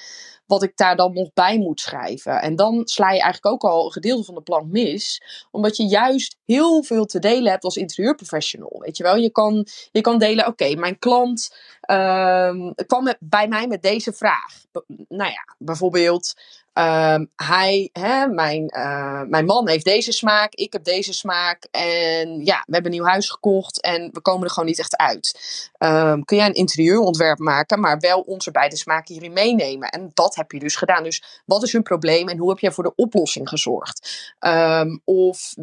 wat 0.45 0.63
ik 0.63 0.77
daar 0.77 0.95
dan 0.95 1.13
nog 1.13 1.33
bij 1.33 1.57
moet 1.57 1.79
schrijven. 1.79 2.41
En 2.41 2.55
dan 2.55 2.81
sla 2.87 3.11
je 3.11 3.21
eigenlijk 3.21 3.45
ook 3.45 3.71
al 3.71 3.85
een 3.85 3.91
gedeelte 3.91 4.23
van 4.23 4.35
de 4.35 4.41
plan 4.41 4.69
mis. 4.71 5.21
Omdat 5.51 5.77
je 5.77 5.85
juist 5.85 6.37
heel 6.45 6.83
veel 6.83 7.05
te 7.05 7.19
delen 7.19 7.51
hebt 7.51 7.63
als 7.63 7.75
interieurprofessional. 7.75 8.79
Weet 8.79 8.97
je 8.97 9.03
wel, 9.03 9.15
je 9.15 9.31
kan, 9.31 9.67
je 9.91 10.01
kan 10.01 10.19
delen, 10.19 10.47
oké, 10.47 10.75
mijn 10.75 10.99
klant 10.99 11.55
uh, 11.91 12.71
kwam 12.85 13.13
bij 13.19 13.47
mij 13.47 13.67
met 13.67 13.81
deze 13.81 14.13
vraag. 14.13 14.63
nou 15.07 15.29
ja, 15.31 15.55
bijvoorbeeld, 15.57 16.33
Um, 16.73 17.31
hij, 17.35 17.89
hè, 17.93 18.27
mijn, 18.27 18.73
uh, 18.77 19.21
mijn 19.21 19.45
man 19.45 19.69
heeft 19.69 19.85
deze 19.85 20.11
smaak, 20.11 20.53
ik 20.53 20.73
heb 20.73 20.83
deze 20.83 21.13
smaak. 21.13 21.67
En 21.71 22.45
ja, 22.45 22.63
we 22.65 22.73
hebben 22.73 22.91
een 22.91 22.97
nieuw 22.97 23.07
huis 23.09 23.29
gekocht 23.29 23.81
en 23.81 24.09
we 24.11 24.21
komen 24.21 24.43
er 24.43 24.49
gewoon 24.49 24.69
niet 24.69 24.79
echt 24.79 24.97
uit. 24.97 25.39
Um, 25.79 26.25
kun 26.25 26.37
jij 26.37 26.45
een 26.45 26.53
interieurontwerp 26.53 27.39
maken, 27.39 27.79
maar 27.79 27.99
wel 27.99 28.19
onze 28.19 28.51
beide 28.51 28.77
smaken 28.77 29.13
hierin 29.13 29.33
meenemen? 29.33 29.89
En 29.89 30.11
dat 30.13 30.35
heb 30.35 30.51
je 30.51 30.59
dus 30.59 30.75
gedaan. 30.75 31.03
Dus 31.03 31.41
wat 31.45 31.63
is 31.63 31.71
hun 31.71 31.83
probleem 31.83 32.27
en 32.27 32.37
hoe 32.37 32.49
heb 32.49 32.59
jij 32.59 32.71
voor 32.71 32.83
de 32.83 32.95
oplossing 32.95 33.49
gezorgd? 33.49 34.33
Um, 34.39 35.01
of 35.03 35.53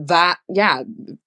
ja, 0.46 0.84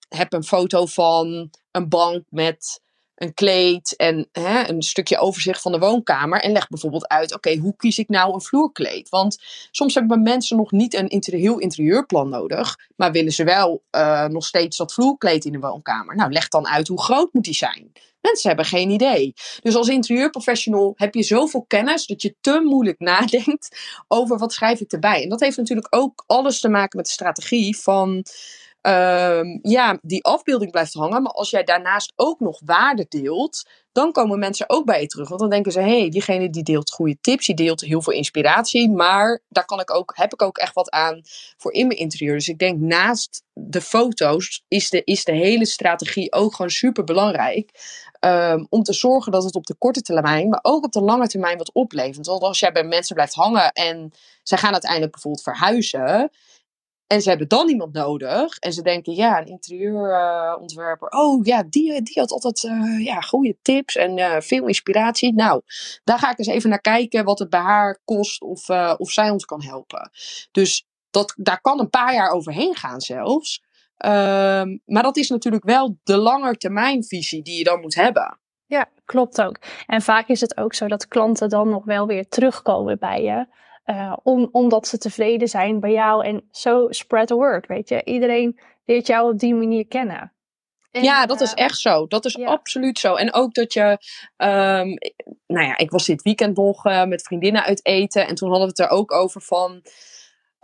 heb 0.09 0.33
een 0.33 0.43
foto 0.43 0.85
van 0.85 1.49
een 1.71 1.89
bank 1.89 2.23
met 2.29 2.80
een 3.21 3.33
kleed 3.33 3.95
en 3.95 4.27
hè, 4.31 4.69
een 4.69 4.81
stukje 4.81 5.17
overzicht 5.17 5.61
van 5.61 5.71
de 5.71 5.79
woonkamer. 5.79 6.41
En 6.41 6.51
leg 6.51 6.67
bijvoorbeeld 6.67 7.07
uit, 7.07 7.33
oké, 7.33 7.57
hoe 7.57 7.75
kies 7.77 7.97
ik 7.97 8.09
nou 8.09 8.33
een 8.33 8.41
vloerkleed? 8.41 9.09
Want 9.09 9.37
soms 9.71 9.93
hebben 9.93 10.21
mensen 10.21 10.57
nog 10.57 10.71
niet 10.71 10.93
een 10.93 11.23
heel 11.23 11.57
interieurplan 11.57 12.29
nodig, 12.29 12.77
maar 12.95 13.11
willen 13.11 13.31
ze 13.31 13.43
wel 13.43 13.83
uh, 13.91 14.25
nog 14.25 14.45
steeds 14.45 14.77
dat 14.77 14.93
vloerkleed 14.93 15.45
in 15.45 15.51
de 15.51 15.59
woonkamer. 15.59 16.15
Nou, 16.15 16.31
leg 16.31 16.47
dan 16.47 16.67
uit 16.67 16.87
hoe 16.87 17.01
groot 17.01 17.33
moet 17.33 17.43
die 17.43 17.53
zijn. 17.53 17.91
Mensen 18.21 18.47
hebben 18.47 18.65
geen 18.65 18.89
idee. 18.89 19.33
Dus 19.61 19.75
als 19.75 19.87
interieurprofessional 19.87 20.93
heb 20.95 21.13
je 21.13 21.23
zoveel 21.23 21.65
kennis 21.67 22.05
dat 22.05 22.21
je 22.21 22.35
te 22.41 22.61
moeilijk 22.63 22.99
nadenkt 23.11 23.77
over 24.07 24.37
wat 24.37 24.53
schrijf 24.53 24.79
ik 24.79 24.91
erbij. 24.91 25.23
En 25.23 25.29
dat 25.29 25.39
heeft 25.39 25.57
natuurlijk 25.57 25.87
ook 25.89 26.23
alles 26.27 26.59
te 26.59 26.69
maken 26.69 26.97
met 26.97 27.05
de 27.05 27.11
strategie 27.11 27.77
van 27.77 28.25
um, 28.81 29.59
ja, 29.61 29.99
die 30.01 30.23
afbeelding 30.23 30.71
blijft 30.71 30.93
hangen. 30.93 31.21
Maar 31.21 31.31
als 31.31 31.49
jij 31.49 31.63
daarnaast 31.63 32.13
ook 32.15 32.39
nog 32.39 32.61
waarde 32.65 33.05
deelt, 33.09 33.69
dan 33.91 34.11
komen 34.11 34.39
mensen 34.39 34.69
ook 34.69 34.85
bij 34.85 35.01
je 35.01 35.07
terug. 35.07 35.27
Want 35.27 35.41
dan 35.41 35.49
denken 35.49 35.71
ze, 35.71 35.79
hé, 35.79 35.99
hey, 35.99 36.09
diegene 36.09 36.49
die 36.49 36.63
deelt 36.63 36.91
goede 36.91 37.17
tips, 37.21 37.45
die 37.45 37.55
deelt 37.55 37.81
heel 37.81 38.01
veel 38.01 38.13
inspiratie. 38.13 38.89
Maar 38.89 39.41
daar 39.49 39.65
kan 39.65 39.79
ik 39.79 39.93
ook, 39.93 40.11
heb 40.15 40.33
ik 40.33 40.41
ook 40.41 40.57
echt 40.57 40.73
wat 40.73 40.89
aan 40.89 41.21
voor 41.57 41.73
in 41.73 41.87
mijn 41.87 41.99
interieur. 41.99 42.33
Dus 42.33 42.47
ik 42.47 42.59
denk 42.59 42.79
naast 42.79 43.43
de 43.53 43.81
foto's 43.81 44.63
is 44.67 44.89
de, 44.89 45.03
is 45.03 45.23
de 45.23 45.35
hele 45.35 45.65
strategie 45.65 46.33
ook 46.33 46.55
gewoon 46.55 46.71
super 46.71 47.03
belangrijk. 47.03 47.69
Um, 48.19 48.67
om 48.69 48.83
te 48.83 48.93
zorgen 48.93 49.31
dat 49.31 49.43
het 49.43 49.55
op 49.55 49.65
de 49.65 49.75
korte 49.77 50.01
termijn, 50.01 50.49
maar 50.49 50.59
ook 50.61 50.83
op 50.83 50.91
de 50.91 51.01
lange 51.01 51.27
termijn 51.27 51.57
wat 51.57 51.73
oplevert. 51.73 52.27
Want 52.27 52.43
als 52.43 52.59
jij 52.59 52.71
bij 52.71 52.83
mensen 52.83 53.15
blijft 53.15 53.33
hangen 53.33 53.71
en 53.71 54.11
zij 54.43 54.57
gaan 54.57 54.71
uiteindelijk 54.71 55.11
bijvoorbeeld 55.11 55.43
verhuizen 55.43 56.31
en 57.11 57.21
ze 57.21 57.29
hebben 57.29 57.47
dan 57.47 57.69
iemand 57.69 57.93
nodig. 57.93 58.57
En 58.57 58.73
ze 58.73 58.81
denken, 58.81 59.13
ja, 59.13 59.39
een 59.39 59.47
interieurontwerper. 59.47 61.09
oh 61.09 61.45
ja, 61.45 61.63
die, 61.63 62.01
die 62.01 62.19
had 62.19 62.31
altijd 62.31 62.63
uh, 62.63 63.05
ja, 63.05 63.21
goede 63.21 63.57
tips 63.61 63.95
en 63.95 64.17
uh, 64.17 64.35
veel 64.39 64.67
inspiratie. 64.67 65.33
Nou, 65.33 65.61
daar 66.03 66.19
ga 66.19 66.31
ik 66.31 66.37
eens 66.37 66.47
even 66.47 66.69
naar 66.69 66.81
kijken 66.81 67.25
wat 67.25 67.39
het 67.39 67.49
bij 67.49 67.59
haar 67.59 67.99
kost 68.05 68.41
of, 68.41 68.69
uh, 68.69 68.93
of 68.97 69.11
zij 69.11 69.29
ons 69.29 69.45
kan 69.45 69.63
helpen. 69.63 70.09
Dus 70.51 70.85
dat, 71.09 71.33
daar 71.37 71.61
kan 71.61 71.79
een 71.79 71.89
paar 71.89 72.13
jaar 72.13 72.31
overheen 72.31 72.75
gaan 72.75 73.01
zelfs. 73.01 73.63
Um, 74.05 74.81
maar 74.85 75.03
dat 75.03 75.17
is 75.17 75.29
natuurlijk 75.29 75.63
wel 75.63 75.97
de 76.03 76.17
langetermijnvisie 76.17 77.41
die 77.41 77.57
je 77.57 77.63
dan 77.63 77.79
moet 77.79 77.95
hebben. 77.95 78.39
Ja, 78.65 78.89
klopt 79.05 79.41
ook. 79.41 79.57
En 79.85 80.01
vaak 80.01 80.27
is 80.27 80.41
het 80.41 80.57
ook 80.57 80.73
zo 80.73 80.87
dat 80.87 81.07
klanten 81.07 81.49
dan 81.49 81.69
nog 81.69 81.85
wel 81.85 82.07
weer 82.07 82.27
terugkomen 82.27 82.99
bij 82.99 83.23
je. 83.23 83.47
Uh, 83.85 84.17
om, 84.23 84.49
omdat 84.51 84.87
ze 84.87 84.97
tevreden 84.97 85.47
zijn 85.47 85.79
bij 85.79 85.91
jou. 85.91 86.25
En 86.25 86.47
zo 86.51 86.87
spread 86.89 87.27
the 87.27 87.35
word, 87.35 87.67
weet 87.67 87.89
je. 87.89 88.03
Iedereen 88.03 88.59
leert 88.85 89.07
jou 89.07 89.31
op 89.31 89.39
die 89.39 89.55
manier 89.55 89.87
kennen. 89.87 90.33
En, 90.91 91.03
ja, 91.03 91.25
dat 91.25 91.41
is 91.41 91.53
eh, 91.53 91.63
echt 91.65 91.77
zo. 91.77 92.07
Dat 92.07 92.25
is 92.25 92.37
absoluut 92.37 92.99
zo. 92.99 93.15
En 93.15 93.33
ook 93.33 93.53
dat 93.53 93.73
je, 93.73 93.97
um, 94.37 94.97
nou 95.47 95.67
ja, 95.67 95.77
ik 95.77 95.91
was 95.91 96.05
dit 96.05 96.21
weekend 96.21 96.57
nog 96.57 96.85
uh, 96.85 97.05
met 97.05 97.21
vriendinnen 97.21 97.63
uit 97.63 97.85
eten. 97.85 98.27
En 98.27 98.35
toen 98.35 98.49
hadden 98.49 98.67
we 98.67 98.73
het 98.81 98.91
er 98.91 98.97
ook 98.97 99.11
over 99.11 99.41
van. 99.41 99.81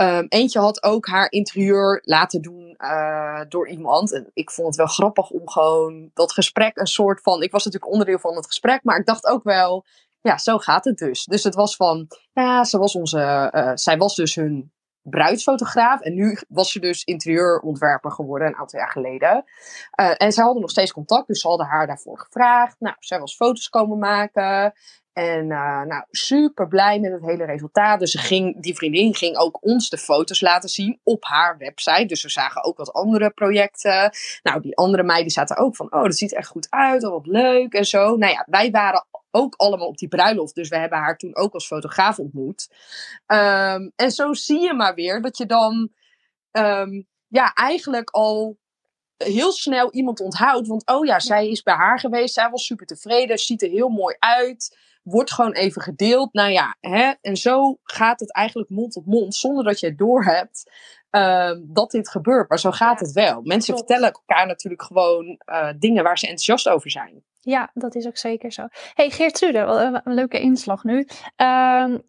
Um, 0.01 0.25
eentje 0.29 0.59
had 0.59 0.83
ook 0.83 1.07
haar 1.07 1.31
interieur 1.31 2.01
laten 2.03 2.41
doen 2.41 2.75
uh, 2.77 3.41
door 3.49 3.69
iemand. 3.69 4.13
En 4.13 4.31
ik 4.33 4.51
vond 4.51 4.67
het 4.67 4.75
wel 4.75 4.85
grappig 4.85 5.29
om 5.29 5.49
gewoon 5.49 6.11
dat 6.13 6.31
gesprek 6.31 6.77
een 6.77 6.87
soort 6.87 7.21
van. 7.21 7.43
Ik 7.43 7.51
was 7.51 7.65
natuurlijk 7.65 7.91
onderdeel 7.91 8.19
van 8.19 8.35
het 8.35 8.45
gesprek, 8.45 8.83
maar 8.83 8.99
ik 8.99 9.05
dacht 9.05 9.25
ook 9.25 9.43
wel 9.43 9.85
ja, 10.27 10.37
zo 10.37 10.57
gaat 10.57 10.85
het 10.85 10.97
dus. 10.97 11.25
Dus 11.25 11.43
het 11.43 11.55
was 11.55 11.75
van, 11.75 12.07
ja, 12.33 12.63
ze 12.63 12.77
was 12.77 12.95
onze, 12.95 13.51
uh, 13.55 13.71
zij 13.73 13.97
was 13.97 14.15
dus 14.15 14.35
hun 14.35 14.71
bruidsfotograaf. 15.01 16.01
En 16.01 16.13
nu 16.13 16.37
was 16.47 16.71
ze 16.71 16.79
dus 16.79 17.03
interieurontwerper 17.03 18.11
geworden, 18.11 18.47
een 18.47 18.55
aantal 18.55 18.79
jaar 18.79 18.91
geleden. 18.91 19.43
Uh, 19.99 20.13
en 20.17 20.31
zij 20.31 20.43
hadden 20.43 20.61
nog 20.61 20.71
steeds 20.71 20.91
contact, 20.91 21.27
dus 21.27 21.41
ze 21.41 21.47
hadden 21.47 21.67
haar 21.67 21.87
daarvoor 21.87 22.19
gevraagd. 22.19 22.75
Nou, 22.79 22.95
zij 22.99 23.19
was 23.19 23.35
foto's 23.35 23.69
komen 23.69 23.97
maken. 23.97 24.73
En 25.17 25.49
uh, 25.49 25.81
nou, 25.81 26.03
super 26.11 26.67
blij 26.67 26.99
met 26.99 27.11
het 27.11 27.25
hele 27.25 27.45
resultaat. 27.45 27.99
Dus 27.99 28.11
ze 28.11 28.17
ging, 28.17 28.61
die 28.61 28.75
vriendin 28.75 29.15
ging 29.15 29.37
ook 29.37 29.63
ons 29.63 29.89
de 29.89 29.97
foto's 29.97 30.41
laten 30.41 30.69
zien 30.69 30.99
op 31.03 31.23
haar 31.25 31.57
website. 31.57 32.05
Dus 32.05 32.23
we 32.23 32.29
zagen 32.29 32.63
ook 32.63 32.77
wat 32.77 32.93
andere 32.93 33.29
projecten. 33.29 34.11
Nou, 34.43 34.61
die 34.61 34.77
andere 34.77 35.03
meiden 35.03 35.31
zaten 35.31 35.57
ook 35.57 35.75
van, 35.75 35.93
oh, 35.93 36.03
dat 36.03 36.15
ziet 36.15 36.31
er 36.31 36.37
echt 36.37 36.47
goed 36.47 36.67
uit. 36.69 37.03
Oh, 37.03 37.11
wat 37.11 37.25
leuk 37.25 37.73
en 37.73 37.85
zo. 37.85 38.15
Nou 38.15 38.31
ja, 38.31 38.45
wij 38.49 38.71
waren 38.71 39.05
ook 39.31 39.55
allemaal 39.55 39.87
op 39.87 39.97
die 39.97 40.07
bruiloft. 40.07 40.55
Dus 40.55 40.69
we 40.69 40.77
hebben 40.77 40.97
haar 40.97 41.17
toen 41.17 41.35
ook 41.35 41.53
als 41.53 41.67
fotograaf 41.67 42.19
ontmoet. 42.19 42.69
Um, 43.27 43.91
en 43.95 44.11
zo 44.11 44.33
zie 44.33 44.59
je 44.59 44.73
maar 44.73 44.95
weer 44.95 45.21
dat 45.21 45.37
je 45.37 45.45
dan 45.45 45.89
um, 46.51 47.07
ja, 47.27 47.53
eigenlijk 47.53 48.09
al 48.09 48.57
heel 49.17 49.51
snel 49.51 49.91
iemand 49.91 50.19
onthoudt. 50.19 50.67
Want 50.67 50.85
oh 50.85 51.05
ja, 51.05 51.19
zij 51.19 51.49
is 51.49 51.63
bij 51.63 51.75
haar 51.75 51.99
geweest. 51.99 52.33
Zij 52.33 52.49
was 52.49 52.65
super 52.65 52.85
tevreden. 52.85 53.37
Ziet 53.37 53.61
er 53.61 53.69
heel 53.69 53.89
mooi 53.89 54.15
uit. 54.19 54.77
Wordt 55.09 55.33
gewoon 55.33 55.51
even 55.51 55.81
gedeeld. 55.81 56.33
Nou 56.33 56.51
ja, 56.51 56.75
hè? 56.79 57.13
en 57.21 57.35
zo 57.37 57.77
gaat 57.83 58.19
het 58.19 58.33
eigenlijk 58.33 58.69
mond 58.69 58.95
op 58.95 59.05
mond. 59.05 59.35
Zonder 59.35 59.63
dat 59.63 59.79
je 59.79 59.87
het 59.87 59.97
doorhebt 59.97 60.71
uh, 61.11 61.51
dat 61.63 61.91
dit 61.91 62.09
gebeurt. 62.09 62.49
Maar 62.49 62.59
zo 62.59 62.71
gaat 62.71 62.99
het 62.99 63.11
wel. 63.11 63.41
Mensen 63.41 63.75
vertellen 63.77 64.11
elkaar 64.11 64.47
natuurlijk 64.47 64.81
gewoon 64.81 65.41
uh, 65.45 65.69
dingen 65.79 66.03
waar 66.03 66.17
ze 66.17 66.25
enthousiast 66.25 66.69
over 66.69 66.91
zijn. 66.91 67.23
Ja, 67.41 67.69
dat 67.73 67.95
is 67.95 68.07
ook 68.07 68.17
zeker 68.17 68.51
zo. 68.51 68.67
Hey 68.93 69.09
Geertrude, 69.09 69.59
een, 69.59 70.01
een 70.03 70.13
leuke 70.13 70.39
inslag 70.39 70.83
nu. 70.83 70.97
Um, 70.97 71.07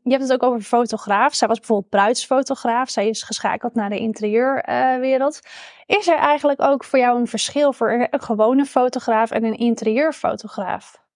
je 0.02 0.10
hebt 0.10 0.22
het 0.22 0.32
ook 0.32 0.42
over 0.42 0.60
fotograaf. 0.60 1.34
Zij 1.34 1.48
was 1.48 1.58
bijvoorbeeld 1.58 1.90
bruidsfotograaf. 1.90 2.90
Zij 2.90 3.08
is 3.08 3.22
geschakeld 3.22 3.74
naar 3.74 3.90
de 3.90 3.98
interieurwereld. 3.98 5.40
Is 5.86 6.08
er 6.08 6.18
eigenlijk 6.18 6.62
ook 6.62 6.84
voor 6.84 6.98
jou 6.98 7.18
een 7.18 7.26
verschil 7.26 7.72
voor 7.72 7.92
een 7.92 8.20
gewone 8.20 8.64
fotograaf 8.64 9.30
en 9.30 9.44
een 9.44 9.56
interieurfotograaf? 9.56 11.06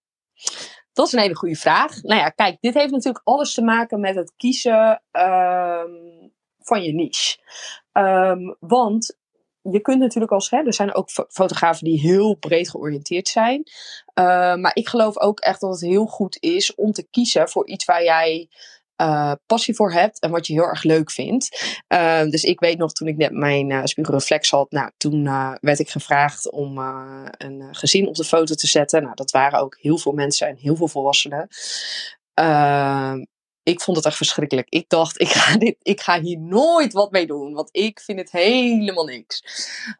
Dat 0.92 1.06
is 1.06 1.12
een 1.12 1.20
hele 1.20 1.36
goede 1.36 1.56
vraag. 1.56 2.02
Nou 2.02 2.20
ja, 2.20 2.28
kijk, 2.28 2.56
dit 2.60 2.74
heeft 2.74 2.90
natuurlijk 2.90 3.24
alles 3.24 3.54
te 3.54 3.62
maken 3.62 4.00
met 4.00 4.14
het 4.14 4.32
kiezen 4.36 5.02
um, 5.12 6.32
van 6.58 6.82
je 6.82 6.92
niche. 6.92 7.38
Um, 7.92 8.56
want 8.60 9.16
je 9.62 9.80
kunt 9.80 9.98
natuurlijk 9.98 10.32
als, 10.32 10.50
hè, 10.50 10.58
er 10.58 10.74
zijn 10.74 10.94
ook 10.94 11.10
fotografen 11.28 11.84
die 11.84 12.00
heel 12.00 12.34
breed 12.34 12.70
georiënteerd 12.70 13.28
zijn. 13.28 13.62
Uh, 14.14 14.54
maar 14.54 14.70
ik 14.74 14.88
geloof 14.88 15.18
ook 15.18 15.40
echt 15.40 15.60
dat 15.60 15.70
het 15.70 15.80
heel 15.80 16.06
goed 16.06 16.36
is 16.40 16.74
om 16.74 16.92
te 16.92 17.06
kiezen 17.10 17.48
voor 17.48 17.66
iets 17.66 17.84
waar 17.84 18.04
jij 18.04 18.48
uh, 19.02 19.32
passie 19.46 19.74
voor 19.74 19.92
hebt 19.92 20.20
en 20.20 20.30
wat 20.30 20.46
je 20.46 20.52
heel 20.52 20.68
erg 20.68 20.82
leuk 20.82 21.10
vindt. 21.10 21.76
Uh, 21.88 22.22
dus 22.22 22.42
ik 22.42 22.60
weet 22.60 22.78
nog 22.78 22.92
toen 22.92 23.08
ik 23.08 23.16
net 23.16 23.32
mijn 23.32 23.70
uh, 23.70 23.80
spiegelreflex 23.84 24.50
had, 24.50 24.70
nou, 24.70 24.90
toen 24.96 25.24
werd 25.60 25.78
ik 25.78 25.90
gevraagd 25.90 26.50
om 26.50 26.78
een 26.78 27.68
gezin 27.70 28.08
op 28.08 28.14
de 28.14 28.24
foto 28.24 28.54
te 28.54 28.66
zetten. 28.66 29.02
Nou, 29.02 29.14
dat 29.14 29.30
waren 29.30 29.58
ook 29.58 29.78
heel 29.80 29.98
veel 29.98 30.12
mensen 30.12 30.48
en 30.48 30.56
heel 30.56 30.76
veel 30.76 30.88
volwassenen. 30.88 31.48
Ehm, 33.62 33.74
ik 33.74 33.80
vond 33.80 33.96
het 33.96 34.06
echt 34.06 34.16
verschrikkelijk. 34.16 34.68
Ik 34.68 34.88
dacht, 34.88 35.20
ik 35.20 35.28
ga, 35.28 35.56
dit, 35.56 35.76
ik 35.82 36.00
ga 36.00 36.20
hier 36.20 36.38
nooit 36.38 36.92
wat 36.92 37.10
mee 37.10 37.26
doen. 37.26 37.52
Want 37.52 37.68
ik 37.72 38.00
vind 38.00 38.18
het 38.18 38.30
helemaal 38.30 39.04
niks. 39.04 39.42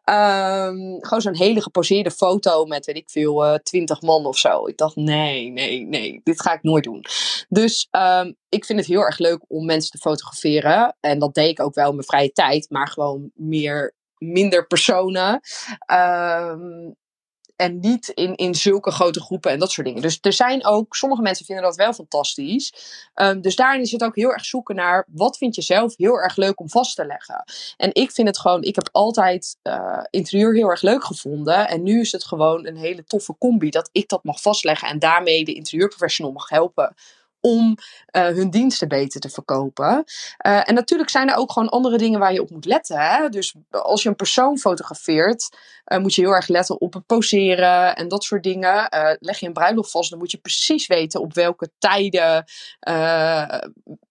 Um, 0.05 0.97
gewoon 0.99 1.21
zo'n 1.21 1.35
hele 1.35 1.61
geposeerde 1.61 2.11
foto 2.11 2.65
met, 2.65 2.85
weet 2.85 2.95
ik 2.95 3.09
veel, 3.09 3.45
uh, 3.45 3.55
twintig 3.55 4.01
man 4.01 4.25
of 4.25 4.37
zo. 4.37 4.67
Ik 4.67 4.77
dacht, 4.77 4.95
nee, 4.95 5.49
nee, 5.49 5.85
nee, 5.85 6.21
dit 6.23 6.41
ga 6.41 6.53
ik 6.53 6.63
nooit 6.63 6.83
doen. 6.83 7.05
Dus 7.49 7.87
um, 7.91 8.35
ik 8.49 8.65
vind 8.65 8.79
het 8.79 8.87
heel 8.87 9.01
erg 9.01 9.17
leuk 9.17 9.39
om 9.47 9.65
mensen 9.65 9.91
te 9.91 9.97
fotograferen. 9.97 10.97
En 10.99 11.19
dat 11.19 11.33
deed 11.33 11.49
ik 11.49 11.61
ook 11.61 11.75
wel 11.75 11.89
in 11.89 11.95
mijn 11.95 12.07
vrije 12.07 12.31
tijd. 12.31 12.69
Maar 12.69 12.87
gewoon 12.87 13.31
meer, 13.33 13.95
minder 14.17 14.67
personen. 14.67 15.41
Um, 15.91 16.95
En 17.55 17.79
niet 17.79 18.07
in, 18.07 18.35
in 18.35 18.55
zulke 18.55 18.91
grote 18.91 19.21
groepen 19.21 19.51
en 19.51 19.59
dat 19.59 19.71
soort 19.71 19.87
dingen. 19.87 20.01
Dus 20.01 20.17
er 20.21 20.33
zijn 20.33 20.65
ook, 20.65 20.95
sommige 20.95 21.21
mensen 21.21 21.45
vinden 21.45 21.63
dat 21.63 21.75
wel 21.75 21.93
fantastisch. 21.93 22.73
Um, 23.15 23.41
dus 23.41 23.55
daarin 23.55 23.81
is 23.81 23.91
het 23.91 24.03
ook 24.03 24.15
heel 24.15 24.31
erg 24.31 24.45
zoeken 24.45 24.75
naar 24.75 25.07
wat 25.11 25.37
vind 25.37 25.55
je 25.55 25.61
zelf 25.61 25.97
heel 25.97 26.15
erg 26.15 26.35
leuk 26.35 26.59
om 26.59 26.69
vast 26.69 26.95
te 26.95 27.05
leggen. 27.05 27.43
En 27.77 27.89
ik 27.93 28.11
vind 28.11 28.27
het 28.27 28.39
gewoon, 28.39 28.63
ik 28.63 28.75
heb 28.75 28.89
altijd 28.91 29.57
uh, 29.63 30.03
interieur 30.09 30.53
heel 30.53 30.69
erg 30.69 30.81
leuk 30.81 31.03
gevonden. 31.03 31.67
En 31.67 31.83
nu 31.83 31.99
is 31.99 32.11
het 32.11 32.25
gewoon 32.25 32.65
een 32.65 32.77
hele 32.77 33.03
toffe 33.03 33.35
combi 33.37 33.69
dat 33.69 33.89
ik 33.91 34.09
dat 34.09 34.23
mag 34.23 34.41
vastleggen 34.41 34.87
en 34.87 34.99
daarmee 34.99 35.45
de 35.45 35.53
interieurprofessional 35.53 36.31
mag 36.31 36.49
helpen 36.49 36.95
om 37.45 37.77
uh, 38.11 38.25
hun 38.25 38.49
diensten 38.49 38.87
beter 38.87 39.19
te 39.19 39.29
verkopen. 39.29 40.03
Uh, 40.45 40.69
en 40.69 40.73
natuurlijk 40.73 41.09
zijn 41.09 41.29
er 41.29 41.35
ook 41.35 41.51
gewoon 41.51 41.69
andere 41.69 41.97
dingen 41.97 42.19
waar 42.19 42.33
je 42.33 42.41
op 42.41 42.49
moet 42.49 42.65
letten. 42.65 42.97
Hè? 42.99 43.29
Dus 43.29 43.55
als 43.69 44.03
je 44.03 44.09
een 44.09 44.15
persoon 44.15 44.57
fotografeert, 44.57 45.57
uh, 45.87 45.97
moet 45.97 46.15
je 46.15 46.21
heel 46.21 46.31
erg 46.31 46.47
letten 46.47 46.81
op 46.81 46.93
het 46.93 47.05
poseren 47.05 47.95
en 47.95 48.07
dat 48.07 48.23
soort 48.23 48.43
dingen. 48.43 48.87
leg 49.19 49.39
je 49.39 49.47
een 49.47 49.53
bruiloft 49.53 49.91
vast, 49.91 50.09
dan 50.09 50.19
moet 50.19 50.31
je 50.31 50.37
precies 50.37 50.87
weten 50.87 51.21
op 51.21 51.33
welke 51.33 51.71
tijden, 51.77 52.45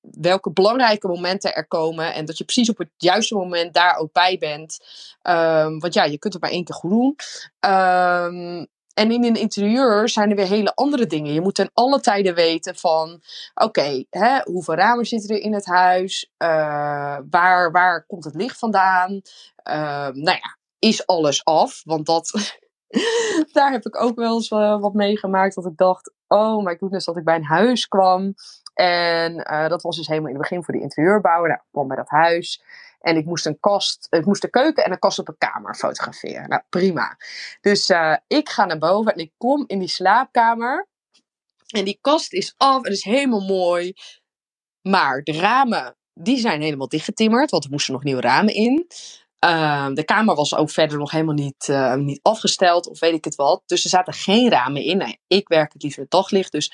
welke 0.01 0.51
belangrijke 0.53 1.09
momenten 1.09 1.55
er 1.55 1.67
komen. 1.67 2.15
En 2.15 2.25
dat 2.25 2.39
je 2.39 2.45
precies 2.45 2.71
op 2.71 2.79
het 2.79 2.91
juiste 2.97 3.35
moment 3.35 3.75
daar 3.75 3.97
ook 3.97 4.13
bij 4.13 4.39
bent. 4.39 4.79
Um, 5.23 5.79
want 5.79 5.95
ja, 5.95 6.05
je 6.05 6.19
kunt 6.19 6.33
het 6.33 6.43
maar 6.43 6.53
één 6.53 6.65
keer 6.65 6.75
goed 6.75 6.91
doen. 6.91 7.17
Um, 7.71 8.67
en 8.95 9.11
in 9.11 9.25
een 9.25 9.37
interieur 9.37 10.09
zijn 10.09 10.31
er 10.31 10.37
weer 10.37 10.47
hele 10.47 10.75
andere 10.75 11.07
dingen. 11.07 11.33
Je 11.33 11.41
moet 11.41 11.55
ten 11.55 11.71
alle 11.73 12.01
tijden 12.01 12.35
weten 12.35 12.77
van, 12.77 13.23
oké, 13.55 14.05
hoeveel 14.45 14.75
ramen 14.75 15.07
zitten 15.07 15.37
er 15.37 15.43
in 15.43 15.55
het 15.55 15.67
huis? 15.67 16.31
Uh, 16.39 17.19
waar, 17.31 17.71
waar 17.73 18.07
komt 18.07 18.25
het 18.25 18.35
licht 18.35 18.59
vandaan? 18.59 19.13
Uh, 19.69 20.09
nou 20.09 20.39
ja, 20.39 20.59
is 20.79 21.07
alles 21.07 21.45
af? 21.45 21.83
Want 21.85 22.07
dat, 22.07 22.59
daar 23.53 23.73
heb 23.73 23.87
ik 23.87 24.03
ook 24.03 24.17
wel 24.17 24.35
eens 24.35 24.51
uh, 24.51 24.81
wat 24.81 24.95
meegemaakt. 24.95 25.55
Dat 25.55 25.67
ik 25.67 25.77
dacht, 25.77 26.13
oh 26.29 26.65
my 26.65 26.77
goodness, 26.77 27.07
dat 27.07 27.17
ik 27.17 27.25
bij 27.25 27.37
een 27.37 27.45
huis 27.45 27.89
kwam. 27.89 28.35
En 28.75 29.37
dat 29.69 29.83
was 29.83 29.97
dus 29.97 30.07
helemaal 30.07 30.31
in 30.31 30.35
het 30.35 30.43
begin 30.43 30.65
voor 30.65 30.75
de 30.75 30.81
interieurbouwer. 30.81 31.49
Nou, 31.49 31.61
ik 31.61 31.69
kwam 31.71 31.89
bij 31.89 31.97
dat 31.97 32.09
huis. 32.09 32.63
En 33.01 33.17
ik 33.17 33.25
moest 33.25 33.47
een 33.47 33.61
kast, 33.61 34.07
ik 34.11 34.25
moest 34.25 34.43
de 34.43 34.51
keuken 34.51 34.85
en 34.85 34.93
een 34.93 34.99
kast 34.99 35.19
op 35.19 35.29
een 35.29 35.39
kamer 35.39 35.75
fotograferen. 35.75 36.49
Nou, 36.49 36.63
prima. 36.69 37.17
Dus 37.61 37.91
uh, 37.91 38.17
ik 38.27 38.49
ga 38.49 38.65
naar 38.65 38.79
boven 38.79 39.13
en 39.13 39.19
ik 39.19 39.33
kom 39.39 39.65
in 39.67 39.79
die 39.79 39.89
slaapkamer. 39.89 40.87
En 41.67 41.85
die 41.85 41.99
kast 42.01 42.33
is 42.33 42.55
af 42.57 42.83
en 42.83 42.93
is 42.93 43.05
helemaal 43.05 43.47
mooi. 43.47 43.95
Maar 44.83 45.23
de 45.23 45.33
ramen, 45.33 45.97
die 46.15 46.39
zijn 46.39 46.63
helemaal 46.63 46.89
dichtgetimmerd, 46.89 47.51
want 47.51 47.65
er 47.65 47.71
moesten 47.71 47.93
nog 47.93 48.05
nieuwe 48.05 48.21
ramen 48.21 48.55
in. 48.55 48.87
Uh, 49.45 49.89
de 49.93 50.05
kamer 50.05 50.35
was 50.35 50.55
ook 50.55 50.71
verder 50.71 50.99
nog 50.99 51.11
helemaal 51.11 51.35
niet, 51.35 51.69
uh, 51.69 51.95
niet 51.95 52.21
afgesteld 52.23 52.89
of 52.89 53.01
weet 53.01 53.15
ik 53.15 53.25
het 53.25 53.35
wat. 53.35 53.63
Dus 53.67 53.85
er 53.85 53.91
zaten 53.91 54.13
geen 54.13 54.51
ramen 54.51 54.83
in. 54.83 55.19
Ik 55.27 55.49
werk 55.49 55.73
het 55.73 55.83
liever 55.83 56.03
het 56.03 56.11
daglicht, 56.11 56.53
dus 56.53 56.73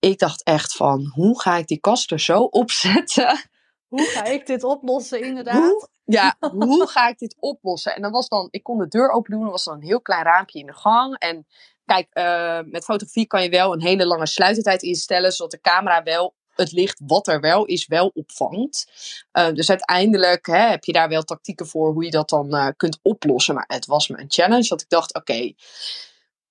ik 0.00 0.18
dacht 0.18 0.42
echt 0.42 0.76
van, 0.76 1.10
hoe 1.14 1.40
ga 1.40 1.56
ik 1.56 1.66
die 1.66 1.80
kast 1.80 2.10
er 2.10 2.20
zo 2.20 2.42
opzetten 2.62 3.50
hoe 3.90 4.06
ga 4.06 4.24
ik 4.24 4.46
dit 4.46 4.64
oplossen, 4.64 5.20
inderdaad? 5.20 5.54
Hoe, 5.54 5.88
ja, 6.04 6.36
hoe 6.66 6.88
ga 6.88 7.08
ik 7.08 7.18
dit 7.18 7.36
oplossen? 7.38 7.94
En 7.94 8.02
dan 8.02 8.10
was 8.10 8.28
dan, 8.28 8.48
ik 8.50 8.62
kon 8.62 8.78
de 8.78 8.88
deur 8.88 9.10
open 9.10 9.30
doen, 9.30 9.44
er 9.44 9.50
was 9.50 9.64
dan 9.64 9.74
een 9.74 9.82
heel 9.82 10.00
klein 10.00 10.24
raampje 10.24 10.58
in 10.58 10.66
de 10.66 10.72
gang. 10.72 11.18
En 11.18 11.46
kijk, 11.84 12.08
uh, 12.12 12.72
met 12.72 12.84
fotografie 12.84 13.26
kan 13.26 13.42
je 13.42 13.48
wel 13.48 13.72
een 13.72 13.82
hele 13.82 14.06
lange 14.06 14.26
sluitertijd 14.26 14.82
instellen, 14.82 15.32
zodat 15.32 15.50
de 15.50 15.60
camera 15.60 16.02
wel 16.02 16.34
het 16.54 16.72
licht 16.72 17.00
wat 17.06 17.28
er 17.28 17.40
wel 17.40 17.64
is, 17.64 17.86
wel 17.86 18.10
opvangt. 18.14 18.86
Uh, 19.32 19.52
dus 19.52 19.70
uiteindelijk 19.70 20.46
hè, 20.46 20.68
heb 20.68 20.84
je 20.84 20.92
daar 20.92 21.08
wel 21.08 21.22
tactieken 21.22 21.66
voor 21.66 21.92
hoe 21.92 22.04
je 22.04 22.10
dat 22.10 22.28
dan 22.28 22.54
uh, 22.54 22.68
kunt 22.76 22.98
oplossen. 23.02 23.54
Maar 23.54 23.64
het 23.66 23.86
was 23.86 24.08
me 24.08 24.18
een 24.18 24.30
challenge 24.30 24.68
dat 24.68 24.80
ik 24.80 24.88
dacht, 24.88 25.14
oké, 25.14 25.32
okay, 25.32 25.56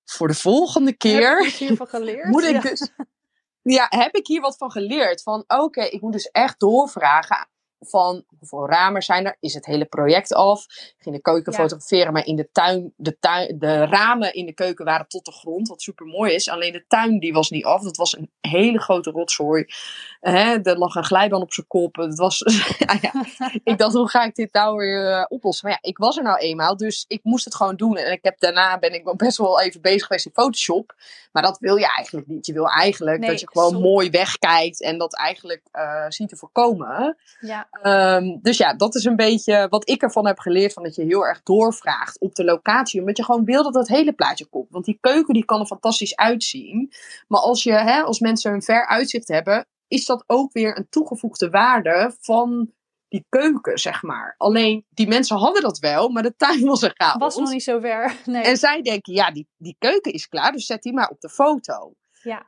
voor 0.04 0.28
de 0.28 0.34
volgende 0.34 0.92
keer 0.92 1.54
moet 2.30 2.44
ik 2.44 2.62
dus 2.62 2.90
ja, 3.62 3.86
heb 3.88 4.14
ik 4.14 4.26
hier 4.26 4.40
wat 4.40 4.56
van 4.56 4.70
geleerd? 4.70 5.22
Van 5.22 5.44
oké, 5.46 5.82
ik 5.82 6.00
moet 6.00 6.12
dus 6.12 6.30
echt 6.30 6.60
doorvragen 6.60 7.48
van 7.80 8.24
hoeveel 8.38 8.68
ramen 8.68 9.02
zijn 9.02 9.26
er? 9.26 9.36
Is 9.40 9.54
het 9.54 9.66
hele 9.66 9.84
project 9.84 10.32
af? 10.34 10.64
Ik 10.64 10.94
ging 10.98 11.14
de 11.14 11.22
keuken 11.22 11.52
ja. 11.52 11.58
fotograferen, 11.58 12.12
maar 12.12 12.26
in 12.26 12.36
de 12.36 12.48
tuin, 12.52 12.92
de 12.96 13.18
tuin, 13.18 13.58
de 13.58 13.84
ramen 13.84 14.34
in 14.34 14.46
de 14.46 14.52
keuken 14.52 14.84
waren 14.84 15.08
tot 15.08 15.24
de 15.24 15.32
grond, 15.32 15.68
wat 15.68 15.82
super 15.82 16.06
mooi 16.06 16.34
is. 16.34 16.48
Alleen 16.48 16.72
de 16.72 16.84
tuin 16.88 17.18
die 17.18 17.32
was 17.32 17.50
niet 17.50 17.64
af. 17.64 17.82
Dat 17.82 17.96
was 17.96 18.16
een 18.16 18.30
hele 18.40 18.80
grote 18.80 19.10
rotzooi. 19.10 19.64
Hè, 20.20 20.62
er 20.62 20.78
lag 20.78 20.94
een 20.94 21.04
glijbaan 21.04 21.42
op 21.42 21.52
zijn 21.52 21.66
kop. 21.66 21.96
Het 21.96 22.18
was, 22.18 22.42
ja, 22.78 22.98
ja. 23.12 23.52
ik 23.64 23.78
dacht, 23.78 23.94
hoe 23.94 24.08
ga 24.08 24.24
ik 24.24 24.34
dit 24.34 24.52
nou 24.52 24.76
weer 24.76 25.10
uh, 25.10 25.24
oplossen? 25.28 25.68
Maar 25.68 25.78
ja, 25.82 25.88
ik 25.88 25.98
was 25.98 26.16
er 26.16 26.22
nou 26.22 26.38
eenmaal, 26.38 26.76
dus 26.76 27.04
ik 27.08 27.20
moest 27.22 27.44
het 27.44 27.54
gewoon 27.54 27.76
doen. 27.76 27.96
En 27.96 28.12
ik 28.12 28.22
heb, 28.22 28.40
daarna 28.40 28.78
ben 28.78 28.94
ik 28.94 29.16
best 29.16 29.36
wel 29.36 29.60
even 29.60 29.80
bezig 29.80 30.06
geweest 30.06 30.26
in 30.26 30.32
Photoshop. 30.32 30.94
Maar 31.32 31.42
dat 31.42 31.58
wil 31.58 31.76
je 31.76 31.86
eigenlijk 31.96 32.26
niet. 32.26 32.46
Je 32.46 32.52
wil 32.52 32.68
eigenlijk 32.68 33.18
nee, 33.18 33.30
dat 33.30 33.40
je 33.40 33.48
gewoon 33.52 33.70
soms... 33.70 33.82
mooi 33.82 34.10
wegkijkt 34.10 34.82
en 34.82 34.98
dat 34.98 35.16
eigenlijk 35.16 35.62
uh, 35.72 36.04
ziet 36.08 36.28
te 36.28 36.36
voorkomen. 36.36 37.16
Ja. 37.40 37.68
Um, 37.82 38.38
dus 38.42 38.56
ja, 38.56 38.74
dat 38.74 38.94
is 38.94 39.04
een 39.04 39.16
beetje 39.16 39.66
wat 39.68 39.88
ik 39.88 40.02
ervan 40.02 40.26
heb 40.26 40.38
geleerd. 40.38 40.72
Van 40.72 40.82
dat 40.82 40.94
je 40.94 41.02
heel 41.02 41.26
erg 41.26 41.42
doorvraagt 41.42 42.20
op 42.20 42.34
de 42.34 42.44
locatie. 42.44 43.00
Omdat 43.00 43.16
je 43.16 43.24
gewoon 43.24 43.44
wil 43.44 43.62
dat 43.62 43.74
het 43.74 43.88
hele 43.88 44.12
plaatje 44.12 44.46
komt. 44.46 44.70
Want 44.70 44.84
die 44.84 44.98
keuken 45.00 45.34
die 45.34 45.44
kan 45.44 45.60
er 45.60 45.66
fantastisch 45.66 46.16
uitzien. 46.16 46.92
Maar 47.28 47.40
als, 47.40 47.62
je, 47.62 47.72
hè, 47.72 48.00
als 48.00 48.20
mensen 48.20 48.52
een 48.52 48.62
ver 48.62 48.86
uitzicht 48.86 49.28
hebben. 49.28 49.66
Is 49.88 50.04
dat 50.04 50.24
ook 50.26 50.52
weer 50.52 50.78
een 50.78 50.88
toegevoegde 50.88 51.50
waarde 51.50 52.14
van 52.20 52.72
die 53.08 53.26
keuken, 53.28 53.78
zeg 53.78 54.02
maar. 54.02 54.34
Alleen, 54.38 54.84
die 54.90 55.08
mensen 55.08 55.36
hadden 55.36 55.62
dat 55.62 55.78
wel, 55.78 56.08
maar 56.08 56.22
de 56.22 56.36
tuin 56.36 56.64
was 56.64 56.82
er 56.82 56.92
chaos. 56.94 57.18
Was 57.18 57.36
nog 57.36 57.50
niet 57.50 57.62
zo 57.62 57.80
ver, 57.80 58.16
nee. 58.24 58.42
En 58.42 58.56
zij 58.56 58.82
denken, 58.82 59.12
ja, 59.12 59.30
die, 59.30 59.48
die 59.56 59.76
keuken 59.78 60.12
is 60.12 60.28
klaar, 60.28 60.52
dus 60.52 60.66
zet 60.66 60.82
die 60.82 60.92
maar 60.92 61.08
op 61.08 61.20
de 61.20 61.28
foto. 61.28 61.94
Ja. 62.22 62.46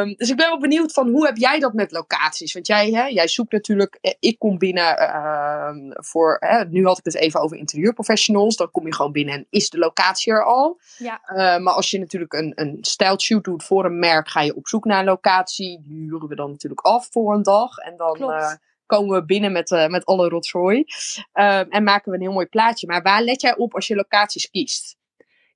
Um, 0.00 0.14
dus 0.16 0.30
ik 0.30 0.36
ben 0.36 0.48
wel 0.48 0.58
benieuwd 0.58 0.92
van 0.92 1.08
hoe 1.08 1.26
heb 1.26 1.36
jij 1.36 1.58
dat 1.58 1.72
met 1.72 1.92
locaties? 1.92 2.52
Want 2.52 2.66
jij, 2.66 2.90
hè, 2.90 3.04
jij 3.04 3.28
zoekt 3.28 3.52
natuurlijk, 3.52 3.98
eh, 4.00 4.12
ik 4.20 4.38
kom 4.38 4.58
binnen 4.58 4.98
uh, 4.98 5.70
voor, 5.90 6.36
hè, 6.40 6.64
nu 6.64 6.86
had 6.86 6.98
ik 6.98 7.04
het 7.04 7.14
even 7.14 7.40
over 7.40 7.56
interieurprofessionals. 7.56 8.56
Dan 8.56 8.70
kom 8.70 8.86
je 8.86 8.94
gewoon 8.94 9.12
binnen 9.12 9.34
en 9.34 9.46
is 9.50 9.70
de 9.70 9.78
locatie 9.78 10.32
er 10.32 10.44
al. 10.44 10.80
Ja. 10.98 11.20
Uh, 11.26 11.36
maar 11.36 11.74
als 11.74 11.90
je 11.90 11.98
natuurlijk 11.98 12.32
een, 12.32 12.52
een 12.54 12.78
styled 12.80 13.22
shoot 13.22 13.44
doet 13.44 13.64
voor 13.64 13.84
een 13.84 13.98
merk, 13.98 14.28
ga 14.28 14.40
je 14.40 14.56
op 14.56 14.68
zoek 14.68 14.84
naar 14.84 14.98
een 14.98 15.04
locatie. 15.04 15.82
Die 15.82 15.98
huren 15.98 16.28
we 16.28 16.34
dan 16.34 16.50
natuurlijk 16.50 16.80
af 16.80 17.08
voor 17.10 17.34
een 17.34 17.42
dag. 17.42 17.76
En 17.76 17.96
dan 17.96 18.16
uh, 18.20 18.52
komen 18.86 19.18
we 19.18 19.24
binnen 19.24 19.52
met, 19.52 19.70
uh, 19.70 19.86
met 19.86 20.04
alle 20.04 20.28
rotzooi. 20.28 20.84
en 21.32 21.82
maken 21.82 22.10
we 22.10 22.16
een 22.16 22.22
heel 22.22 22.32
mooi 22.32 22.46
plaatje. 22.46 22.86
Maar 22.86 23.02
waar 23.02 23.22
let 23.22 23.40
jij 23.40 23.56
op 23.56 23.74
als 23.74 23.86
je 23.86 23.94
locaties 23.94 24.50
kiest? 24.50 24.96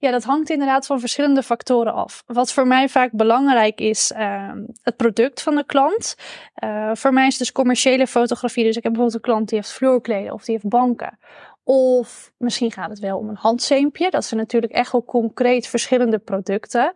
Ja, 0.01 0.11
dat 0.11 0.25
hangt 0.25 0.51
inderdaad 0.51 0.87
van 0.87 1.01
verschillende 1.01 1.43
factoren 1.43 1.93
af. 1.93 2.23
Wat 2.27 2.53
voor 2.53 2.67
mij 2.67 2.89
vaak 2.89 3.13
belangrijk 3.13 3.81
is, 3.81 4.13
uh, 4.17 4.53
het 4.83 4.97
product 4.97 5.43
van 5.43 5.55
de 5.55 5.65
klant. 5.65 6.17
Uh, 6.65 6.91
voor 6.95 7.13
mij 7.13 7.27
is 7.27 7.39
dus 7.39 7.53
commerciële 7.53 8.07
fotografie. 8.07 8.65
Dus 8.65 8.77
ik 8.77 8.83
heb 8.83 8.93
bijvoorbeeld 8.93 9.25
een 9.25 9.31
klant 9.33 9.49
die 9.49 9.59
heeft 9.59 9.73
vloerkleden 9.73 10.33
of 10.33 10.45
die 10.45 10.55
heeft 10.55 10.69
banken. 10.69 11.19
Of 11.65 12.33
misschien 12.37 12.73
gaat 12.73 12.91
het 12.91 12.99
wel 12.99 13.19
om 13.19 13.29
een 13.29 13.37
handzeempje. 13.37 14.11
Dat 14.11 14.25
zijn 14.25 14.41
natuurlijk 14.41 14.73
echt 14.73 14.93
wel 14.93 15.05
concreet 15.05 15.67
verschillende 15.67 16.19
producten. 16.19 16.95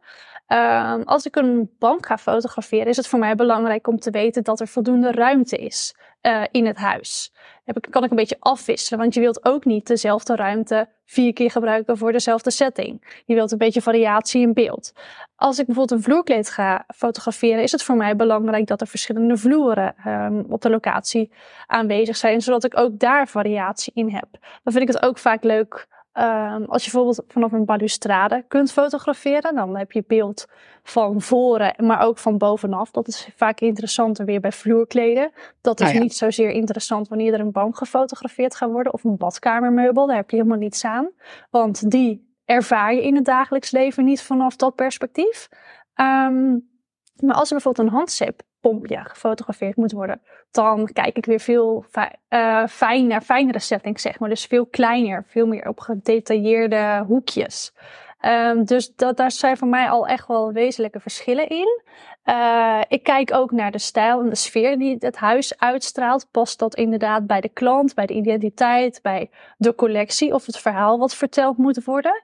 Uh, 0.49 0.95
als 1.05 1.27
ik 1.27 1.37
een 1.37 1.71
bank 1.79 2.07
ga 2.07 2.19
fotograferen, 2.19 2.87
is 2.87 2.97
het 2.97 3.07
voor 3.07 3.19
mij 3.19 3.35
belangrijk 3.35 3.87
om 3.87 3.99
te 3.99 4.11
weten 4.11 4.45
dat 4.45 4.61
er 4.61 4.69
voldoende 4.69 5.13
ruimte 5.13 5.57
is 5.57 5.95
uh, 6.23 6.43
in 6.51 6.67
het 6.67 6.77
huis. 6.77 7.33
Heb 7.65 7.77
ik, 7.77 7.87
kan 7.91 8.05
ik 8.05 8.11
een 8.11 8.17
beetje 8.17 8.37
afwisselen, 8.39 9.01
want 9.01 9.15
je 9.15 9.21
wilt 9.21 9.45
ook 9.45 9.65
niet 9.65 9.87
dezelfde 9.87 10.37
ruimte 10.37 10.89
vier 11.05 11.33
keer 11.33 11.51
gebruiken 11.51 11.99
voor 11.99 12.13
dezelfde 12.13 12.51
setting. 12.51 13.23
Je 13.25 13.35
wilt 13.35 13.53
een 13.53 13.59
beetje 13.59 13.83
variatie 13.83 14.43
in 14.43 14.53
beeld. 14.53 14.93
Als 15.37 15.59
ik 15.59 15.67
bijvoorbeeld 15.67 15.99
een 15.99 16.05
vloerkleed 16.05 16.51
ga 16.51 16.85
fotograferen, 16.95 17.63
is 17.63 17.73
het 17.73 17.83
voor 17.83 17.97
mij 17.97 18.17
belangrijk 18.17 18.67
dat 18.67 18.81
er 18.81 18.87
verschillende 18.87 19.37
vloeren 19.37 19.95
um, 20.07 20.45
op 20.49 20.61
de 20.61 20.71
locatie 20.71 21.33
aanwezig 21.67 22.17
zijn, 22.17 22.41
zodat 22.41 22.65
ik 22.65 22.79
ook 22.79 22.99
daar 22.99 23.29
variatie 23.29 23.93
in 23.95 24.11
heb. 24.11 24.29
Dan 24.63 24.73
vind 24.73 24.89
ik 24.89 24.95
het 24.95 25.03
ook 25.03 25.19
vaak 25.19 25.43
leuk 25.45 25.87
Um, 26.19 26.65
als 26.65 26.85
je 26.85 26.91
bijvoorbeeld 26.91 27.23
vanaf 27.29 27.53
een 27.53 27.65
balustrade 27.65 28.45
kunt 28.49 28.73
fotograferen, 28.73 29.55
dan 29.55 29.77
heb 29.77 29.93
je 29.93 30.05
beeld 30.07 30.47
van 30.83 31.21
voren, 31.21 31.75
maar 31.87 32.01
ook 32.01 32.19
van 32.19 32.39
bovenaf. 32.39 32.91
Dat 32.91 33.09
is 33.09 33.29
vaak 33.37 33.61
interessanter 33.61 34.25
weer 34.25 34.41
bij 34.41 34.53
vloerkleden. 34.53 35.33
Dat 35.61 35.81
is 35.81 35.87
ah, 35.87 35.95
ja. 35.95 36.01
niet 36.01 36.15
zozeer 36.15 36.51
interessant 36.51 37.09
wanneer 37.09 37.33
er 37.33 37.41
een 37.41 37.53
bank 37.53 37.77
gefotografeerd 37.77 38.57
gaat 38.57 38.71
worden 38.71 38.93
of 38.93 39.05
een 39.05 39.17
badkamermeubel. 39.17 40.07
Daar 40.07 40.17
heb 40.17 40.31
je 40.31 40.37
helemaal 40.37 40.59
niets 40.59 40.85
aan, 40.85 41.11
want 41.51 41.91
die 41.91 42.35
ervaar 42.45 42.95
je 42.95 43.03
in 43.03 43.15
het 43.15 43.25
dagelijks 43.25 43.71
leven 43.71 44.05
niet 44.05 44.23
vanaf 44.23 44.57
dat 44.57 44.75
perspectief. 44.75 45.49
Um, 45.95 46.71
maar 47.17 47.35
als 47.35 47.49
er 47.49 47.55
bijvoorbeeld 47.55 47.89
een 47.89 47.95
handzeep 47.95 48.43
ja, 48.83 49.03
gefotografeerd 49.03 49.77
moet 49.77 49.93
worden, 49.93 50.21
dan 50.51 50.89
kijk 50.93 51.17
ik 51.17 51.27
weer 51.27 51.41
veel 51.41 51.85
uh, 52.29 52.67
fijn 52.67 53.23
fijnere 53.23 53.59
settings, 53.59 54.03
zeg 54.03 54.19
maar. 54.19 54.29
Dus 54.29 54.45
veel 54.45 54.67
kleiner, 54.67 55.25
veel 55.27 55.47
meer 55.47 55.69
op 55.69 55.81
gedetailleerde 55.81 57.05
hoekjes. 57.07 57.75
Um, 58.21 58.65
dus 58.65 58.95
dat, 58.95 59.17
daar 59.17 59.31
zijn 59.31 59.57
voor 59.57 59.69
mij 59.69 59.89
al 59.89 60.07
echt 60.07 60.27
wel 60.27 60.53
wezenlijke 60.53 61.01
verschillen 61.01 61.49
in. 61.49 61.83
Uh, 62.25 62.81
ik 62.89 63.03
kijk 63.03 63.33
ook 63.35 63.51
naar 63.51 63.71
de 63.71 63.79
stijl 63.79 64.21
en 64.21 64.29
de 64.29 64.35
sfeer 64.35 64.79
die 64.79 64.97
het 64.99 65.17
huis 65.17 65.59
uitstraalt. 65.59 66.29
Past 66.31 66.59
dat 66.59 66.75
inderdaad 66.75 67.27
bij 67.27 67.41
de 67.41 67.49
klant, 67.49 67.95
bij 67.95 68.07
de 68.07 68.15
identiteit, 68.15 68.99
bij 69.03 69.31
de 69.57 69.75
collectie 69.75 70.35
of 70.35 70.47
het 70.47 70.59
verhaal 70.59 70.99
wat 70.99 71.15
verteld 71.15 71.57
moet 71.57 71.85
worden? 71.85 72.23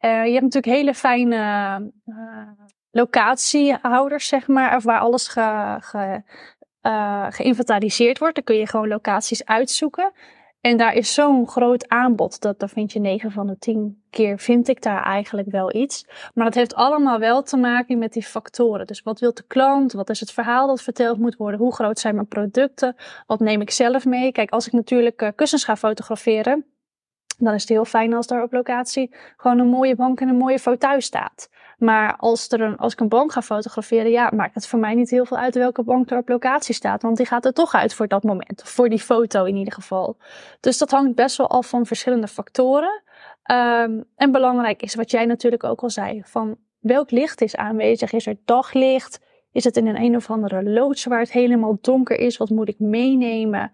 je 0.00 0.08
hebt 0.08 0.42
natuurlijk 0.42 0.74
hele 0.76 0.94
fijne 0.94 1.92
locatiehouders, 2.90 4.28
zeg 4.28 4.46
maar, 4.46 4.76
of 4.76 4.84
waar 4.84 5.00
alles 5.00 5.28
ge, 5.28 5.76
ge, 5.80 6.22
geïnventariseerd 7.30 8.18
wordt. 8.18 8.34
Dan 8.34 8.44
kun 8.44 8.56
je 8.56 8.66
gewoon 8.66 8.88
locaties 8.88 9.44
uitzoeken. 9.44 10.12
En 10.60 10.76
daar 10.76 10.94
is 10.94 11.14
zo'n 11.14 11.48
groot 11.48 11.88
aanbod. 11.88 12.40
Dat, 12.40 12.58
daar 12.58 12.68
vind 12.68 12.92
je 12.92 12.98
9 12.98 13.30
van 13.30 13.46
de 13.46 13.58
10 13.58 14.02
keer 14.10 14.38
vind 14.38 14.68
ik 14.68 14.82
daar 14.82 15.02
eigenlijk 15.02 15.50
wel 15.50 15.74
iets. 15.74 16.06
Maar 16.34 16.44
dat 16.44 16.54
heeft 16.54 16.74
allemaal 16.74 17.18
wel 17.18 17.42
te 17.42 17.56
maken 17.56 17.98
met 17.98 18.12
die 18.12 18.22
factoren. 18.22 18.86
Dus 18.86 19.02
wat 19.02 19.20
wil 19.20 19.34
de 19.34 19.44
klant? 19.46 19.92
Wat 19.92 20.10
is 20.10 20.20
het 20.20 20.32
verhaal 20.32 20.66
dat 20.66 20.82
verteld 20.82 21.18
moet 21.18 21.36
worden? 21.36 21.60
Hoe 21.60 21.74
groot 21.74 21.98
zijn 21.98 22.14
mijn 22.14 22.26
producten? 22.26 22.96
Wat 23.26 23.40
neem 23.40 23.60
ik 23.60 23.70
zelf 23.70 24.04
mee? 24.04 24.32
Kijk, 24.32 24.50
als 24.50 24.66
ik 24.66 24.72
natuurlijk 24.72 25.22
uh, 25.22 25.28
kussens 25.34 25.64
ga 25.64 25.76
fotograferen, 25.76 26.64
dan 27.38 27.54
is 27.54 27.60
het 27.60 27.70
heel 27.70 27.84
fijn 27.84 28.14
als 28.14 28.26
daar 28.26 28.42
op 28.42 28.52
locatie 28.52 29.14
gewoon 29.36 29.58
een 29.58 29.68
mooie 29.68 29.96
bank 29.96 30.20
en 30.20 30.28
een 30.28 30.36
mooie 30.36 30.58
foto 30.58 31.00
staat. 31.00 31.48
Maar 31.78 32.16
als, 32.16 32.48
er 32.48 32.60
een, 32.60 32.76
als 32.76 32.92
ik 32.92 33.00
een 33.00 33.08
bank 33.08 33.32
ga 33.32 33.42
fotograferen, 33.42 34.10
ja, 34.10 34.30
maakt 34.34 34.54
het 34.54 34.66
voor 34.66 34.78
mij 34.78 34.94
niet 34.94 35.10
heel 35.10 35.24
veel 35.24 35.36
uit 35.36 35.54
welke 35.54 35.82
bank 35.82 36.10
er 36.10 36.18
op 36.18 36.28
locatie 36.28 36.74
staat. 36.74 37.02
Want 37.02 37.16
die 37.16 37.26
gaat 37.26 37.44
er 37.44 37.52
toch 37.52 37.74
uit 37.74 37.94
voor 37.94 38.08
dat 38.08 38.22
moment. 38.22 38.62
Voor 38.64 38.88
die 38.88 38.98
foto 38.98 39.44
in 39.44 39.56
ieder 39.56 39.72
geval. 39.72 40.16
Dus 40.60 40.78
dat 40.78 40.90
hangt 40.90 41.14
best 41.14 41.36
wel 41.36 41.48
af 41.48 41.68
van 41.68 41.86
verschillende 41.86 42.28
factoren. 42.28 43.02
Um, 43.50 44.04
en 44.16 44.32
belangrijk 44.32 44.82
is 44.82 44.94
wat 44.94 45.10
jij 45.10 45.24
natuurlijk 45.24 45.64
ook 45.64 45.82
al 45.82 45.90
zei. 45.90 46.22
Van 46.24 46.56
welk 46.78 47.10
licht 47.10 47.40
is 47.40 47.56
aanwezig? 47.56 48.12
Is 48.12 48.26
er 48.26 48.36
daglicht? 48.44 49.20
Is 49.52 49.64
het 49.64 49.76
in 49.76 49.86
een 49.86 50.02
een 50.02 50.16
of 50.16 50.30
andere 50.30 50.62
loods 50.62 51.04
waar 51.04 51.20
het 51.20 51.32
helemaal 51.32 51.78
donker 51.80 52.18
is? 52.18 52.36
Wat 52.36 52.50
moet 52.50 52.68
ik 52.68 52.78
meenemen? 52.78 53.72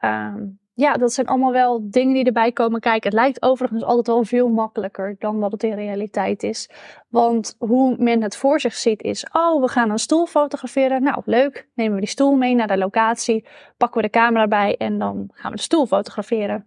Um, 0.00 0.58
ja, 0.76 0.92
dat 0.92 1.12
zijn 1.12 1.26
allemaal 1.26 1.52
wel 1.52 1.90
dingen 1.90 2.14
die 2.14 2.24
erbij 2.24 2.52
komen 2.52 2.80
kijken. 2.80 3.10
Het 3.10 3.18
lijkt 3.18 3.42
overigens 3.42 3.82
altijd 3.82 4.06
wel 4.06 4.24
veel 4.24 4.48
makkelijker 4.48 5.16
dan 5.18 5.38
wat 5.38 5.52
het 5.52 5.62
in 5.62 5.74
realiteit 5.74 6.42
is. 6.42 6.70
Want 7.08 7.54
hoe 7.58 7.96
men 7.98 8.22
het 8.22 8.36
voor 8.36 8.60
zich 8.60 8.74
ziet 8.74 9.02
is, 9.02 9.26
oh, 9.32 9.60
we 9.62 9.68
gaan 9.68 9.90
een 9.90 9.98
stoel 9.98 10.26
fotograferen. 10.26 11.02
Nou, 11.02 11.22
leuk. 11.24 11.68
Nemen 11.74 11.94
we 11.94 12.00
die 12.00 12.08
stoel 12.08 12.34
mee 12.34 12.54
naar 12.54 12.66
de 12.66 12.78
locatie, 12.78 13.46
pakken 13.76 14.00
we 14.00 14.06
de 14.06 14.18
camera 14.18 14.46
bij 14.46 14.76
en 14.76 14.98
dan 14.98 15.30
gaan 15.32 15.50
we 15.50 15.56
de 15.56 15.62
stoel 15.62 15.86
fotograferen. 15.86 16.66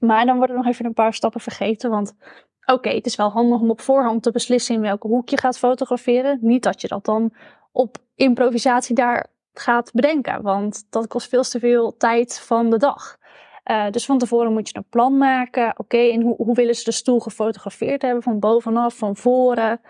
Maar 0.00 0.26
dan 0.26 0.36
worden 0.36 0.56
nog 0.56 0.66
even 0.66 0.84
een 0.84 0.92
paar 0.92 1.14
stappen 1.14 1.40
vergeten, 1.40 1.90
want 1.90 2.16
oké, 2.66 2.88
het 2.88 3.06
is 3.06 3.16
wel 3.16 3.30
handig 3.30 3.60
om 3.60 3.70
op 3.70 3.80
voorhand 3.80 4.22
te 4.22 4.30
beslissen 4.30 4.74
in 4.74 4.80
welke 4.80 5.06
hoek 5.06 5.28
je 5.28 5.38
gaat 5.38 5.58
fotograferen. 5.58 6.38
Niet 6.40 6.62
dat 6.62 6.80
je 6.80 6.88
dat 6.88 7.04
dan 7.04 7.34
op 7.72 7.96
improvisatie 8.14 8.94
daar 8.94 9.26
gaat 9.52 9.92
bedenken, 9.92 10.42
want 10.42 10.86
dat 10.90 11.06
kost 11.06 11.28
veel 11.28 11.42
te 11.42 11.58
veel 11.58 11.96
tijd 11.96 12.40
van 12.40 12.70
de 12.70 12.76
dag. 12.76 13.18
Uh, 13.70 13.90
dus 13.90 14.06
van 14.06 14.18
tevoren 14.18 14.52
moet 14.52 14.68
je 14.68 14.76
een 14.76 14.88
plan 14.90 15.16
maken. 15.16 15.74
Oké, 15.76 15.98
en 15.98 16.22
hoe, 16.22 16.36
hoe, 16.36 16.54
willen 16.54 16.74
ze 16.74 16.84
de 16.84 16.92
stoel 16.92 17.20
gefotografeerd 17.20 18.02
hebben? 18.02 18.22
Van 18.22 18.38
bovenaf, 18.38 18.96
van 18.96 19.16
voren? 19.16 19.80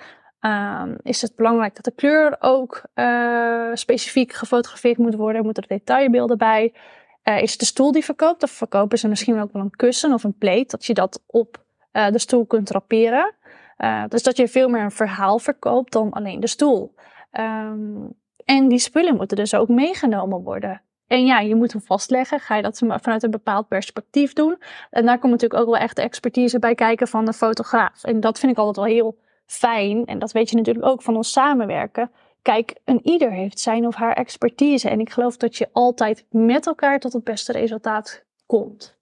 Um, 0.40 0.96
is 1.02 1.22
het 1.22 1.36
belangrijk 1.36 1.74
dat 1.74 1.84
de 1.84 1.94
kleur 1.94 2.36
ook 2.40 2.82
uh, 2.94 3.70
specifiek 3.74 4.32
gefotografeerd 4.32 4.98
moet 4.98 5.14
worden? 5.14 5.44
Moeten 5.44 5.62
er 5.62 5.68
detailbeelden 5.68 6.38
bij? 6.38 6.74
Uh, 7.24 7.42
is 7.42 7.50
het 7.50 7.60
de 7.60 7.66
stoel 7.66 7.92
die 7.92 8.04
verkoopt? 8.04 8.42
Of 8.42 8.50
verkopen 8.50 8.98
ze 8.98 9.08
misschien 9.08 9.40
ook 9.40 9.52
wel 9.52 9.62
een 9.62 9.76
kussen 9.76 10.12
of 10.12 10.24
een 10.24 10.38
plate? 10.38 10.66
Dat 10.66 10.84
je 10.84 10.94
dat 10.94 11.22
op 11.26 11.66
de 11.92 12.18
stoel 12.18 12.46
kunt 12.46 12.66
trapperen. 12.66 13.34
dus 14.08 14.22
dat 14.22 14.36
je 14.36 14.48
veel 14.48 14.68
meer 14.68 14.82
een 14.82 14.90
verhaal 14.90 15.38
verkoopt 15.38 15.92
dan 15.92 16.10
alleen 16.12 16.40
de 16.40 16.46
stoel. 16.46 16.94
Um, 17.32 18.16
en 18.44 18.68
die 18.68 18.78
spullen 18.78 19.16
moeten 19.16 19.36
dus 19.36 19.54
ook 19.54 19.68
meegenomen 19.68 20.42
worden. 20.42 20.82
En 21.08 21.26
ja, 21.26 21.40
je 21.40 21.54
moet 21.54 21.72
hem 21.72 21.82
vastleggen. 21.82 22.40
Ga 22.40 22.56
je 22.56 22.62
dat 22.62 22.78
vanuit 22.78 23.22
een 23.22 23.30
bepaald 23.30 23.68
perspectief 23.68 24.32
doen? 24.32 24.58
En 24.90 25.06
daar 25.06 25.18
komt 25.18 25.32
natuurlijk 25.32 25.60
ook 25.60 25.68
wel 25.68 25.82
echt 25.82 25.96
de 25.96 26.02
expertise 26.02 26.58
bij 26.58 26.74
kijken 26.74 27.08
van 27.08 27.24
de 27.24 27.32
fotograaf. 27.32 28.04
En 28.04 28.20
dat 28.20 28.38
vind 28.38 28.52
ik 28.52 28.58
altijd 28.58 28.76
wel 28.76 28.94
heel 28.94 29.18
fijn. 29.46 30.04
En 30.04 30.18
dat 30.18 30.32
weet 30.32 30.50
je 30.50 30.56
natuurlijk 30.56 30.86
ook 30.86 31.02
van 31.02 31.16
ons 31.16 31.32
samenwerken. 31.32 32.10
Kijk, 32.42 32.74
een 32.84 33.00
ieder 33.02 33.32
heeft 33.32 33.60
zijn 33.60 33.86
of 33.86 33.94
haar 33.94 34.12
expertise. 34.12 34.88
En 34.88 35.00
ik 35.00 35.10
geloof 35.10 35.36
dat 35.36 35.56
je 35.56 35.68
altijd 35.72 36.24
met 36.30 36.66
elkaar 36.66 36.98
tot 37.00 37.12
het 37.12 37.24
beste 37.24 37.52
resultaat 37.52 38.24
komt. 38.46 38.96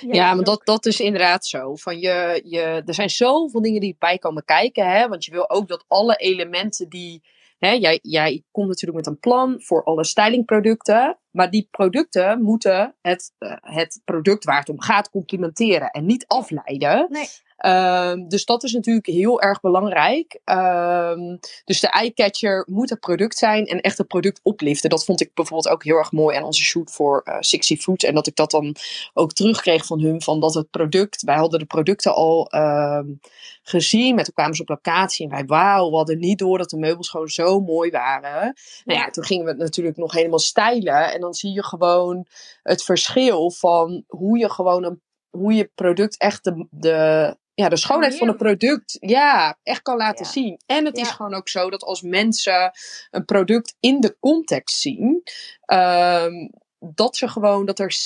Ja, 0.00 0.34
maar 0.34 0.44
dat, 0.44 0.60
dat 0.64 0.86
is 0.86 1.00
inderdaad 1.00 1.46
zo. 1.46 1.74
Van 1.74 1.98
je, 1.98 2.40
je, 2.44 2.82
er 2.86 2.94
zijn 2.94 3.10
zoveel 3.10 3.62
dingen 3.62 3.80
die 3.80 3.96
bij 3.98 4.18
komen 4.18 4.44
kijken. 4.44 4.90
Hè? 4.90 5.08
Want 5.08 5.24
je 5.24 5.30
wil 5.30 5.50
ook 5.50 5.68
dat 5.68 5.84
alle 5.88 6.16
elementen 6.16 6.88
die 6.88 7.22
Hè, 7.58 7.70
jij, 7.70 7.98
jij 8.02 8.44
komt 8.50 8.68
natuurlijk 8.68 8.98
met 8.98 9.06
een 9.06 9.18
plan 9.18 9.62
voor 9.62 9.84
alle 9.84 10.04
stylingproducten. 10.04 11.18
Maar 11.30 11.50
die 11.50 11.68
producten 11.70 12.42
moeten 12.42 12.96
het, 13.00 13.34
uh, 13.38 13.56
het 13.60 14.00
product 14.04 14.44
waar 14.44 14.58
het 14.58 14.68
om 14.68 14.80
gaat 14.80 15.10
complementeren 15.10 15.90
en 15.90 16.06
niet 16.06 16.26
afleiden. 16.26 17.06
Nee. 17.10 17.26
Um, 17.66 18.28
dus 18.28 18.44
dat 18.44 18.62
is 18.62 18.72
natuurlijk 18.72 19.06
heel 19.06 19.40
erg 19.40 19.60
belangrijk. 19.60 20.40
Um, 20.44 21.38
dus 21.64 21.80
de 21.80 21.88
eyecatcher 21.88 22.64
moet 22.70 22.90
het 22.90 23.00
product 23.00 23.38
zijn 23.38 23.66
en 23.66 23.80
echt 23.80 23.98
het 23.98 24.06
product 24.06 24.40
opliften. 24.42 24.90
Dat 24.90 25.04
vond 25.04 25.20
ik 25.20 25.30
bijvoorbeeld 25.34 25.74
ook 25.74 25.84
heel 25.84 25.96
erg 25.96 26.12
mooi 26.12 26.36
aan 26.36 26.42
onze 26.42 26.62
shoot 26.62 26.90
voor 26.90 27.22
uh, 27.24 27.36
Sixty 27.40 27.76
Food. 27.76 28.02
En 28.02 28.14
dat 28.14 28.26
ik 28.26 28.36
dat 28.36 28.50
dan 28.50 28.76
ook 29.14 29.32
terugkreeg 29.32 29.86
van 29.86 30.00
hun. 30.00 30.22
Van 30.22 30.40
dat 30.40 30.54
het 30.54 30.70
product, 30.70 31.22
wij 31.22 31.36
hadden 31.36 31.58
de 31.58 31.66
producten 31.66 32.14
al 32.14 32.54
um, 32.54 33.20
gezien. 33.62 34.14
Met 34.14 34.24
toen 34.24 34.34
kwamen 34.34 34.56
ze 34.56 34.62
op 34.62 34.68
locatie 34.68 35.24
en 35.24 35.30
wij, 35.30 35.44
wauw, 35.44 35.90
we 35.90 35.96
hadden 35.96 36.18
niet 36.18 36.38
door 36.38 36.58
dat 36.58 36.70
de 36.70 36.78
meubels 36.78 37.08
gewoon 37.08 37.28
zo 37.28 37.60
mooi 37.60 37.90
waren. 37.90 38.54
Nou 38.84 39.00
ja, 39.00 39.10
toen 39.10 39.24
gingen 39.24 39.44
we 39.44 39.50
het 39.50 39.60
natuurlijk 39.60 39.96
nog 39.96 40.12
helemaal 40.12 40.38
stijlen. 40.38 41.12
En 41.12 41.20
dan 41.20 41.34
zie 41.34 41.52
je 41.52 41.64
gewoon 41.64 42.26
het 42.62 42.84
verschil 42.84 43.50
van 43.50 44.04
hoe 44.06 44.38
je 44.38 44.50
gewoon 44.50 44.84
een 44.84 45.04
hoe 45.30 45.54
je 45.54 45.70
product 45.74 46.18
echt 46.18 46.44
de, 46.44 46.66
de, 46.70 47.36
ja, 47.56 47.68
de 47.68 47.76
schoonheid 47.76 48.18
van 48.18 48.28
het 48.28 48.36
product 48.36 48.96
ja, 49.00 49.58
echt 49.62 49.82
kan 49.82 49.96
laten 49.96 50.26
zien. 50.26 50.60
En 50.66 50.84
het 50.84 50.96
is 50.96 51.10
gewoon 51.10 51.34
ook 51.34 51.48
zo 51.48 51.70
dat 51.70 51.82
als 51.82 52.02
mensen 52.02 52.70
een 53.10 53.24
product 53.24 53.76
in 53.80 54.00
de 54.00 54.16
context 54.20 54.80
zien, 54.80 55.22
um, 55.66 56.50
dat 56.78 57.16
ze 57.16 57.28
gewoon 57.28 57.66
dat 57.66 57.78
er 57.78 57.96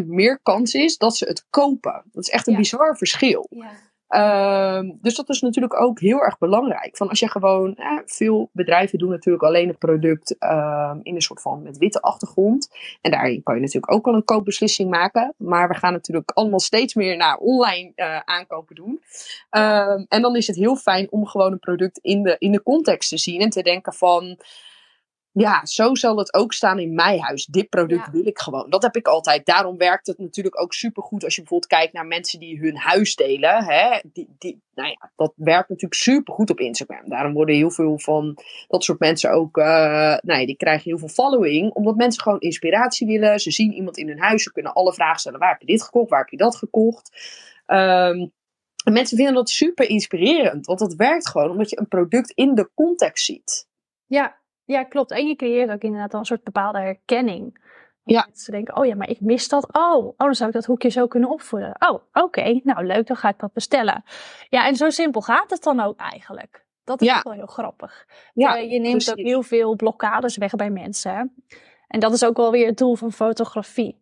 60% 0.00 0.04
meer 0.06 0.40
kans 0.42 0.74
is 0.74 0.96
dat 0.96 1.16
ze 1.16 1.24
het 1.24 1.46
kopen. 1.50 2.02
Dat 2.12 2.22
is 2.22 2.30
echt 2.30 2.46
een 2.46 2.56
bizar 2.56 2.96
verschil. 2.96 3.50
Um, 4.16 4.98
dus 5.02 5.14
dat 5.14 5.28
is 5.28 5.40
natuurlijk 5.40 5.80
ook 5.80 6.00
heel 6.00 6.20
erg 6.20 6.38
belangrijk. 6.38 6.96
Van 6.96 7.08
als 7.08 7.18
je 7.18 7.28
gewoon, 7.28 7.74
eh, 7.74 7.98
veel 8.06 8.50
bedrijven 8.52 8.98
doen 8.98 9.10
natuurlijk 9.10 9.44
alleen 9.44 9.68
het 9.68 9.78
product 9.78 10.36
um, 10.40 11.00
in 11.02 11.14
een 11.14 11.22
soort 11.22 11.42
van 11.42 11.62
met 11.62 11.78
witte 11.78 12.00
achtergrond. 12.00 12.70
En 13.00 13.10
daarin 13.10 13.42
kan 13.42 13.54
je 13.54 13.60
natuurlijk 13.60 13.92
ook 13.92 14.04
wel 14.04 14.14
een 14.14 14.24
koopbeslissing 14.24 14.90
maken. 14.90 15.34
Maar 15.36 15.68
we 15.68 15.74
gaan 15.74 15.92
natuurlijk 15.92 16.30
allemaal 16.30 16.60
steeds 16.60 16.94
meer 16.94 17.16
naar 17.16 17.36
online 17.36 17.92
uh, 17.96 18.18
aankopen 18.24 18.74
doen. 18.74 19.00
Um, 19.50 20.06
en 20.08 20.22
dan 20.22 20.36
is 20.36 20.46
het 20.46 20.56
heel 20.56 20.76
fijn 20.76 21.06
om 21.10 21.26
gewoon 21.26 21.52
een 21.52 21.58
product 21.58 21.98
in 21.98 22.22
de, 22.22 22.36
in 22.38 22.52
de 22.52 22.62
context 22.62 23.08
te 23.08 23.18
zien 23.18 23.40
en 23.40 23.50
te 23.50 23.62
denken 23.62 23.92
van 23.92 24.38
ja, 25.32 25.66
zo 25.66 25.94
zal 25.94 26.16
het 26.16 26.34
ook 26.34 26.52
staan 26.52 26.78
in 26.78 26.94
mijn 26.94 27.20
huis. 27.20 27.46
Dit 27.46 27.68
product 27.68 28.10
wil 28.10 28.26
ik 28.26 28.38
gewoon. 28.38 28.70
Dat 28.70 28.82
heb 28.82 28.96
ik 28.96 29.06
altijd. 29.06 29.46
Daarom 29.46 29.76
werkt 29.76 30.06
het 30.06 30.18
natuurlijk 30.18 30.60
ook 30.60 30.72
supergoed 30.72 31.24
als 31.24 31.34
je 31.34 31.40
bijvoorbeeld 31.40 31.70
kijkt 31.70 31.92
naar 31.92 32.06
mensen 32.06 32.40
die 32.40 32.58
hun 32.58 32.76
huis 32.76 33.14
delen. 33.14 33.64
Hè? 33.64 34.00
Die, 34.12 34.28
die, 34.38 34.62
nou 34.74 34.88
ja, 34.88 35.10
dat 35.16 35.32
werkt 35.36 35.68
natuurlijk 35.68 36.00
supergoed 36.00 36.50
op 36.50 36.60
Instagram. 36.60 37.08
Daarom 37.08 37.32
worden 37.32 37.54
heel 37.54 37.70
veel 37.70 37.98
van 37.98 38.38
dat 38.68 38.84
soort 38.84 38.98
mensen 38.98 39.32
ook, 39.32 39.56
uh, 39.56 39.64
nou 40.20 40.40
ja, 40.40 40.46
die 40.46 40.56
krijgen 40.56 40.84
heel 40.84 40.98
veel 40.98 41.08
following. 41.08 41.72
Omdat 41.72 41.96
mensen 41.96 42.22
gewoon 42.22 42.40
inspiratie 42.40 43.06
willen. 43.06 43.40
Ze 43.40 43.50
zien 43.50 43.72
iemand 43.72 43.96
in 43.96 44.08
hun 44.08 44.20
huis. 44.20 44.42
Ze 44.42 44.52
kunnen 44.52 44.72
alle 44.72 44.94
vragen 44.94 45.20
stellen. 45.20 45.38
Waar 45.38 45.50
heb 45.50 45.60
je 45.60 45.66
dit 45.66 45.82
gekocht? 45.82 46.10
Waar 46.10 46.20
heb 46.20 46.28
je 46.28 46.36
dat 46.36 46.56
gekocht? 46.56 47.10
Um, 47.66 48.32
en 48.84 48.92
mensen 48.92 49.16
vinden 49.16 49.34
dat 49.34 49.50
super 49.50 49.88
inspirerend. 49.88 50.66
Want 50.66 50.78
dat 50.78 50.94
werkt 50.94 51.28
gewoon 51.28 51.50
omdat 51.50 51.70
je 51.70 51.78
een 51.78 51.88
product 51.88 52.30
in 52.30 52.54
de 52.54 52.70
context 52.74 53.24
ziet. 53.24 53.66
Ja, 54.06 54.40
ja, 54.64 54.84
klopt. 54.84 55.10
En 55.10 55.26
je 55.26 55.36
creëert 55.36 55.70
ook 55.70 55.82
inderdaad 55.82 56.14
een 56.14 56.24
soort 56.24 56.44
bepaalde 56.44 56.78
herkenning. 56.78 57.60
Ja. 58.04 58.28
Ze 58.32 58.50
denken, 58.50 58.76
oh 58.76 58.86
ja, 58.86 58.94
maar 58.94 59.08
ik 59.08 59.20
mis 59.20 59.48
dat. 59.48 59.68
Oh, 59.72 60.06
oh, 60.06 60.14
dan 60.16 60.34
zou 60.34 60.48
ik 60.48 60.54
dat 60.54 60.64
hoekje 60.64 60.88
zo 60.88 61.06
kunnen 61.06 61.30
opvoeden. 61.30 61.76
Oh, 61.88 62.02
oké. 62.12 62.60
Nou, 62.62 62.86
leuk, 62.86 63.06
dan 63.06 63.16
ga 63.16 63.28
ik 63.28 63.38
dat 63.38 63.52
bestellen. 63.52 64.04
Ja, 64.48 64.66
en 64.66 64.76
zo 64.76 64.90
simpel 64.90 65.20
gaat 65.20 65.50
het 65.50 65.62
dan 65.62 65.80
ook 65.80 66.00
eigenlijk. 66.00 66.64
Dat 66.84 67.02
is 67.02 67.16
ook 67.16 67.22
wel 67.22 67.32
heel 67.32 67.46
grappig. 67.46 68.06
Ja, 68.34 68.56
je 68.56 68.78
neemt 68.78 68.82
precies. 68.82 69.10
ook 69.12 69.18
heel 69.18 69.42
veel 69.42 69.76
blokkades 69.76 70.36
weg 70.36 70.54
bij 70.54 70.70
mensen. 70.70 71.34
En 71.88 72.00
dat 72.00 72.12
is 72.12 72.24
ook 72.24 72.36
wel 72.36 72.50
weer 72.50 72.66
het 72.66 72.78
doel 72.78 72.94
van 72.94 73.12
fotografie. 73.12 74.00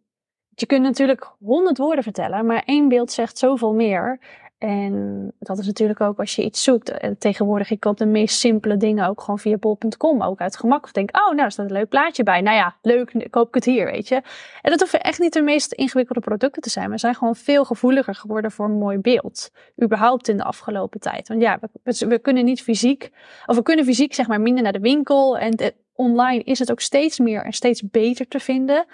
Je 0.55 0.67
kunt 0.67 0.83
natuurlijk 0.83 1.35
honderd 1.39 1.79
woorden 1.79 2.03
vertellen, 2.03 2.47
maar 2.47 2.63
één 2.65 2.89
beeld 2.89 3.13
zegt 3.13 3.39
zoveel 3.39 3.75
meer. 3.75 4.21
En 4.61 5.33
dat 5.39 5.59
is 5.59 5.67
natuurlijk 5.67 6.01
ook 6.01 6.19
als 6.19 6.37
je 6.37 6.45
iets 6.45 6.63
zoekt. 6.63 6.91
Eh, 6.91 7.11
tegenwoordig, 7.19 7.71
ik 7.71 7.81
koop 7.81 7.99
de 7.99 8.07
meest 8.07 8.39
simpele 8.39 8.77
dingen 8.77 9.09
ook 9.09 9.21
gewoon 9.21 9.39
via 9.39 9.57
bol.com. 9.57 10.23
Ook 10.23 10.41
uit 10.41 10.57
gemak. 10.57 10.85
Of 10.85 10.93
denk, 10.93 11.17
oh, 11.17 11.27
nou, 11.27 11.41
er 11.41 11.51
staat 11.51 11.67
een 11.67 11.73
leuk 11.73 11.89
plaatje 11.89 12.23
bij. 12.23 12.41
Nou 12.41 12.57
ja, 12.57 12.77
leuk, 12.83 13.27
koop 13.31 13.49
ik 13.49 13.55
het 13.55 13.65
hier, 13.65 13.85
weet 13.85 14.09
je. 14.09 14.15
En 14.63 14.71
dat 14.71 14.81
hoeven 14.81 15.01
echt 15.01 15.19
niet 15.19 15.33
de 15.33 15.43
meest 15.43 15.73
ingewikkelde 15.73 16.21
producten 16.21 16.63
te 16.63 16.71
zijn. 16.71 16.91
We 16.91 16.99
zijn 16.99 17.15
gewoon 17.15 17.37
veel 17.37 17.65
gevoeliger 17.65 18.15
geworden 18.15 18.51
voor 18.51 18.67
een 18.67 18.79
mooi 18.79 18.99
beeld. 18.99 19.51
Überhaupt 19.83 20.29
in 20.29 20.37
de 20.37 20.45
afgelopen 20.45 21.01
tijd. 21.01 21.29
Want 21.29 21.41
ja, 21.41 21.59
we, 21.83 22.19
kunnen 22.19 22.45
niet 22.45 22.63
fysiek, 22.63 23.11
of 23.47 23.57
we 23.57 23.63
kunnen 23.63 23.85
fysiek 23.85 24.15
zeg 24.15 24.27
maar 24.27 24.41
minder 24.41 24.63
naar 24.63 24.73
de 24.73 24.81
winkel. 24.81 25.39
En 25.39 25.75
online 25.93 26.43
is 26.43 26.59
het 26.59 26.71
ook 26.71 26.81
steeds 26.81 27.19
meer 27.19 27.45
en 27.45 27.53
steeds 27.53 27.91
beter 27.91 28.29
te 28.29 28.41
vinden. 28.41 28.87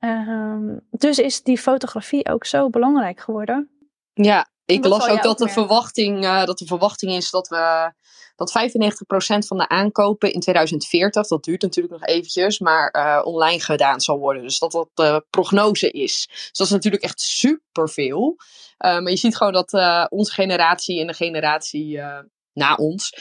Um, 0.00 0.80
dus 0.90 1.18
is 1.18 1.42
die 1.42 1.58
fotografie 1.58 2.28
ook 2.28 2.44
zo 2.44 2.70
belangrijk 2.70 3.20
geworden. 3.20 3.70
Ja, 4.12 4.48
ik 4.68 4.82
Dat 4.82 4.90
las 4.90 5.08
ook 5.08 5.22
dat 5.22 5.38
de, 5.38 5.48
verwachting, 5.48 6.24
eh, 6.24 6.44
dat 6.44 6.58
de 6.58 6.66
verwachting 6.66 7.12
is 7.12 7.30
dat 7.30 7.48
we 7.48 7.92
dat 8.36 8.50
95% 8.50 9.46
van 9.46 9.58
de 9.58 9.68
aankopen 9.68 10.32
in 10.32 10.40
2040, 10.40 11.26
dat 11.26 11.44
duurt 11.44 11.62
natuurlijk 11.62 11.94
nog 12.00 12.04
eventjes, 12.04 12.58
maar 12.58 12.90
eh, 12.90 13.20
online 13.24 13.60
gedaan 13.60 14.00
zal 14.00 14.18
worden. 14.18 14.42
Dus 14.42 14.58
dat 14.58 14.72
dat 14.72 14.88
de 14.94 15.24
prognose 15.30 15.90
is. 15.90 16.26
Dus 16.28 16.50
dat 16.52 16.66
is 16.66 16.72
natuurlijk 16.72 17.02
echt 17.02 17.20
superveel. 17.20 18.36
Eh 18.78 18.98
maar 18.98 19.10
je 19.10 19.16
ziet 19.16 19.36
gewoon 19.36 19.52
dat 19.52 19.72
onze 20.10 20.32
generatie 20.32 21.00
en 21.00 21.06
de 21.06 21.14
generatie 21.14 22.00
na 22.52 22.74
ons 22.74 23.12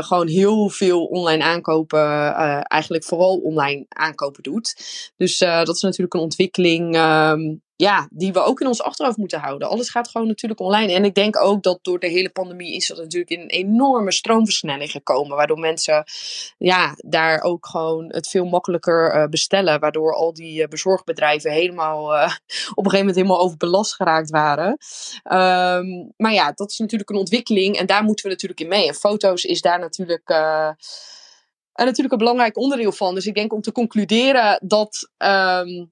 gewoon 0.00 0.28
heel 0.28 0.68
veel 0.68 1.04
online 1.04 1.44
aankopen, 1.44 2.34
eigenlijk 2.64 3.04
vooral 3.04 3.36
online 3.36 3.84
aankopen 3.88 4.42
doet. 4.42 4.74
Dus 5.16 5.38
dat 5.38 5.74
is 5.76 5.82
natuurlijk 5.82 6.14
een 6.14 6.20
ontwikkeling 6.20 6.94
ehm, 6.94 7.40
ja, 7.76 8.08
die 8.10 8.32
we 8.32 8.42
ook 8.42 8.60
in 8.60 8.66
ons 8.66 8.82
achterhoofd 8.82 9.16
moeten 9.16 9.40
houden. 9.40 9.68
Alles 9.68 9.90
gaat 9.90 10.08
gewoon 10.08 10.26
natuurlijk 10.26 10.60
online. 10.60 10.92
En 10.92 11.04
ik 11.04 11.14
denk 11.14 11.36
ook 11.36 11.62
dat 11.62 11.78
door 11.82 11.98
de 11.98 12.08
hele 12.08 12.30
pandemie 12.30 12.74
is 12.74 12.86
dat 12.86 12.96
natuurlijk 12.96 13.30
in 13.30 13.40
een 13.40 13.48
enorme 13.48 14.12
stroomversnelling 14.12 14.90
gekomen. 14.90 15.36
Waardoor 15.36 15.58
mensen 15.58 16.04
ja, 16.58 16.94
daar 16.96 17.42
ook 17.42 17.66
gewoon 17.66 18.04
het 18.08 18.28
veel 18.28 18.44
makkelijker 18.44 19.10
eh, 19.10 19.28
bestellen. 19.28 19.80
Waardoor 19.80 20.14
al 20.14 20.32
die 20.32 20.62
eh, 20.62 20.68
bezorgbedrijven 20.68 21.50
helemaal 21.50 22.14
eh, 22.14 22.22
op 22.74 22.84
een 22.84 22.90
gegeven 22.90 22.98
moment 22.98 23.16
helemaal 23.16 23.40
overbelast 23.40 23.94
geraakt 23.94 24.30
waren. 24.30 24.76
Ehm, 25.22 25.86
maar 26.16 26.32
ja, 26.32 26.52
dat 26.52 26.70
is 26.70 26.78
natuurlijk 26.78 27.10
een 27.10 27.16
ontwikkeling. 27.16 27.76
En 27.76 27.86
daar 27.86 28.02
moeten 28.02 28.24
we 28.24 28.30
natuurlijk 28.30 28.60
in 28.60 28.68
mee. 28.68 28.88
En 28.88 28.94
foto's 28.94 29.44
is 29.44 29.60
daar 29.60 29.78
natuurlijk... 29.78 30.28
natuurlijk 31.74 32.12
een 32.12 32.18
belangrijk 32.18 32.58
onderdeel 32.58 32.92
van. 32.92 33.14
Dus 33.14 33.26
ik 33.26 33.34
denk 33.34 33.52
om 33.52 33.60
te 33.60 33.72
concluderen 33.72 34.60
dat 34.62 35.10
ehm, 35.16 35.84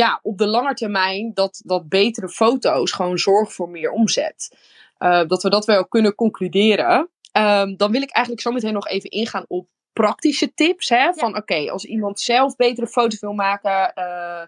ja, 0.00 0.20
op 0.22 0.38
de 0.38 0.46
lange 0.46 0.74
termijn 0.74 1.30
dat, 1.34 1.62
dat 1.64 1.88
betere 1.88 2.28
foto's 2.28 2.92
gewoon 2.92 3.18
zorgen 3.18 3.52
voor 3.52 3.68
meer 3.68 3.90
omzet. 3.90 4.56
Eh, 4.98 5.26
dat 5.26 5.42
we 5.42 5.50
dat 5.50 5.64
wel 5.64 5.86
kunnen 5.86 6.14
concluderen. 6.14 7.10
Ehm, 7.32 7.76
dan 7.76 7.90
wil 7.90 8.02
ik 8.02 8.10
eigenlijk 8.10 8.44
zo 8.44 8.52
meteen 8.52 8.72
nog 8.72 8.88
even 8.88 9.10
ingaan 9.10 9.44
op 9.48 9.68
praktische 9.92 10.54
tips. 10.54 10.88
Hè? 10.88 11.12
Van 11.14 11.36
oké, 11.36 11.70
als 11.70 11.84
iemand 11.84 12.20
zelf 12.20 12.56
betere 12.56 12.86
foto's 12.86 13.20
wil 13.20 13.32
maken. 13.32 13.94
eh, 13.94 14.42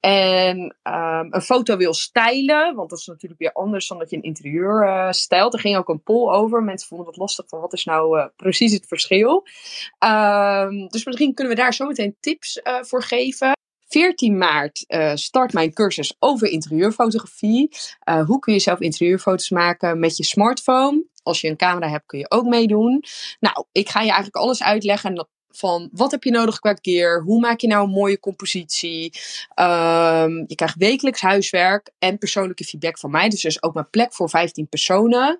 en 0.00 0.76
ehm, 0.82 1.26
een 1.30 1.42
foto 1.42 1.76
wil 1.76 1.94
stijlen, 1.94 2.74
want 2.74 2.90
dat 2.90 2.98
is 2.98 3.06
natuurlijk 3.06 3.40
weer 3.40 3.52
anders 3.52 3.88
dan 3.88 3.98
dat 3.98 4.10
je 4.10 4.16
een 4.16 4.22
interieur 4.22 4.86
eh, 4.86 5.10
stijlt. 5.10 5.54
Er 5.54 5.60
ging 5.60 5.76
ook 5.76 5.88
een 5.88 6.02
poll 6.02 6.32
over. 6.32 6.62
Mensen 6.62 6.88
vonden 6.88 7.06
het 7.06 7.16
lastig 7.16 7.48
van 7.48 7.60
wat 7.60 7.72
is 7.72 7.84
nou 7.84 8.28
precies 8.36 8.72
het 8.72 8.86
verschil. 8.86 9.46
Ehm, 9.98 10.86
dus 10.86 11.04
misschien 11.04 11.34
kunnen 11.34 11.54
we 11.54 11.60
daar 11.60 11.74
zo 11.74 11.86
meteen 11.86 12.16
tips 12.20 12.60
voor 12.82 13.02
geven. 13.02 13.52
14 13.92 14.38
maart 14.38 14.84
eh, 14.86 15.12
start 15.14 15.52
mijn 15.52 15.72
cursus 15.72 16.16
over 16.18 16.48
interieurfotografie. 16.48 17.68
Eh, 18.00 18.24
hoe 18.24 18.38
kun 18.38 18.52
je 18.52 18.58
zelf 18.58 18.80
interieurfoto's 18.80 19.50
maken 19.50 19.98
met 19.98 20.16
je 20.16 20.24
smartphone? 20.24 21.04
Als 21.22 21.40
je 21.40 21.48
een 21.48 21.56
camera 21.56 21.88
hebt 21.88 22.06
kun 22.06 22.18
je 22.18 22.30
ook 22.30 22.44
meedoen. 22.44 23.04
Nou, 23.40 23.64
ik 23.72 23.88
ga 23.88 24.00
je 24.00 24.06
eigenlijk 24.06 24.36
alles 24.36 24.62
uitleggen 24.62 25.14
dat- 25.14 25.28
van 25.52 25.88
wat 25.92 26.10
heb 26.10 26.24
je 26.24 26.30
nodig 26.30 26.58
qua 26.58 26.76
gear? 26.82 27.22
Hoe 27.22 27.40
maak 27.40 27.60
je 27.60 27.66
nou 27.66 27.84
een 27.84 27.90
mooie 27.90 28.20
compositie? 28.20 29.12
Ehm, 29.54 30.44
je 30.46 30.54
krijgt 30.54 30.76
wekelijks 30.76 31.20
huiswerk 31.20 31.90
en 31.98 32.18
persoonlijke 32.18 32.64
feedback 32.64 32.98
van 32.98 33.10
mij. 33.10 33.28
Dus 33.28 33.44
er 33.44 33.50
is 33.50 33.62
ook 33.62 33.74
mijn 33.74 33.90
plek 33.90 34.14
voor 34.14 34.28
15 34.28 34.68
personen. 34.68 35.38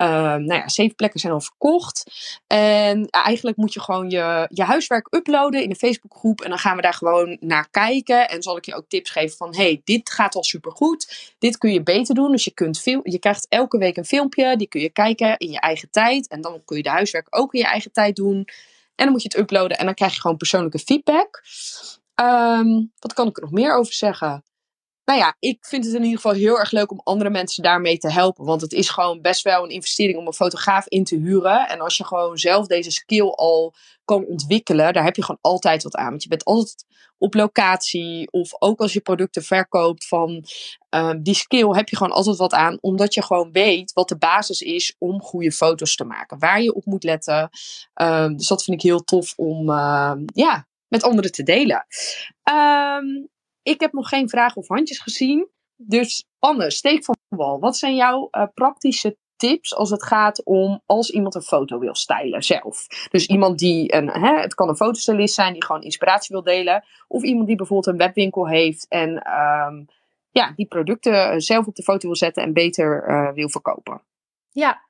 Ehm, 0.00 0.44
nou 0.44 0.60
ja, 0.60 0.68
zeven 0.68 0.94
plekken 0.94 1.20
zijn 1.20 1.32
al 1.32 1.40
verkocht. 1.40 2.10
En 2.46 3.08
eigenlijk 3.10 3.56
moet 3.56 3.72
je 3.72 3.80
gewoon 3.80 4.10
je, 4.10 4.46
je 4.50 4.62
huiswerk 4.62 5.06
uploaden 5.10 5.62
in 5.62 5.70
een 5.70 5.76
Facebookgroep. 5.76 6.40
En 6.40 6.48
dan 6.48 6.58
gaan 6.58 6.76
we 6.76 6.82
daar 6.82 6.94
gewoon 6.94 7.36
naar 7.40 7.68
kijken. 7.70 8.28
En 8.28 8.42
zal 8.42 8.56
ik 8.56 8.64
je 8.64 8.74
ook 8.74 8.88
tips 8.88 9.10
geven 9.10 9.36
van... 9.36 9.54
hey, 9.54 9.80
dit 9.84 10.10
gaat 10.10 10.34
al 10.34 10.44
supergoed. 10.44 11.32
Dit 11.38 11.58
kun 11.58 11.72
je 11.72 11.82
beter 11.82 12.14
doen. 12.14 12.30
Dus 12.30 12.44
je, 12.44 12.54
kunt 12.54 12.80
veel, 12.80 13.00
je 13.02 13.18
krijgt 13.18 13.46
elke 13.48 13.78
week 13.78 13.96
een 13.96 14.04
filmpje. 14.04 14.56
Die 14.56 14.68
kun 14.68 14.80
je 14.80 14.90
kijken 14.90 15.36
in 15.38 15.50
je 15.50 15.60
eigen 15.60 15.90
tijd. 15.90 16.28
En 16.28 16.40
dan 16.40 16.62
kun 16.64 16.76
je 16.76 16.82
de 16.82 16.90
huiswerk 16.90 17.26
ook 17.30 17.54
in 17.54 17.60
je 17.60 17.66
eigen 17.66 17.92
tijd 17.92 18.16
doen. 18.16 18.48
En 19.00 19.06
dan 19.06 19.12
moet 19.14 19.22
je 19.22 19.28
het 19.28 19.38
uploaden. 19.38 19.78
En 19.78 19.84
dan 19.84 19.94
krijg 19.94 20.14
je 20.14 20.20
gewoon 20.20 20.36
persoonlijke 20.36 20.78
feedback. 20.78 21.42
Ehm, 22.14 22.84
wat 22.98 23.12
kan 23.12 23.28
ik 23.28 23.36
er 23.36 23.42
nog 23.42 23.52
meer 23.52 23.76
over 23.76 23.92
zeggen? 23.92 24.42
Nou 25.04 25.18
ja, 25.18 25.36
ik 25.38 25.66
vind 25.66 25.84
het 25.84 25.94
in 25.94 26.02
ieder 26.02 26.16
geval 26.16 26.36
heel 26.36 26.58
erg 26.58 26.70
leuk 26.70 26.90
om 26.90 27.00
andere 27.04 27.30
mensen 27.30 27.62
daarmee 27.62 27.98
te 27.98 28.12
helpen. 28.12 28.44
Want 28.44 28.60
het 28.60 28.72
is 28.72 28.88
gewoon 28.88 29.20
best 29.20 29.42
wel 29.42 29.64
een 29.64 29.70
investering 29.70 30.18
om 30.18 30.26
een 30.26 30.32
fotograaf 30.32 30.86
in 30.88 31.04
te 31.04 31.16
huren. 31.16 31.68
En 31.68 31.80
als 31.80 31.96
je 31.96 32.04
gewoon 32.04 32.38
zelf 32.38 32.66
deze 32.66 32.90
skill 32.90 33.28
al 33.28 33.74
kan 34.04 34.24
ontwikkelen, 34.24 34.92
daar 34.92 35.04
heb 35.04 35.16
je 35.16 35.22
gewoon 35.22 35.40
altijd 35.40 35.82
wat 35.82 35.96
aan. 35.96 36.10
Want 36.10 36.22
je 36.22 36.28
bent 36.28 36.44
altijd 36.44 36.84
op 37.18 37.34
locatie. 37.34 38.30
Of 38.30 38.50
ook 38.58 38.80
als 38.80 38.92
je 38.92 39.00
producten 39.00 39.42
verkoopt 39.42 40.06
van 40.06 40.44
ehm, 40.88 41.22
die 41.22 41.34
skill 41.34 41.68
heb 41.68 41.88
je 41.88 41.96
gewoon 41.96 42.12
altijd 42.12 42.36
wat 42.36 42.52
aan. 42.52 42.78
Omdat 42.80 43.14
je 43.14 43.22
gewoon 43.22 43.52
weet 43.52 43.92
wat 43.92 44.08
de 44.08 44.18
basis 44.18 44.60
is 44.60 44.94
om 44.98 45.22
goede 45.22 45.52
foto's 45.52 45.94
te 45.96 46.04
maken. 46.04 46.38
Waar 46.38 46.62
je 46.62 46.74
op 46.74 46.84
moet 46.84 47.04
letten. 47.04 47.50
Ehm, 47.94 48.36
dus 48.36 48.46
dat 48.46 48.64
vind 48.64 48.76
ik 48.76 48.82
heel 48.82 49.04
tof 49.04 49.32
om 49.36 49.70
ehm, 49.70 50.22
ja, 50.34 50.66
met 50.88 51.02
anderen 51.02 51.32
te 51.32 51.42
delen. 51.42 51.86
Ehm, 52.42 53.06
ik 53.70 53.80
heb 53.80 53.92
nog 53.92 54.08
geen 54.08 54.28
vragen 54.28 54.56
of 54.56 54.68
handjes 54.68 54.98
gezien. 54.98 55.48
Dus 55.76 56.24
Anne, 56.38 56.70
steek 56.70 57.04
van 57.04 57.16
wal. 57.28 57.60
Wat 57.60 57.76
zijn 57.76 57.96
jouw 57.96 58.28
eh, 58.30 58.46
praktische 58.54 59.16
tips 59.36 59.74
als 59.74 59.90
het 59.90 60.02
gaat 60.02 60.44
om 60.44 60.82
als 60.86 61.10
iemand 61.10 61.34
een 61.34 61.42
foto 61.42 61.78
wil 61.78 61.94
stylen 61.94 62.42
zelf? 62.42 62.86
Dus 63.10 63.26
iemand 63.26 63.58
die 63.58 63.94
een, 63.94 64.08
hè, 64.08 64.40
het 64.40 64.54
kan 64.54 64.68
een 64.68 64.76
fotostylist 64.76 65.34
zijn 65.34 65.52
die 65.52 65.64
gewoon 65.64 65.82
inspiratie 65.82 66.34
wil 66.34 66.42
delen. 66.42 66.84
Of 67.08 67.22
iemand 67.22 67.46
die 67.46 67.56
bijvoorbeeld 67.56 67.94
een 67.94 68.06
webwinkel 68.06 68.48
heeft 68.48 68.88
en 68.88 69.22
ehm, 69.22 69.84
ja, 70.30 70.52
die 70.56 70.66
producten 70.66 71.40
zelf 71.40 71.66
op 71.66 71.74
de 71.74 71.82
foto 71.82 72.06
wil 72.06 72.16
zetten 72.16 72.42
en 72.42 72.52
beter 72.52 73.04
eh, 73.04 73.32
wil 73.32 73.48
verkopen. 73.48 74.02
Ja, 74.50 74.88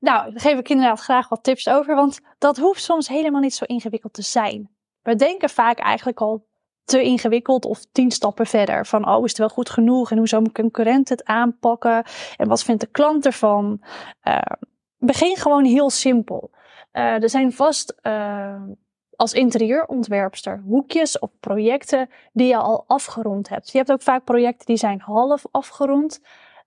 nou, 0.00 0.30
daar 0.30 0.40
geef 0.40 0.58
ik 0.58 0.68
inderdaad 0.68 1.00
graag 1.00 1.28
wat 1.28 1.42
tips 1.42 1.68
over, 1.68 1.94
want 1.94 2.20
dat 2.38 2.56
hoeft 2.56 2.82
soms 2.82 3.08
helemaal 3.08 3.40
niet 3.40 3.54
zo 3.54 3.64
ingewikkeld 3.64 4.12
te 4.12 4.22
zijn. 4.22 4.70
We 5.02 5.14
denken 5.14 5.50
vaak 5.50 5.78
eigenlijk 5.78 6.20
al 6.20 6.46
te 6.86 7.02
ingewikkeld 7.02 7.64
of 7.64 7.84
tien 7.92 8.10
stappen 8.10 8.46
verder. 8.46 8.86
Van, 8.86 9.08
oh, 9.08 9.24
is 9.24 9.30
het 9.30 9.38
wel 9.38 9.48
goed 9.48 9.70
genoeg? 9.70 10.10
En 10.10 10.18
hoe 10.18 10.28
zou 10.28 10.42
mijn 10.42 10.54
concurrent 10.54 11.08
het 11.08 11.24
aanpakken? 11.24 12.04
En 12.36 12.48
wat 12.48 12.62
vindt 12.62 12.80
de 12.80 12.86
klant 12.86 13.26
ervan? 13.26 13.82
Eh, 14.20 14.38
begin 14.98 15.36
gewoon 15.36 15.64
heel 15.64 15.90
simpel. 15.90 16.50
Eh, 16.92 17.22
er 17.22 17.30
zijn 17.30 17.52
vast 17.52 17.94
uh, 18.02 18.62
als 19.16 19.32
interieurontwerpster 19.32 20.62
hoekjes 20.66 21.18
of 21.18 21.30
projecten 21.40 22.08
die 22.32 22.46
je 22.46 22.56
al 22.56 22.84
afgerond 22.86 23.48
hebt. 23.48 23.70
Je 23.70 23.78
hebt 23.78 23.92
ook 23.92 24.02
vaak 24.02 24.24
projecten 24.24 24.66
die 24.66 24.76
zijn 24.76 25.00
half 25.00 25.44
afgerond. 25.50 26.20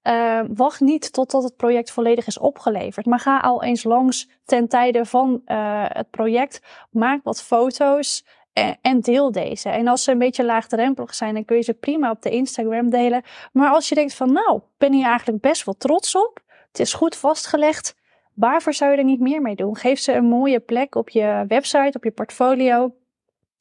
Uh, 0.04 0.42
wacht 0.48 0.80
niet 0.80 1.14
totdat 1.14 1.44
het 1.44 1.56
project 1.56 1.92
volledig 1.92 2.28
is 2.28 2.38
opgeleverd. 2.38 3.06
Maar 3.06 3.20
ga 3.20 3.40
al 3.40 3.64
eens 3.64 3.84
langs 3.84 4.30
ten 4.46 4.68
tijde 4.68 5.06
van 5.06 5.42
uh, 5.46 5.86
het 5.88 6.10
project. 6.10 6.62
Maak 6.90 7.24
wat 7.24 7.44
foto's 7.44 8.26
en, 8.54 9.00
deel 9.00 9.32
deze. 9.32 9.70
En 9.70 9.88
als 9.88 10.04
ze 10.04 10.12
een 10.12 10.18
beetje 10.18 10.46
laagdrempelig 10.46 11.16
zijn, 11.16 11.34
dan 11.34 11.46
kun 11.46 11.56
je 11.56 11.62
ze 11.62 11.74
prima 11.74 12.12
op 12.12 12.22
de 12.22 12.30
Instagram 12.30 12.90
delen. 12.90 13.24
Maar 13.52 13.72
als 13.72 13.90
je 13.90 13.96
denkt 13.96 14.14
van 14.14 14.34
nou, 14.34 14.62
ben 14.78 14.94
hier 14.94 15.06
eigenlijk 15.06 15.42
best 15.42 15.66
wel 15.66 15.76
trots 15.78 16.16
op. 16.16 16.40
Het 16.68 16.80
is 16.80 16.94
goed 16.94 17.16
vastgelegd. 17.16 17.96
Waarvoor 18.34 18.74
zou 18.74 18.92
je 18.92 18.98
er 18.98 19.04
niet 19.04 19.20
meer 19.20 19.42
mee 19.42 19.56
doen? 19.56 19.78
Geef 19.78 20.00
ze 20.00 20.14
een 20.14 20.26
mooie 20.26 20.60
plek 20.60 20.96
op 20.96 21.10
je 21.10 21.46
website, 21.48 21.98
op 21.98 22.04
je 22.04 22.12
portfolio. 22.12 22.94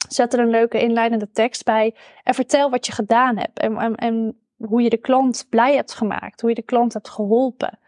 Zet 0.09 0.33
er 0.33 0.41
een 0.41 0.51
leuke 0.51 0.81
inleidende 0.81 1.31
tekst 1.31 1.65
bij. 1.65 1.95
En 2.23 2.35
vertel 2.35 2.71
wat 2.71 2.87
je 2.87 2.93
gedaan 2.93 3.37
hebt. 3.37 3.59
En, 3.59 3.77
en, 3.77 3.95
en 3.95 4.39
hoe 4.57 4.83
je 4.83 4.91
de 4.91 4.97
klant 4.97 5.47
blij 5.51 5.75
hebt 5.75 5.95
gemaakt, 5.95 6.41
hoe 6.41 6.51
je 6.51 6.57
de 6.57 6.63
klant 6.63 6.93
hebt 6.93 7.09
geholpen. 7.09 7.79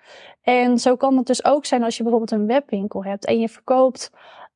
En 0.42 0.78
zo 0.78 0.96
kan 0.96 1.16
het 1.16 1.26
dus 1.26 1.44
ook 1.44 1.64
zijn 1.64 1.82
als 1.82 1.96
je 1.96 2.02
bijvoorbeeld 2.02 2.40
een 2.40 2.46
webwinkel 2.46 3.04
hebt 3.04 3.24
en 3.24 3.40
je 3.40 3.48
verkoopt, 3.48 4.10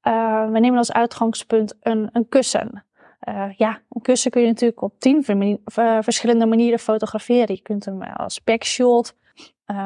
uh, 0.05 0.51
we 0.51 0.59
nemen 0.61 0.79
als 0.79 0.93
uitgangspunt 0.93 1.75
een, 1.81 2.09
een 2.13 2.29
kussen. 2.29 2.85
Uh, 3.29 3.53
ja, 3.57 3.81
een 3.91 4.03
kussen 4.03 4.31
kun 4.31 4.41
je 4.41 4.47
natuurlijk 4.47 4.83
op 4.83 4.95
tien 4.99 5.25
uh, 5.29 5.99
verschillende 6.01 6.47
manieren 6.47 6.79
fotograferen. 6.79 7.55
Je 7.55 7.63
kunt 7.63 7.85
hem 7.85 8.03
als 8.03 8.45
backshot, 8.45 9.15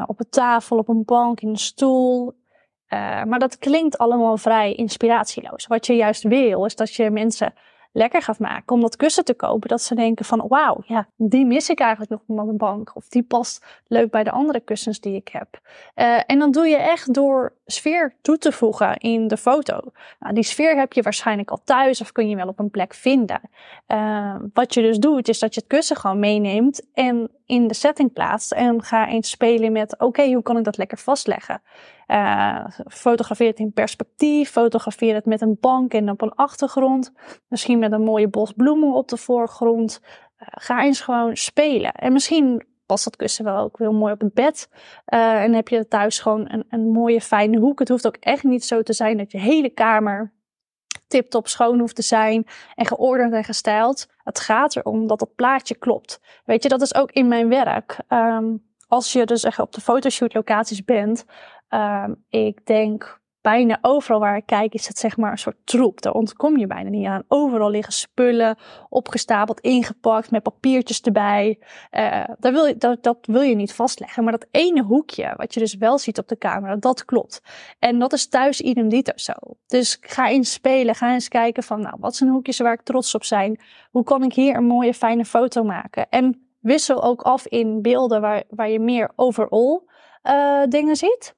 op 0.07 0.21
een 0.21 0.31
tafel, 0.31 0.79
op 0.79 0.89
een 0.89 1.05
bank, 1.05 1.41
in 1.41 1.49
een 1.49 1.57
stoel. 1.57 2.33
maar 3.27 3.39
dat 3.39 3.59
klinkt 3.59 3.99
allemaal 3.99 4.37
vrij 4.37 4.75
inspiratieloos. 4.75 5.67
Wat 5.67 5.87
je 5.87 5.95
juist 5.95 6.23
wil, 6.23 6.65
is 6.65 6.77
dat 6.77 6.95
je 6.95 7.11
mensen 7.11 7.55
lekker 7.93 8.23
gaat 8.23 8.39
maken 8.39 8.75
om 8.75 8.81
dat 8.81 8.97
kussen 8.97 9.25
te 9.25 9.35
kopen. 9.35 9.69
Dat 9.69 9.83
ze 9.83 9.95
denken 9.95 10.25
van 10.25 10.45
wauw, 10.49 10.83
ja, 10.87 11.09
die 11.17 11.47
mis 11.47 11.69
ik 11.69 11.81
eigenlijk 11.81 12.11
nog 12.11 12.21
op 12.27 12.45
mijn 12.45 12.57
bank. 12.57 12.91
Of 12.95 13.09
die 13.09 13.23
past 13.23 13.67
leuk 13.87 14.11
bij 14.11 14.25
de 14.25 14.31
andere 14.31 14.61
kussens 14.61 15.01
die 15.01 15.15
ik 15.15 15.29
heb. 15.29 15.61
Uh, 15.97 16.21
en 16.27 16.39
dan 16.39 16.51
doe 16.51 16.67
je 16.67 16.77
echt 16.77 17.15
door 17.15 17.53
sfeer 17.67 18.15
toe 18.23 18.39
te 18.39 18.53
voegen 18.53 18.97
in 18.97 19.29
de 19.29 19.37
foto. 19.37 19.81
Nou, 20.21 20.35
die 20.35 20.45
sfeer 20.45 20.77
heb 20.77 20.93
je 20.93 21.03
waarschijnlijk 21.03 21.51
al 21.51 21.61
thuis 21.65 22.01
of 22.01 22.13
kun 22.13 22.29
je 22.29 22.37
wel 22.37 22.49
op 22.49 22.59
een 22.59 22.71
plek 22.71 22.95
vinden. 22.95 23.41
Uh, 23.89 24.35
wat 24.53 24.75
je 24.75 24.83
dus 24.83 24.99
doet 24.99 25.29
is 25.29 25.39
dat 25.39 25.55
je 25.55 25.61
het 25.61 25.69
kussen 25.69 25.97
gewoon 25.97 26.19
meeneemt 26.19 26.87
en 26.95 27.31
in 27.47 27.67
de 27.67 27.75
setting 27.75 28.13
plaatst. 28.13 28.53
En 28.53 28.83
ga 28.83 29.09
eens 29.09 29.31
spelen 29.31 29.73
met 29.73 30.01
oké, 30.01 30.33
hoe 30.33 30.43
kan 30.43 30.57
ik 30.57 30.65
dat 30.65 30.77
lekker 30.77 30.99
vastleggen? 30.99 31.63
Uh, 32.09 32.65
fotografeer 32.87 33.49
het 33.49 33.59
in 33.59 33.73
perspectief, 33.73 34.51
fotografeer 34.51 35.15
het 35.15 35.27
met 35.27 35.41
een 35.41 35.57
bank 35.61 35.93
en 35.93 36.11
op 36.11 36.21
een 36.23 36.35
achtergrond. 36.35 37.13
Misschien 37.49 37.79
met 37.79 37.93
een 37.93 38.03
mooie 38.03 38.29
bos 38.29 38.53
bloemen 38.53 38.93
op 38.93 39.09
de 39.09 39.17
voorgrond. 39.17 40.01
Uh, 40.03 40.49
ga 40.51 40.83
eens 40.83 41.01
gewoon 41.01 41.37
spelen. 41.37 41.93
En 41.93 42.13
misschien 42.13 42.67
past 42.87 43.05
dat 43.05 43.17
kussen 43.17 43.45
wel 43.45 43.63
ook 43.63 43.79
heel 43.79 43.93
mooi 43.93 44.13
op 44.13 44.21
het 44.21 44.35
bed. 44.35 44.69
Uh, 45.15 45.43
en 45.43 45.53
heb 45.53 45.69
je 45.69 45.89
thuis 45.89 46.21
gewoon 46.21 46.53
een, 46.53 46.65
een 46.69 46.91
mooie 46.91 47.21
fijne 47.21 47.59
hoek. 47.59 47.79
Het 47.79 47.89
hoeft 47.89 48.07
ook 48.07 48.17
echt 48.17 48.45
niet 48.45 48.65
zo 48.65 48.83
te 48.83 48.93
zijn 48.93 49.17
dat 49.17 49.33
je 49.33 49.39
hele 49.39 49.71
kamer 49.71 50.33
tip-top 51.07 51.49
schoon 51.49 51.79
hoeft 51.79 51.97
te 51.97 52.03
zijn 52.03 52.47
en 52.75 52.87
geordend 52.87 53.33
en 53.33 53.45
gestyled. 53.45 54.09
Het 54.23 54.41
gaat 54.41 54.77
erom 54.77 55.07
dat 55.07 55.21
het 55.21 55.35
plaatje 55.35 55.75
klopt. 55.75 56.21
Weet 56.45 56.63
je, 56.63 56.69
dat 56.69 56.83
is 56.83 56.95
ook 56.95 57.11
in 57.13 57.29
mijn 57.29 57.49
werk. 57.49 57.99
Um, 58.09 58.67
als 58.89 59.13
je 59.13 59.27
dus 59.27 59.45
echt 59.45 59.59
op 59.59 59.73
de 59.73 59.81
fotoshoot 59.81 60.35
locaties 60.35 60.85
bent, 60.85 61.25
um, 61.69 62.25
ik 62.29 62.67
denk 62.67 63.21
bijna 63.41 63.79
overal 63.81 64.21
waar 64.21 64.37
ik 64.37 64.47
kijk 64.47 64.75
is 64.75 64.89
het 64.89 64.99
zeg 64.99 65.17
maar 65.17 65.31
een 65.31 65.39
soort 65.39 65.57
troep. 65.65 66.01
Daar 66.03 66.13
ontkom 66.13 66.59
je 66.59 66.67
bijna 66.67 66.91
niet 66.91 67.07
aan. 67.07 67.23
Overal 67.29 67.71
liggen 67.71 67.93
spullen, 67.93 68.57
opgestapeld, 68.89 69.61
ingepakt, 69.61 70.31
met 70.31 70.43
papiertjes 70.43 71.01
erbij. 71.01 71.59
Uh, 71.91 72.25
daar 72.39 72.53
wil 72.53 72.65
je, 72.67 72.77
dat, 72.77 73.03
dat 73.03 73.19
wil 73.23 73.41
je 73.41 73.55
niet 73.55 73.73
vastleggen. 73.73 74.23
Maar 74.23 74.33
dat 74.33 74.47
ene 74.51 74.83
hoekje, 74.83 75.35
wat 75.37 75.55
je 75.55 75.61
dus 75.61 75.75
wel 75.75 75.99
ziet 75.99 76.19
op 76.19 76.29
de 76.29 76.39
camera, 76.39 76.77
dat 76.77 77.05
klopt. 77.05 77.43
En 77.79 77.99
dat 77.99 78.13
is 78.13 78.29
thuis 78.29 78.61
idem 78.61 78.89
dito 78.89 79.13
zo. 79.15 79.33
Dus 79.67 79.99
ga 80.01 80.29
eens 80.29 80.53
spelen, 80.53 80.95
ga 80.95 81.13
eens 81.13 81.29
kijken 81.29 81.63
van, 81.63 81.81
nou, 81.81 81.97
wat 82.01 82.17
zijn 82.17 82.31
hoekjes 82.31 82.59
waar 82.59 82.73
ik 82.73 82.83
trots 82.83 83.15
op 83.15 83.25
zijn? 83.25 83.61
Hoe 83.91 84.05
kan 84.05 84.23
ik 84.23 84.33
hier 84.33 84.57
een 84.57 84.67
mooie, 84.67 84.95
fijne 84.95 85.25
foto 85.25 85.63
maken? 85.63 86.09
En 86.09 86.49
wissel 86.61 87.03
ook 87.03 87.23
af 87.23 87.47
in 87.47 87.83
beelden 87.83 88.21
waar, 88.21 88.43
waar 88.49 88.69
je 88.71 88.81
meer 88.81 89.13
overall 89.17 89.81
uh, 90.23 90.63
dingen 90.69 90.97
ziet. 90.97 91.37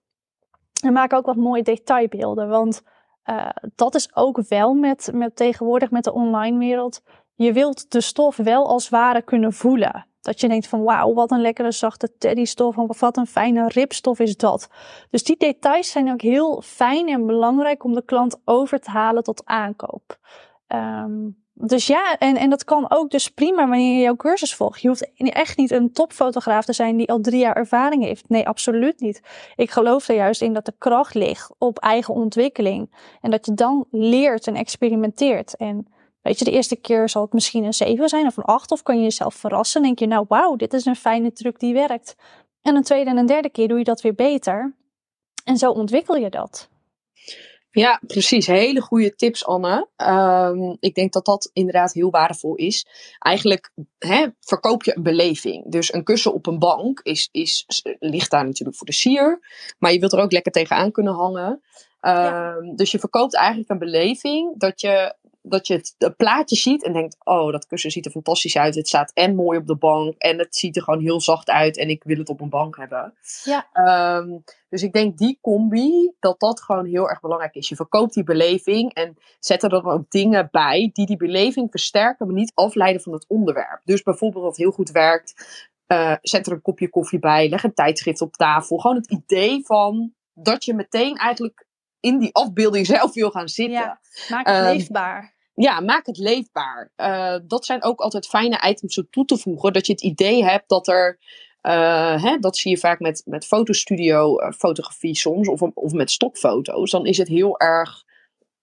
En 0.81 0.93
maak 0.93 1.13
ook 1.13 1.27
wat 1.27 1.37
mooie 1.37 1.63
detailbeelden. 1.63 2.49
Want 2.49 2.83
uh, 3.25 3.49
dat 3.75 3.95
is 3.95 4.17
ook 4.17 4.41
wel 4.49 4.75
met, 4.75 5.11
met 5.15 5.37
tegenwoordig 5.37 5.91
met 5.91 6.05
de 6.05 6.13
online 6.13 6.59
wereld. 6.59 7.03
Je 7.35 7.53
wilt 7.53 7.91
de 7.91 8.01
stof 8.01 8.37
wel 8.37 8.69
als 8.69 8.89
ware 8.89 9.23
kunnen 9.23 9.53
voelen. 9.53 10.07
Dat 10.21 10.41
je 10.41 10.49
denkt 10.49 10.69
van 10.69 10.83
wauw, 10.83 11.15
wat 11.15 11.31
een 11.31 11.41
lekkere 11.41 11.73
zachte 11.73 12.17
teddystof. 12.19 12.79
Of 12.79 13.01
wat 13.01 13.17
een 13.17 13.27
fijne 13.27 13.69
ripstof 13.69 14.19
is 14.19 14.37
dat. 14.37 14.69
Dus 15.11 15.25
die 15.25 15.37
details 15.37 15.91
zijn 15.91 16.13
ook 16.13 16.21
heel 16.21 16.63
fijn 16.65 17.09
en 17.09 17.27
belangrijk 17.27 17.85
om 17.85 17.95
de 17.95 18.05
klant 18.05 18.41
over 18.45 18.81
te 18.81 18.91
halen 18.91 19.23
tot 19.23 19.43
aankoop. 19.45 20.19
Um, 20.69 21.45
dus 21.63 21.87
ja, 21.87 22.19
en, 22.19 22.37
en 22.37 22.51
dat 22.51 22.65
kan 22.65 22.91
ook 22.91 23.11
dus 23.11 23.29
prima 23.29 23.69
wanneer 23.69 23.97
je 23.97 24.03
jouw 24.03 24.17
cursus 24.17 24.55
volgt. 24.55 24.81
Je 24.81 24.89
hoeft 24.89 25.11
echt 25.17 25.57
niet 25.57 25.71
een 25.71 25.93
topfotograaf 25.93 26.65
te 26.65 26.73
zijn 26.73 26.97
die 26.97 27.11
al 27.11 27.21
drie 27.21 27.41
jaar 27.41 27.57
ervaring 27.57 28.05
heeft. 28.05 28.29
Nee, 28.29 28.49
absoluut 28.49 29.01
niet. 29.01 29.23
Ik 29.57 29.71
geloof 29.71 30.09
er 30.09 30.15
juist 30.15 30.43
in 30.43 30.53
dat 30.53 30.65
de 30.65 30.75
kracht 30.79 31.15
ligt 31.15 31.51
op 31.59 31.79
eigen 31.79 32.15
ontwikkeling. 32.15 32.91
En 33.21 33.31
dat 33.31 33.47
je 33.47 33.55
dan 33.55 33.87
leert 33.91 34.47
en 34.47 34.55
experimenteert. 34.55 35.57
En 35.57 35.87
weet 36.23 36.39
je, 36.39 36.45
de 36.45 36.51
eerste 36.51 36.77
keer 36.77 37.09
zal 37.09 37.23
het 37.23 37.33
misschien 37.33 37.65
een 37.65 37.75
7 37.75 38.09
zijn 38.09 38.27
of 38.27 38.37
een 38.37 38.45
8. 38.45 38.71
Of 38.71 38.83
kan 38.83 38.97
je 38.97 39.03
jezelf 39.03 39.35
verrassen. 39.35 39.83
denk 39.83 39.99
je, 39.99 40.07
nou 40.07 40.25
wauw, 40.29 40.57
dit 40.57 40.73
is 40.73 40.85
een 40.85 40.97
fijne 40.97 41.33
truc 41.33 41.59
die 41.59 41.75
werkt. 41.75 42.17
En 42.63 42.77
een 42.77 42.83
tweede 42.83 43.11
en 43.11 43.17
een 43.17 43.27
derde 43.27 43.51
keer 43.51 43.69
doe 43.69 43.79
je 43.79 43.85
dat 43.85 44.01
weer 44.01 44.15
beter. 44.15 44.75
En 45.45 45.57
zo 45.57 45.71
ontwikkel 45.71 46.17
je 46.17 46.31
dat. 46.31 46.69
Ja, 47.73 48.01
precies. 48.07 48.47
Hele 48.47 48.81
goede 48.81 49.15
tips, 49.15 49.45
Anne. 49.45 49.89
Um, 49.97 50.77
ik 50.81 50.95
denk 50.95 51.13
dat 51.13 51.25
dat 51.25 51.51
inderdaad 51.53 51.93
heel 51.93 52.11
waardevol 52.11 52.55
is. 52.55 52.87
Eigenlijk 53.19 53.71
hè, 53.99 54.27
verkoop 54.41 54.83
je 54.83 54.97
een 54.97 55.03
beleving. 55.03 55.65
Dus 55.67 55.93
een 55.93 56.05
kussen 56.05 56.35
op 56.35 56.47
een 56.47 56.59
bank 56.59 57.01
is, 57.03 57.29
is, 57.33 57.83
ligt 57.99 58.31
daar 58.31 58.45
natuurlijk 58.45 58.79
voor 58.79 58.87
de 58.87 58.93
sier. 58.93 59.41
Maar 59.79 59.93
je 59.93 59.99
wilt 59.99 60.13
er 60.13 60.21
ook 60.21 60.33
lekker 60.33 60.53
tegenaan 60.53 60.93
kunnen 60.93 61.15
hangen. 61.15 61.63
Um, 62.01 62.13
ja. 62.13 62.55
Dus 62.75 62.91
je 62.91 62.99
verkoopt 62.99 63.35
eigenlijk 63.35 63.71
een 63.71 63.79
beleving 63.79 64.59
dat 64.59 64.81
je 64.81 65.15
dat 65.43 65.67
je 65.67 65.75
het, 65.75 66.17
plaatje 66.17 66.57
ziet 66.57 66.85
en 66.85 66.93
denkt: 66.93 67.17
Oh, 67.25 67.53
dat 67.53 67.67
kussen 67.67 67.91
ziet 67.91 68.05
er 68.05 68.11
fantastisch 68.11 68.57
uit. 68.57 68.75
Het 68.75 68.89
staat 68.89 69.11
en 69.15 69.35
mooi 69.35 69.59
op 69.59 69.67
de 69.67 69.77
bank 69.77 70.15
en 70.19 70.39
het 70.39 70.57
ziet 70.57 70.77
er 70.77 70.83
gewoon 70.83 71.01
heel 71.01 71.21
zacht 71.21 71.51
uit 71.51 71.79
en 71.79 71.89
ik 71.89 72.05
wil 72.05 72.19
het 72.19 72.29
op 72.29 72.41
een 72.41 72.49
bank 72.49 72.77
hebben. 72.77 73.15
Ja. 73.45 73.69
Um, 74.19 74.45
dus 74.69 74.83
ik 74.83 74.93
denk 74.93 75.19
die 75.19 75.39
combi, 75.41 76.13
dat 76.21 76.41
dat 76.41 76.63
gewoon 76.63 76.87
heel 76.87 77.09
erg 77.09 77.21
belangrijk 77.21 77.55
is. 77.55 77.69
Je 77.69 77.77
verkoopt 77.77 78.15
die 78.15 78.25
beleving 78.25 78.95
en 78.95 79.17
zet 79.39 79.63
er 79.63 79.69
dan 79.69 79.85
ook 79.85 80.11
dingen 80.11 80.49
bij 80.51 80.91
die 80.93 81.07
die 81.07 81.17
beleving 81.17 81.71
versterken, 81.71 82.27
maar 82.27 82.37
niet 82.37 82.53
afleiden 82.55 83.03
van 83.03 83.13
het 83.13 83.25
onderwerp. 83.29 83.81
Dus 83.85 84.03
bijvoorbeeld 84.03 84.45
wat 84.45 84.57
heel 84.57 84.71
goed 84.71 84.91
werkt, 84.91 85.35
uh, 85.87 86.17
zet 86.23 86.47
er 86.47 86.53
een 86.53 86.63
kopje 86.63 86.89
koffie 86.89 87.19
bij, 87.19 87.49
leg 87.49 87.65
een 87.65 87.75
tijdschrift 87.75 88.21
op 88.21 88.33
tafel. 88.33 88.79
Gewoon 88.79 88.97
het 88.97 89.11
idee 89.11 89.65
van 89.65 90.15
dat 90.35 90.65
je 90.65 90.75
meteen 90.75 91.17
eigenlijk 91.17 91.67
in 92.01 92.19
die 92.19 92.35
afbeelding 92.35 92.87
zelf 92.87 93.15
wil 93.15 93.31
gaan 93.31 93.49
zitten. 93.49 93.81
Ja, 93.81 94.01
maak 94.29 94.47
het 94.47 94.57
um, 94.57 94.63
leefbaar. 94.63 95.35
Ja, 95.55 95.81
maak 95.81 96.07
het 96.07 96.19
leefbaar. 96.19 96.93
Uh, 96.97 97.37
dat 97.47 97.65
zijn 97.65 97.83
ook 97.83 98.01
altijd 98.01 98.27
fijne 98.27 98.69
items 98.69 98.99
om 98.99 99.07
toe 99.11 99.25
te 99.25 99.39
voegen. 99.39 99.73
Dat 99.73 99.87
je 99.87 99.93
het 99.93 100.03
idee 100.03 100.45
hebt 100.45 100.69
dat 100.69 100.89
er. 100.89 101.19
Uh, 101.63 102.23
hè, 102.23 102.39
dat 102.39 102.57
zie 102.57 102.71
je 102.71 102.79
vaak 102.79 103.01
met, 103.01 103.23
met 103.25 103.47
fotostudio 103.47 104.41
uh, 104.41 104.51
fotografie 104.51 105.17
soms. 105.17 105.49
Of, 105.49 105.63
of 105.63 105.93
met 105.93 106.11
stokfoto's. 106.11 106.91
Dan 106.91 107.07
is 107.07 107.19
het 107.19 107.29
heel 107.29 107.59
erg. 107.59 108.03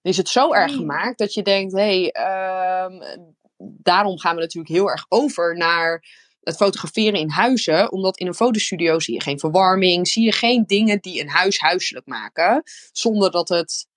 Is 0.01 0.17
het 0.17 0.29
zo 0.29 0.53
erg 0.53 0.75
gemaakt 0.75 1.17
dat 1.17 1.33
je 1.33 1.41
denkt: 1.41 1.73
hé, 1.73 2.09
hey, 2.11 2.15
uh, 2.27 3.01
daarom 3.57 4.19
gaan 4.19 4.35
we 4.35 4.41
natuurlijk 4.41 4.73
heel 4.73 4.89
erg 4.89 5.05
over 5.09 5.57
naar 5.57 6.03
het 6.47 6.55
fotograferen 6.55 7.19
in 7.19 7.29
huizen, 7.29 7.91
omdat 7.91 8.17
in 8.17 8.27
een 8.27 8.33
fotostudio 8.33 8.99
zie 8.99 9.13
je 9.13 9.21
geen 9.21 9.39
verwarming, 9.39 10.07
zie 10.07 10.23
je 10.23 10.31
geen 10.31 10.63
dingen 10.65 10.99
die 10.99 11.21
een 11.21 11.29
huis 11.29 11.59
huiselijk 11.59 12.05
maken, 12.05 12.63
zonder 12.91 13.31
dat 13.31 13.49
het 13.49 13.87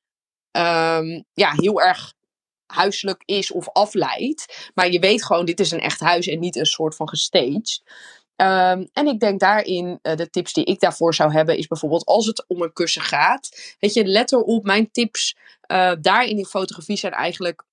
um, 0.53 1.25
ja, 1.33 1.53
heel 1.55 1.83
erg 1.83 2.13
huiselijk 2.67 3.23
is 3.25 3.53
of 3.53 3.69
afleidt. 3.69 4.71
Maar 4.75 4.91
je 4.91 4.99
weet 4.99 5.25
gewoon, 5.25 5.45
dit 5.45 5.61
is 5.61 5.71
een 5.71 5.81
echt 5.81 6.01
huis 6.01 6.27
en 6.27 6.39
niet 6.39 6.57
een 6.57 6.67
soort 6.67 6.97
van 6.97 7.09
gestaged. 7.09 7.83
Um, 8.37 8.89
en 8.93 9.07
ik 9.07 9.21
denk 9.21 9.41
daarin, 9.41 9.99
uh, 10.03 10.17
de 10.17 10.31
tips 10.31 10.53
die 10.53 10.65
ik 10.65 10.81
daarvoor 10.81 11.15
zou 11.15 11.33
hebben, 11.33 11.57
is 11.57 11.67
bijvoorbeeld 11.67 12.05
als 12.05 12.27
het 12.27 12.45
om 12.49 12.63
een 12.63 12.73
kussen 12.73 13.03
gaat. 13.03 13.75
Weet 13.79 13.95
je, 13.95 14.05
let 14.05 14.33
erop, 14.33 14.65
mijn 14.65 14.91
tips 14.91 15.37
uh, 15.73 15.93
daarin 16.01 16.39
in 16.39 16.45
fotografie 16.45 16.97
zijn 16.97 17.13
eigenlijk 17.13 17.65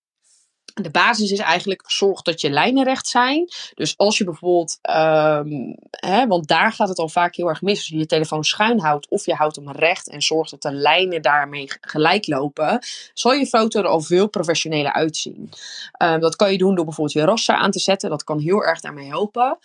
de 0.83 0.89
basis 0.89 1.31
is 1.31 1.39
eigenlijk 1.39 1.83
zorg 1.87 2.21
dat 2.21 2.41
je 2.41 2.49
lijnen 2.49 2.83
recht 2.83 3.07
zijn. 3.07 3.47
Dus 3.73 3.97
als 3.97 4.17
je 4.17 4.23
bijvoorbeeld, 4.23 4.79
um, 4.81 5.77
hè, 5.89 6.27
want 6.27 6.47
daar 6.47 6.71
gaat 6.71 6.89
het 6.89 6.97
al 6.97 7.09
vaak 7.09 7.35
heel 7.35 7.47
erg 7.47 7.61
mis. 7.61 7.77
Als 7.77 7.87
je 7.87 7.97
je 7.97 8.05
telefoon 8.05 8.43
schuin 8.43 8.79
houdt 8.79 9.09
of 9.09 9.25
je 9.25 9.33
houdt 9.33 9.55
hem 9.55 9.71
recht 9.71 10.09
en 10.09 10.21
zorgt 10.21 10.51
dat 10.51 10.61
de 10.61 10.71
lijnen 10.71 11.21
daarmee 11.21 11.69
gelijk 11.81 12.27
lopen, 12.27 12.79
zal 13.13 13.33
je 13.33 13.45
foto 13.45 13.79
er 13.79 13.87
al 13.87 14.01
veel 14.01 14.27
professioneler 14.27 14.93
uitzien. 14.93 15.49
Um, 16.03 16.19
dat 16.19 16.35
kan 16.35 16.51
je 16.51 16.57
doen 16.57 16.75
door 16.75 16.85
bijvoorbeeld 16.85 17.17
je 17.17 17.25
raster 17.25 17.55
aan 17.55 17.71
te 17.71 17.79
zetten. 17.79 18.09
Dat 18.09 18.23
kan 18.23 18.39
heel 18.39 18.63
erg 18.63 18.79
daarmee 18.79 19.07
helpen. 19.07 19.57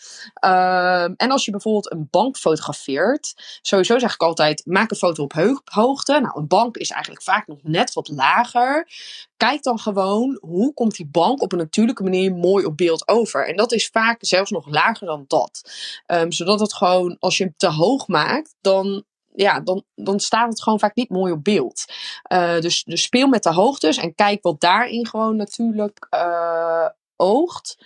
Um, 0.45 1.15
en 1.17 1.31
als 1.31 1.45
je 1.45 1.51
bijvoorbeeld 1.51 1.93
een 1.93 2.09
bank 2.11 2.37
fotografeert, 2.37 3.35
sowieso 3.63 3.99
zeg 3.99 4.15
ik 4.15 4.23
altijd: 4.23 4.63
maak 4.67 4.91
een 4.91 4.97
foto 4.97 5.23
op 5.23 5.63
hoogte. 5.65 6.21
Nou, 6.21 6.39
een 6.39 6.47
bank 6.47 6.77
is 6.77 6.91
eigenlijk 6.91 7.23
vaak 7.23 7.47
nog 7.47 7.59
net 7.63 7.93
wat 7.93 8.09
lager. 8.09 8.89
Kijk 9.37 9.63
dan 9.63 9.79
gewoon 9.79 10.39
hoe 10.41 10.75
komt 10.75 10.97
die 10.97 11.02
bank 11.11 11.43
op 11.43 11.53
een 11.53 11.59
natuurlijke 11.59 12.03
manier 12.03 12.35
mooi 12.35 12.65
op 12.65 12.77
beeld 12.77 13.09
over. 13.09 13.49
En 13.49 13.57
dat 13.57 13.73
is 13.73 13.89
vaak 13.89 14.17
zelfs 14.21 14.51
nog 14.51 14.67
lager 14.69 15.07
dan 15.07 15.25
dat. 15.27 15.71
Um, 16.07 16.33
zodat 16.33 16.61
het 16.61 16.75
gewoon, 16.75 17.17
als 17.19 17.37
je 17.37 17.45
hem 17.45 17.55
te 17.57 17.71
hoog 17.71 18.09
maakt, 18.09 18.55
dan 18.61 19.05
ja, 19.35 19.61
dan, 19.61 19.85
dan 19.95 20.21
staat 20.21 20.49
het 20.49 20.63
gewoon 20.63 20.79
vaak 20.79 20.95
niet 20.95 21.11
mooi 21.11 21.33
op 21.33 21.45
beeld. 21.45 21.85
Uh, 22.33 22.61
dus, 22.61 22.85
dus 22.85 23.03
speel 23.03 23.29
met 23.29 23.43
de 23.43 23.53
hoogtes 23.53 23.97
en 23.97 24.15
kijk 24.15 24.43
wat 24.43 24.61
daarin 24.61 25.07
gewoon 25.07 25.37
natuurlijk 25.37 26.07
uh, 26.11 26.87
oogt. 27.17 27.77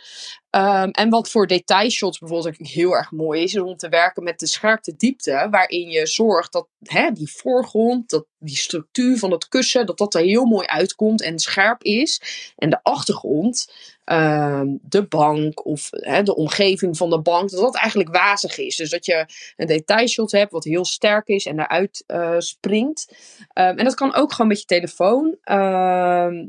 Um, 0.57 0.90
en 0.90 1.11
wat 1.11 1.30
voor 1.30 1.46
detailshots 1.46 2.18
bijvoorbeeld 2.18 2.54
ook 2.61 2.66
heel 2.66 2.92
erg 2.92 3.11
mooi 3.11 3.42
is, 3.42 3.54
is 3.54 3.61
om 3.61 3.76
te 3.76 3.88
werken 3.88 4.22
met 4.22 4.38
de 4.38 4.46
scherpte 4.46 4.96
diepte, 4.96 5.48
waarin 5.50 5.90
je 5.90 6.07
zorgt 6.07 6.52
dat 6.52 6.68
hè, 6.82 7.11
die 7.11 7.32
voorgrond, 7.32 8.11
dat 8.11 8.26
die 8.38 8.57
structuur 8.57 9.18
van 9.18 9.30
het 9.30 9.48
kussen, 9.48 9.86
dat 9.86 9.98
dat 9.98 10.14
er 10.14 10.20
heel 10.20 10.44
mooi 10.44 10.66
uitkomt 10.66 11.22
en 11.22 11.38
scherp 11.38 11.82
is. 11.82 12.20
En 12.57 12.70
de 12.70 12.78
achtergrond, 12.82 13.72
um, 14.04 14.78
de 14.82 15.07
bank 15.07 15.66
of 15.66 15.88
hè, 15.90 16.22
de 16.22 16.36
omgeving 16.36 16.96
van 16.96 17.11
de 17.11 17.20
bank, 17.20 17.50
dat 17.50 17.61
dat 17.61 17.76
eigenlijk 17.76 18.16
wazig 18.16 18.59
is. 18.59 18.76
Dus 18.76 18.90
dat 18.90 19.07
je 19.07 19.26
een 19.57 19.66
detailshot 19.66 20.32
hebt 20.32 20.52
wat 20.52 20.64
heel 20.64 20.84
sterk 20.84 21.28
is 21.28 21.46
en 21.46 21.61
eruit 21.61 22.04
uh, 22.07 22.34
springt. 22.38 23.16
Um, 23.54 23.78
en 23.78 23.84
dat 23.84 23.94
kan 23.94 24.14
ook 24.14 24.32
gewoon 24.32 24.46
met 24.46 24.61
je 24.61 24.66
telefoon. 24.66 25.36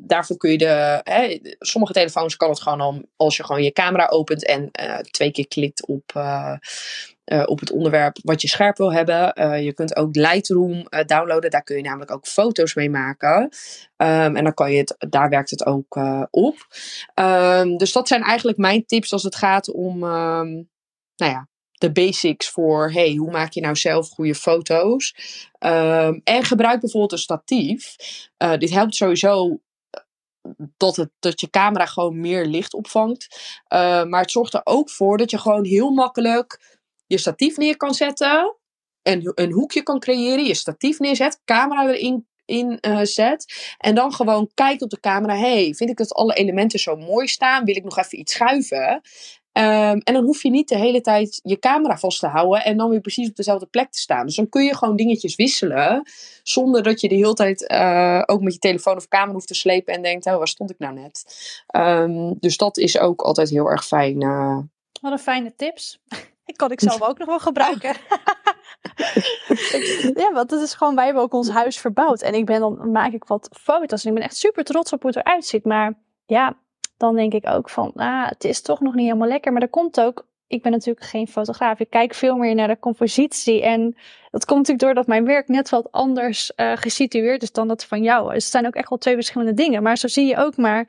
daarvoor 0.07 0.37
kun 0.37 0.51
je 0.51 0.57
de, 0.57 1.01
hè, 1.03 1.39
sommige 1.59 1.93
telefoons 1.93 2.35
kan 2.35 2.49
het 2.49 2.61
gewoon 2.61 2.81
al, 2.81 3.01
als 3.15 3.37
je 3.37 3.43
gewoon 3.43 3.63
je 3.63 3.71
camera 3.71 3.96
opent 4.05 4.45
en 4.45 4.69
uh, 4.81 4.97
twee 4.97 5.31
keer 5.31 5.47
klikt 5.47 5.87
op, 5.87 6.11
uh, 6.17 6.53
uh, 7.25 7.43
op 7.45 7.59
het 7.59 7.71
onderwerp 7.71 8.17
wat 8.23 8.41
je 8.41 8.47
scherp 8.47 8.77
wil 8.77 8.93
hebben. 8.93 9.33
je 9.63 9.73
kunt 9.73 9.95
ook 9.95 10.15
Lightroom 10.15 10.87
downloaden, 11.05 11.49
daar 11.49 11.63
kun 11.63 11.75
je 11.75 11.81
namelijk 11.81 12.11
ook 12.11 12.27
foto's 12.27 12.73
mee 12.73 12.89
maken. 12.89 13.41
Um, 13.97 14.35
en 14.35 14.43
dan 14.43 14.53
kan 14.53 14.71
je 14.71 14.77
het, 14.77 14.95
daar 15.09 15.29
werkt 15.29 15.49
het 15.49 15.65
ook 15.65 15.99
op. 16.29 16.67
Um, 17.15 17.77
dus 17.77 17.91
dat 17.91 18.07
zijn 18.07 18.21
eigenlijk 18.21 18.57
mijn 18.57 18.85
tips 18.85 19.13
als 19.13 19.23
het 19.23 19.35
gaat 19.35 19.71
om, 19.71 20.03
um, 20.03 20.69
nou 21.15 21.31
ja, 21.31 21.47
de 21.71 21.91
basics 21.91 22.49
voor, 22.49 22.91
hey, 22.91 23.13
hoe 23.13 23.31
maak 23.31 23.51
je 23.51 23.61
nou 23.61 23.75
zelf 23.75 24.09
goede 24.09 24.35
foto's? 24.35 25.15
En 26.23 26.43
gebruik 26.43 26.79
bijvoorbeeld 26.79 27.11
een 27.11 27.17
statief. 27.17 27.95
Dit 28.57 28.69
helpt 28.69 28.95
sowieso 28.95 29.59
dat, 30.77 30.95
het, 30.95 31.09
dat 31.19 31.41
je 31.41 31.49
camera 31.49 31.85
gewoon 31.85 32.19
meer 32.19 32.45
licht 32.45 32.73
opvangt. 32.73 33.27
Uh, 33.73 34.03
maar 34.03 34.21
het 34.21 34.31
zorgt 34.31 34.53
er 34.53 34.61
ook 34.63 34.89
voor 34.89 35.17
dat 35.17 35.31
je 35.31 35.37
gewoon 35.37 35.65
heel 35.65 35.89
makkelijk 35.89 36.77
je 37.07 37.17
statief 37.17 37.57
neer 37.57 37.77
kan 37.77 37.93
zetten. 37.93 38.55
Een, 39.01 39.31
een 39.35 39.51
hoekje 39.51 39.83
kan 39.83 39.99
creëren. 39.99 40.45
Je 40.45 40.53
statief 40.53 40.99
neerzet. 40.99 41.41
Camera 41.45 41.89
erin 41.89 42.27
in 42.45 42.77
uh, 42.81 42.99
zet. 43.03 43.73
En 43.77 43.95
dan 43.95 44.13
gewoon 44.13 44.51
kijkt 44.53 44.81
op 44.81 44.89
de 44.89 44.99
camera. 44.99 45.37
hey, 45.37 45.73
vind 45.73 45.89
ik 45.89 45.97
dat 45.97 46.13
alle 46.13 46.33
elementen 46.33 46.79
zo 46.79 46.95
mooi 46.95 47.27
staan? 47.27 47.65
Wil 47.65 47.75
ik 47.75 47.83
nog 47.83 47.97
even 47.97 48.19
iets 48.19 48.33
schuiven? 48.33 49.01
Um, 49.57 50.01
en 50.03 50.13
dan 50.13 50.23
hoef 50.23 50.43
je 50.43 50.49
niet 50.49 50.69
de 50.69 50.77
hele 50.77 51.01
tijd 51.01 51.39
je 51.43 51.59
camera 51.59 51.97
vast 51.97 52.19
te 52.19 52.27
houden 52.27 52.63
en 52.63 52.77
dan 52.77 52.89
weer 52.89 53.01
precies 53.01 53.29
op 53.29 53.35
dezelfde 53.35 53.65
plek 53.65 53.91
te 53.91 53.99
staan. 53.99 54.25
Dus 54.25 54.35
dan 54.35 54.49
kun 54.49 54.63
je 54.63 54.75
gewoon 54.75 54.95
dingetjes 54.95 55.35
wisselen. 55.35 56.09
Zonder 56.43 56.83
dat 56.83 57.01
je 57.01 57.09
de 57.09 57.15
hele 57.15 57.33
tijd 57.33 57.71
uh, 57.71 58.21
ook 58.25 58.41
met 58.41 58.53
je 58.53 58.59
telefoon 58.59 58.95
of 58.95 59.07
camera 59.07 59.33
hoeft 59.33 59.47
te 59.47 59.53
slepen 59.53 59.93
en 59.93 60.01
denkt: 60.01 60.25
oh, 60.25 60.37
waar 60.37 60.47
stond 60.47 60.69
ik 60.69 60.79
nou 60.79 60.93
net? 60.93 61.23
Um, 61.75 62.35
dus 62.39 62.57
dat 62.57 62.77
is 62.77 62.99
ook 62.99 63.21
altijd 63.21 63.49
heel 63.49 63.69
erg 63.69 63.85
fijn. 63.85 64.21
Uh... 64.21 64.57
Wat 65.01 65.11
een 65.11 65.19
fijne 65.19 65.55
tips. 65.55 65.99
Ik 66.45 66.57
kan 66.57 66.71
ik 66.71 66.79
zelf 66.79 67.01
ook 67.01 67.17
nog 67.17 67.27
wel 67.27 67.39
gebruiken. 67.39 67.89
ja, 70.23 70.31
want 70.33 70.51
het 70.51 70.61
is 70.61 70.73
gewoon, 70.73 70.95
wij 70.95 71.05
hebben 71.05 71.23
ook 71.23 71.33
ons 71.33 71.49
huis 71.49 71.79
verbouwd. 71.79 72.21
En 72.21 72.33
ik 72.33 72.45
ben 72.45 72.59
dan, 72.59 72.91
maak 72.91 73.13
ik 73.13 73.23
wat 73.23 73.49
foto's. 73.61 74.03
En 74.03 74.09
ik 74.09 74.15
ben 74.15 74.23
echt 74.23 74.35
super 74.35 74.63
trots 74.63 74.93
op 74.93 75.01
hoe 75.01 75.11
het 75.11 75.25
eruit 75.25 75.45
ziet. 75.45 75.65
Maar 75.65 75.93
ja, 76.25 76.57
dan 76.97 77.15
denk 77.15 77.33
ik 77.33 77.47
ook 77.47 77.69
van, 77.69 77.91
ah, 77.95 78.27
het 78.29 78.43
is 78.43 78.61
toch 78.61 78.79
nog 78.81 78.93
niet 78.93 79.05
helemaal 79.05 79.27
lekker. 79.27 79.51
Maar 79.51 79.61
dat 79.61 79.69
komt 79.69 80.01
ook, 80.01 80.27
ik 80.47 80.61
ben 80.61 80.71
natuurlijk 80.71 81.05
geen 81.05 81.27
fotograaf. 81.27 81.79
Ik 81.79 81.89
kijk 81.89 82.13
veel 82.13 82.35
meer 82.35 82.55
naar 82.55 82.67
de 82.67 82.79
compositie. 82.79 83.63
En 83.63 83.95
dat 84.31 84.45
komt 84.45 84.59
natuurlijk 84.59 84.85
doordat 84.85 85.07
mijn 85.07 85.25
werk 85.25 85.47
net 85.47 85.69
wat 85.69 85.91
anders 85.91 86.51
uh, 86.55 86.71
gesitueerd 86.75 87.41
is 87.41 87.51
dan 87.51 87.67
dat 87.67 87.85
van 87.85 88.03
jou. 88.03 88.33
Dus 88.33 88.43
het 88.43 88.51
zijn 88.51 88.67
ook 88.67 88.75
echt 88.75 88.89
wel 88.89 88.97
twee 88.97 89.13
verschillende 89.13 89.53
dingen. 89.53 89.83
Maar 89.83 89.97
zo 89.97 90.07
zie 90.07 90.25
je 90.25 90.37
ook 90.37 90.57
maar, 90.57 90.87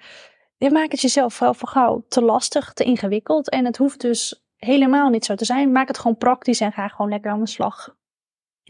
je 0.56 0.70
maakt 0.70 0.92
het 0.92 1.00
jezelf 1.00 1.34
vooral 1.34 1.54
voor 1.54 1.68
gauw 1.68 2.04
te 2.08 2.22
lastig, 2.22 2.72
te 2.72 2.84
ingewikkeld. 2.84 3.50
En 3.50 3.64
het 3.64 3.76
hoeft 3.76 4.00
dus 4.00 4.42
helemaal 4.56 5.08
niet 5.08 5.24
zo 5.24 5.34
te 5.34 5.44
zijn. 5.44 5.72
Maak 5.72 5.88
het 5.88 5.98
gewoon 5.98 6.16
praktisch 6.16 6.60
en 6.60 6.72
ga 6.72 6.88
gewoon 6.88 7.10
lekker 7.10 7.30
aan 7.30 7.40
de 7.40 7.46
slag. 7.46 7.96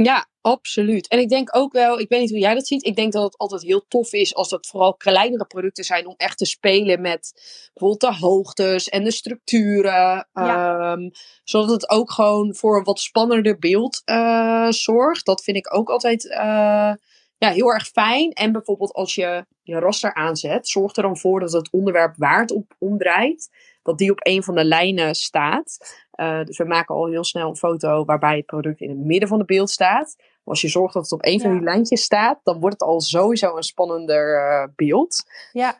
Ja, 0.03 0.29
absoluut. 0.41 1.09
En 1.09 1.19
ik 1.19 1.29
denk 1.29 1.57
ook 1.57 1.73
wel, 1.73 2.01
ik 2.01 2.09
weet 2.09 2.21
niet 2.21 2.31
hoe 2.31 2.39
jij 2.39 2.55
dat 2.55 2.67
ziet. 2.67 2.85
Ik 2.85 2.97
denk 2.97 3.13
dat 3.13 3.23
het 3.23 3.39
altijd 3.39 3.63
heel 3.63 3.85
tof 3.89 4.13
is 4.13 4.35
als 4.35 4.49
dat 4.49 4.67
vooral 4.67 4.95
kleinere 4.95 5.47
producten 5.47 5.85
zijn 5.85 6.07
om 6.07 6.15
echt 6.17 6.39
te 6.39 6.47
spelen 6.47 7.01
met 7.01 7.33
bijvoorbeeld 7.75 8.01
de 8.01 8.27
hoogtes 8.27 8.89
en 8.89 9.05
de 9.05 9.11
structuren. 9.11 10.29
Ja. 10.33 10.93
Um, 10.93 11.11
zodat 11.45 11.71
het 11.71 11.91
ook 11.91 12.11
gewoon 12.11 12.55
voor 12.55 12.77
een 12.77 12.85
wat 12.85 13.01
spannender 13.01 13.59
beeld 13.59 14.03
uh, 14.05 14.71
zorgt. 14.71 15.27
Dat 15.27 15.43
vind 15.43 15.57
ik 15.57 15.75
ook 15.75 15.89
altijd 15.89 16.25
uh, 16.25 16.93
ja, 17.39 17.51
heel 17.51 17.73
erg 17.73 17.87
fijn. 17.87 18.31
En 18.31 18.53
bijvoorbeeld 18.53 18.93
als 18.93 19.15
je 19.15 19.47
je 19.63 19.79
raster 19.79 20.15
aanzet, 20.15 20.69
zorg 20.69 20.97
er 20.97 21.03
dan 21.03 21.19
voor 21.19 21.41
dat 21.41 21.53
het 21.53 21.71
onderwerp 21.71 22.17
waar 22.17 22.41
het 22.41 22.53
op 22.53 22.75
omdraait, 22.79 23.49
dat 23.83 23.99
die 23.99 24.11
op 24.11 24.27
een 24.27 24.43
van 24.43 24.55
de 24.55 24.65
lijnen 24.65 25.15
staat. 25.15 25.79
Uh, 26.21 26.45
dus 26.45 26.59
we 26.59 26.65
maken 26.65 26.95
al 26.95 27.07
heel 27.07 27.25
snel 27.25 27.49
een 27.49 27.57
foto 27.57 28.05
waarbij 28.05 28.37
het 28.37 28.47
product 28.47 28.81
in 28.81 28.89
het 28.89 28.99
midden 28.99 29.29
van 29.29 29.39
het 29.39 29.47
beeld 29.47 29.71
staat. 29.71 30.17
als 30.45 30.61
je 30.61 30.69
zorgt 30.69 30.95
dat 30.95 31.03
het 31.03 31.13
op 31.13 31.25
een 31.25 31.41
van 31.41 31.53
die 31.53 31.63
lijntjes 31.63 32.03
staat, 32.03 32.41
dan 32.43 32.61
wordt 32.61 32.81
het 32.81 32.89
al 32.89 33.01
sowieso 33.01 33.57
een 33.57 33.63
spannender 33.63 34.37
uh, 34.37 34.75
beeld. 34.77 35.25
Ja, 35.53 35.79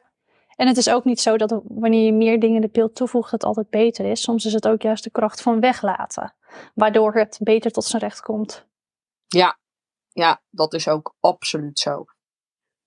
en 0.59 0.67
het 0.67 0.77
is 0.77 0.91
ook 0.91 1.05
niet 1.05 1.21
zo 1.21 1.37
dat 1.37 1.61
wanneer 1.65 2.05
je 2.05 2.13
meer 2.13 2.41
dingen 2.41 2.61
de 2.61 2.69
beeld 2.69 2.95
toevoegt, 2.95 3.31
het 3.31 3.45
altijd 3.45 3.71
beter 3.71 4.05
is. 4.05 4.23
Soms 4.23 4.45
is 4.45 4.53
het 4.53 4.69
ook 4.69 4.83
juist 4.83 5.05
de 5.05 5.11
kracht 5.11 5.43
van 5.43 5.61
weglaten, 5.61 6.35
waardoor 6.75 7.15
het 7.15 7.39
beter 7.43 7.71
tot 7.71 7.85
zijn 7.85 8.03
recht 8.03 8.21
komt. 8.21 8.67
Ja, 9.27 9.59
ja 10.09 10.43
dat 10.51 10.75
is 10.75 10.89
ook 10.89 11.15
absoluut 11.21 11.79
zo. 11.79 12.05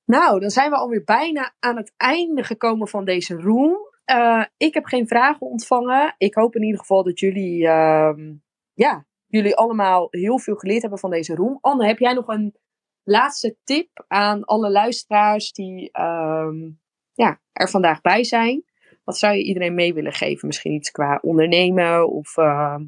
Nou, 0.05 0.39
dan 0.39 0.49
zijn 0.49 0.69
we 0.69 0.75
alweer 0.75 1.03
bijna 1.03 1.53
aan 1.59 1.77
het 1.77 1.93
einde 1.97 2.43
gekomen 2.43 2.87
van 2.87 3.05
deze 3.05 3.35
room. 3.35 3.77
Uh, 4.05 4.45
ik 4.57 4.73
heb 4.73 4.85
geen 4.85 5.07
vragen 5.07 5.47
ontvangen. 5.47 6.15
Ik 6.17 6.35
hoop 6.35 6.55
in 6.55 6.63
ieder 6.63 6.79
geval 6.79 7.03
dat 7.03 7.19
jullie, 7.19 7.61
uh, 7.61 8.13
ja, 8.73 9.05
jullie 9.27 9.55
allemaal 9.55 10.07
heel 10.09 10.39
veel 10.39 10.55
geleerd 10.55 10.81
hebben 10.81 10.99
van 10.99 11.09
deze 11.09 11.35
room. 11.35 11.57
Anne, 11.61 11.85
heb 11.85 11.99
jij 11.99 12.13
nog 12.13 12.27
een 12.27 12.55
laatste 13.03 13.57
tip 13.63 14.05
aan 14.07 14.43
alle 14.43 14.71
luisteraars 14.71 15.51
die 15.51 15.89
uh, 15.99 16.51
ja, 17.13 17.41
er 17.51 17.69
vandaag 17.69 18.01
bij 18.01 18.23
zijn? 18.23 18.63
Wat 19.03 19.17
zou 19.17 19.35
je 19.35 19.43
iedereen 19.43 19.73
mee 19.73 19.93
willen 19.93 20.13
geven? 20.13 20.47
Misschien 20.47 20.73
iets 20.73 20.91
qua 20.91 21.19
ondernemen 21.21 22.09
of... 22.09 22.37
Ehm, 22.37 22.83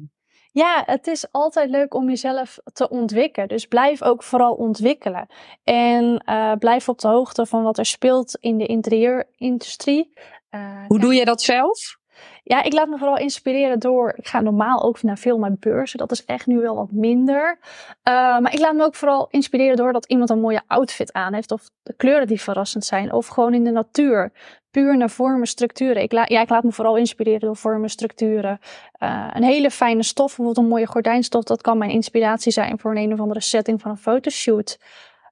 ja, 0.54 0.82
het 0.86 1.06
is 1.06 1.32
altijd 1.32 1.70
leuk 1.70 1.94
om 1.94 2.08
jezelf 2.08 2.58
te 2.72 2.88
ontwikkelen. 2.88 3.48
Dus 3.48 3.66
blijf 3.66 4.02
ook 4.02 4.22
vooral 4.22 4.54
ontwikkelen. 4.54 5.26
En 5.64 6.22
uh, 6.26 6.52
blijf 6.52 6.88
op 6.88 6.98
de 6.98 7.08
hoogte 7.08 7.46
van 7.46 7.62
wat 7.62 7.78
er 7.78 7.86
speelt 7.86 8.36
in 8.40 8.58
de 8.58 8.66
interieurindustrie. 8.66 10.12
Uh, 10.54 10.60
Hoe 10.86 10.98
doe 10.98 11.14
je 11.14 11.24
dat 11.24 11.42
zelf? 11.42 11.96
Ja, 12.42 12.62
ik 12.62 12.72
laat 12.72 12.88
me 12.88 12.98
vooral 12.98 13.18
inspireren 13.18 13.78
door. 13.78 14.14
Ik 14.16 14.28
ga 14.28 14.40
normaal 14.40 14.82
ook 14.82 15.02
naar 15.02 15.18
veel 15.18 15.38
naar 15.38 15.56
beurzen. 15.58 15.98
Dat 15.98 16.10
is 16.12 16.24
echt 16.24 16.46
nu 16.46 16.60
wel 16.60 16.74
wat 16.74 16.90
minder. 16.90 17.58
Uh, 17.60 18.38
maar 18.38 18.52
ik 18.52 18.58
laat 18.58 18.74
me 18.74 18.84
ook 18.84 18.94
vooral 18.94 19.28
inspireren 19.30 19.76
door 19.76 19.92
dat 19.92 20.06
iemand 20.06 20.30
een 20.30 20.40
mooie 20.40 20.62
outfit 20.66 21.12
aan 21.12 21.34
heeft. 21.34 21.52
Of 21.52 21.70
de 21.82 21.94
kleuren 21.96 22.26
die 22.26 22.40
verrassend 22.40 22.84
zijn. 22.84 23.12
Of 23.12 23.26
gewoon 23.26 23.54
in 23.54 23.64
de 23.64 23.70
natuur. 23.70 24.32
Puur 24.70 24.96
naar 24.96 25.10
vormen, 25.10 25.46
structuren. 25.46 26.02
Ik, 26.02 26.12
la 26.12 26.24
ja, 26.28 26.40
ik 26.40 26.48
laat 26.48 26.62
me 26.62 26.72
vooral 26.72 26.96
inspireren 26.96 27.40
door 27.40 27.56
vormen, 27.56 27.90
structuren. 27.90 28.58
Uh, 29.02 29.30
een 29.32 29.44
hele 29.44 29.70
fijne 29.70 30.02
stof, 30.02 30.26
bijvoorbeeld 30.26 30.56
een 30.56 30.68
mooie 30.68 30.86
gordijnstof. 30.86 31.44
Dat 31.44 31.62
kan 31.62 31.78
mijn 31.78 31.90
inspiratie 31.90 32.52
zijn 32.52 32.78
voor 32.78 32.90
een, 32.90 33.02
een 33.02 33.12
of 33.12 33.20
andere 33.20 33.40
setting 33.40 33.80
van 33.80 33.90
een 33.90 33.96
fotoshoot. 33.96 34.78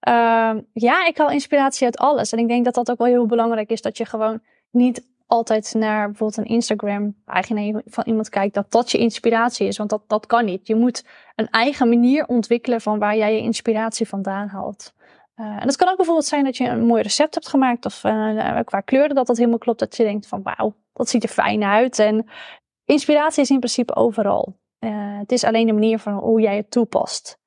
Uh, 0.09 0.55
ja, 0.73 1.07
ik 1.07 1.19
haal 1.19 1.31
inspiratie 1.31 1.85
uit 1.85 1.99
alles. 1.99 2.33
En 2.33 2.39
ik 2.39 2.49
denk 2.49 2.65
dat 2.65 2.75
dat 2.75 2.91
ook 2.91 2.99
wel 2.99 3.07
heel 3.07 3.27
belangrijk 3.27 3.71
is. 3.71 3.83
Dat 3.83 3.97
je 3.97 4.05
gewoon 4.05 4.41
niet 4.71 5.11
altijd 5.33 5.75
naar 5.75 6.07
bijvoorbeeld 6.07 6.39
een 6.39 6.55
Instagram-pagina 6.55 7.81
van 7.85 8.05
iemand 8.07 8.29
kijkt, 8.29 8.55
dat 8.55 8.71
dat 8.71 8.91
je 8.91 8.99
inspiratie 8.99 9.67
is. 9.67 9.77
Want 9.77 9.91
dat, 9.91 10.03
dat 10.07 10.27
kan 10.27 10.45
niet. 10.45 10.67
Je 10.67 10.75
moet 10.75 11.05
een 11.35 11.49
eigen 11.49 11.89
manier 11.89 12.27
ontwikkelen 12.27 12.81
van 12.81 12.99
waar 12.99 13.17
jij 13.17 13.35
je 13.35 13.41
inspiratie 13.41 14.09
vandaan 14.09 14.49
haalt. 14.49 14.95
Uh, 15.37 15.47
en 15.47 15.67
dat 15.67 15.77
kan 15.77 15.89
ook 15.89 15.97
bijvoorbeeld 15.97 16.27
zijn 16.27 16.45
dat 16.45 16.57
je 16.57 16.69
een 16.69 16.85
mooi 16.85 17.03
recept 17.03 17.35
hebt 17.35 17.49
gemaakt 17.49 17.85
of 17.85 18.05
uh, 18.05 18.61
qua 18.65 18.81
kleuren 18.81 19.15
dat 19.15 19.27
dat 19.27 19.37
helemaal 19.37 19.59
klopt. 19.59 19.79
Dat 19.79 19.97
je 19.97 20.03
denkt 20.03 20.27
van 20.27 20.43
wauw, 20.43 20.75
dat 20.93 21.09
ziet 21.09 21.23
er 21.23 21.29
fijn 21.29 21.63
uit. 21.63 21.99
En 21.99 22.27
inspiratie 22.85 23.43
is 23.43 23.51
in 23.51 23.59
principe 23.59 23.95
overal. 23.95 24.61
Uh, 24.81 25.19
het 25.19 25.33
is 25.33 25.45
alleen 25.45 25.67
de 25.67 25.73
manier 25.73 25.99
van 25.99 26.13
hoe 26.13 26.41
jij 26.41 26.57
het 26.57 26.71
toepast. 26.71 27.39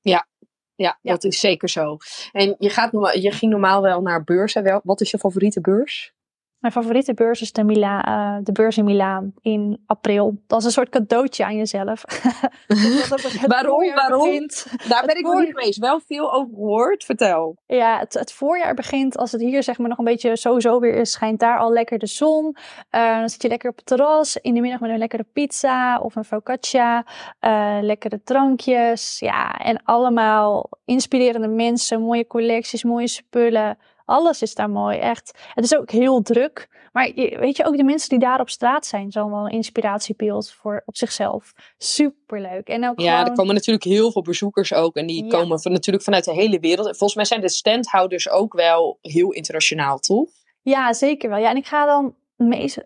Ja, 0.00 0.26
ja, 0.74 0.98
ja, 1.02 1.12
dat 1.12 1.24
is 1.24 1.40
zeker 1.40 1.68
zo. 1.68 1.96
En 2.32 2.54
je, 2.58 2.70
gaat, 2.70 2.90
je 3.20 3.30
ging 3.30 3.52
normaal 3.52 3.82
wel 3.82 4.00
naar 4.00 4.24
beurzen. 4.24 4.80
Wat 4.84 5.00
is 5.00 5.10
je 5.10 5.18
favoriete 5.18 5.60
beurs? 5.60 6.14
Mijn 6.62 6.74
favoriete 6.74 7.14
beurs 7.14 7.40
is 7.40 7.52
de, 7.52 7.64
Mila, 7.64 8.08
uh, 8.08 8.44
de 8.44 8.52
beurs 8.52 8.76
in 8.76 8.84
Milaan 8.84 9.32
in 9.40 9.82
april. 9.86 10.42
Dat 10.46 10.58
is 10.58 10.64
een 10.64 10.70
soort 10.70 10.88
cadeautje 10.88 11.44
aan 11.44 11.56
jezelf. 11.56 12.04
waarom? 13.46 13.94
waarom? 13.94 14.24
Begint, 14.24 14.66
Daar 14.88 15.06
ben 15.06 15.16
ik 15.16 15.24
nog 15.24 15.40
niet 15.40 15.54
geweest. 15.54 15.78
Wel 15.78 16.00
veel 16.06 16.32
over 16.32 16.54
gehoord. 16.54 17.04
Vertel. 17.04 17.56
Ja, 17.66 17.98
het, 17.98 18.14
het, 18.14 18.32
voorjaar 18.32 18.74
begint 18.74 19.16
als 19.16 19.32
het 19.32 19.40
hier 19.40 19.62
zeg 19.62 19.78
maar 19.78 19.88
nog 19.88 19.98
een 19.98 20.04
beetje 20.04 20.36
sowieso 20.36 20.80
weer 20.80 20.94
is. 20.94 21.10
Schijnt 21.10 21.40
daar 21.40 21.58
al 21.58 21.72
lekker 21.72 21.98
de 21.98 22.06
zon. 22.06 22.56
Uh, 22.90 23.18
dan 23.18 23.28
zit 23.28 23.42
je 23.42 23.48
lekker 23.48 23.70
op 23.70 23.76
het 23.76 23.86
terras. 23.86 24.36
In 24.36 24.54
de 24.54 24.60
middag 24.60 24.80
met 24.80 24.90
een 24.90 24.98
lekkere 24.98 25.26
pizza 25.32 25.98
of 25.98 26.16
een 26.16 26.24
focaccia. 26.24 27.06
Uh, 27.40 27.78
lekkere 27.80 28.22
drankjes. 28.24 29.18
Ja, 29.18 29.58
en 29.58 29.82
allemaal 29.84 30.70
inspirerende 30.84 31.48
mensen. 31.48 32.00
Mooie 32.00 32.26
collecties, 32.26 32.84
mooie 32.84 33.08
spullen. 33.08 33.78
Alles 34.04 34.42
is 34.42 34.54
daar 34.54 34.70
mooi, 34.70 34.98
echt. 34.98 35.38
Het 35.54 35.64
is 35.64 35.76
ook 35.76 35.90
heel 35.90 36.22
druk. 36.22 36.68
Maar 36.92 37.12
weet 37.14 37.56
je, 37.56 37.64
ook 37.64 37.76
de 37.76 37.84
mensen 37.84 38.08
die 38.08 38.18
daar 38.18 38.40
op 38.40 38.50
straat 38.50 38.86
zijn, 38.86 39.10
zijn 39.10 39.30
wel 39.30 39.44
een 39.44 39.50
inspiratiebeeld 39.50 40.50
voor 40.50 40.82
op 40.86 40.96
zichzelf. 40.96 41.52
Superleuk. 41.78 42.68
En 42.68 42.88
ook 42.88 43.00
ja, 43.00 43.26
er 43.26 43.32
komen 43.32 43.54
natuurlijk 43.54 43.84
heel 43.84 44.12
veel 44.12 44.22
bezoekers 44.22 44.74
ook. 44.74 44.96
En 44.96 45.06
die 45.06 45.26
komen 45.26 45.60
van, 45.60 45.72
natuurlijk 45.72 46.04
vanuit 46.04 46.24
de 46.24 46.32
hele 46.32 46.60
wereld. 46.60 46.86
En 46.86 46.96
volgens 46.96 47.14
mij 47.14 47.24
zijn 47.24 47.40
de 47.40 47.48
standhouders 47.48 48.30
ook 48.30 48.52
wel 48.52 48.98
heel 49.00 49.32
internationaal, 49.32 49.98
toch? 49.98 50.28
Ja, 50.62 50.92
zeker 50.92 51.28
wel. 51.28 51.38
Ja, 51.38 51.50
en 51.50 51.56
ik 51.56 51.66
ga 51.66 51.86
dan 51.86 52.14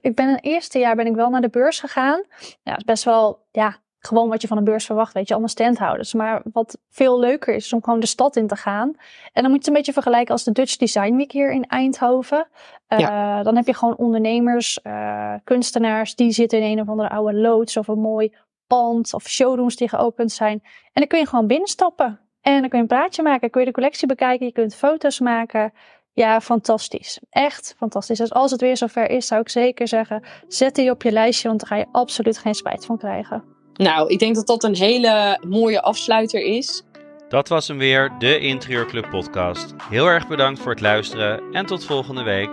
ik 0.00 0.14
ben 0.14 0.28
het 0.30 0.44
eerste 0.44 0.78
jaar 0.78 0.96
ben 0.96 1.06
ik 1.06 1.14
wel 1.14 1.30
naar 1.30 1.40
de 1.40 1.48
beurs 1.48 1.80
gegaan. 1.80 2.22
Ja, 2.38 2.70
het 2.70 2.78
is 2.78 2.84
best 2.84 3.04
wel 3.04 3.38
ja, 3.52 3.78
gewoon 4.06 4.28
wat 4.28 4.42
je 4.42 4.48
van 4.48 4.56
een 4.56 4.64
beurs 4.64 4.86
verwacht, 4.86 5.12
weet 5.12 5.26
je, 5.26 5.32
allemaal 5.32 5.50
standhouders. 5.50 6.14
Maar 6.14 6.42
wat 6.52 6.78
veel 6.88 7.18
leuker 7.18 7.54
is, 7.54 7.64
is 7.64 7.72
om 7.72 7.84
gewoon 7.84 8.00
de 8.00 8.06
stad 8.06 8.36
in 8.36 8.46
te 8.46 8.56
gaan. 8.56 8.94
En 9.32 9.42
dan 9.42 9.44
moet 9.44 9.52
je 9.52 9.56
het 9.58 9.66
een 9.66 9.72
beetje 9.72 9.92
vergelijken 9.92 10.32
als 10.32 10.44
de 10.44 10.52
Dutch 10.52 10.76
Design 10.76 11.16
Week 11.16 11.32
hier 11.32 11.52
in 11.52 11.64
Eindhoven. 11.64 12.48
Uh, 12.88 13.42
Dan 13.42 13.56
heb 13.56 13.66
je 13.66 13.74
gewoon 13.74 13.96
ondernemers, 13.96 14.78
uh, 14.82 15.34
kunstenaars, 15.44 16.14
die 16.14 16.30
zitten 16.30 16.62
in 16.62 16.70
een 16.72 16.80
of 16.80 16.88
andere 16.88 17.08
oude 17.08 17.34
loods 17.34 17.76
of 17.76 17.88
een 17.88 18.00
mooi 18.00 18.34
pand 18.66 19.14
of 19.14 19.28
showrooms 19.28 19.76
die 19.76 19.88
geopend 19.88 20.32
zijn. 20.32 20.60
En 20.62 20.92
dan 20.92 21.06
kun 21.06 21.18
je 21.18 21.26
gewoon 21.26 21.46
binnenstappen. 21.46 22.20
En 22.40 22.60
dan 22.60 22.68
kun 22.68 22.78
je 22.78 22.84
een 22.84 22.96
praatje 22.96 23.22
maken, 23.22 23.50
kun 23.50 23.60
je 23.60 23.66
de 23.66 23.72
collectie 23.72 24.08
bekijken, 24.08 24.46
je 24.46 24.52
kunt 24.52 24.74
foto's 24.74 25.20
maken. 25.20 25.72
Ja, 26.12 26.40
fantastisch. 26.40 27.20
Echt 27.30 27.74
fantastisch. 27.76 28.18
Dus 28.18 28.32
als 28.32 28.50
het 28.50 28.60
weer 28.60 28.76
zover 28.76 29.10
is, 29.10 29.26
zou 29.26 29.40
ik 29.40 29.48
zeker 29.48 29.88
zeggen, 29.88 30.22
zet 30.48 30.74
die 30.74 30.90
op 30.90 31.02
je 31.02 31.12
lijstje, 31.12 31.48
want 31.48 31.60
daar 31.60 31.68
ga 31.68 31.76
je 31.76 31.86
absoluut 31.92 32.38
geen 32.38 32.54
spijt 32.54 32.86
van 32.86 32.98
krijgen. 32.98 33.55
Nou, 33.76 34.08
ik 34.08 34.18
denk 34.18 34.34
dat 34.34 34.46
dat 34.46 34.64
een 34.64 34.76
hele 34.76 35.40
mooie 35.48 35.82
afsluiter 35.82 36.40
is. 36.40 36.82
Dat 37.28 37.48
was 37.48 37.68
hem 37.68 37.78
weer, 37.78 38.12
de 38.18 38.38
Interieurclub 38.38 39.10
podcast. 39.10 39.74
Heel 39.90 40.06
erg 40.06 40.28
bedankt 40.28 40.60
voor 40.60 40.70
het 40.70 40.80
luisteren 40.80 41.40
en 41.52 41.66
tot 41.66 41.84
volgende 41.84 42.22
week. 42.22 42.50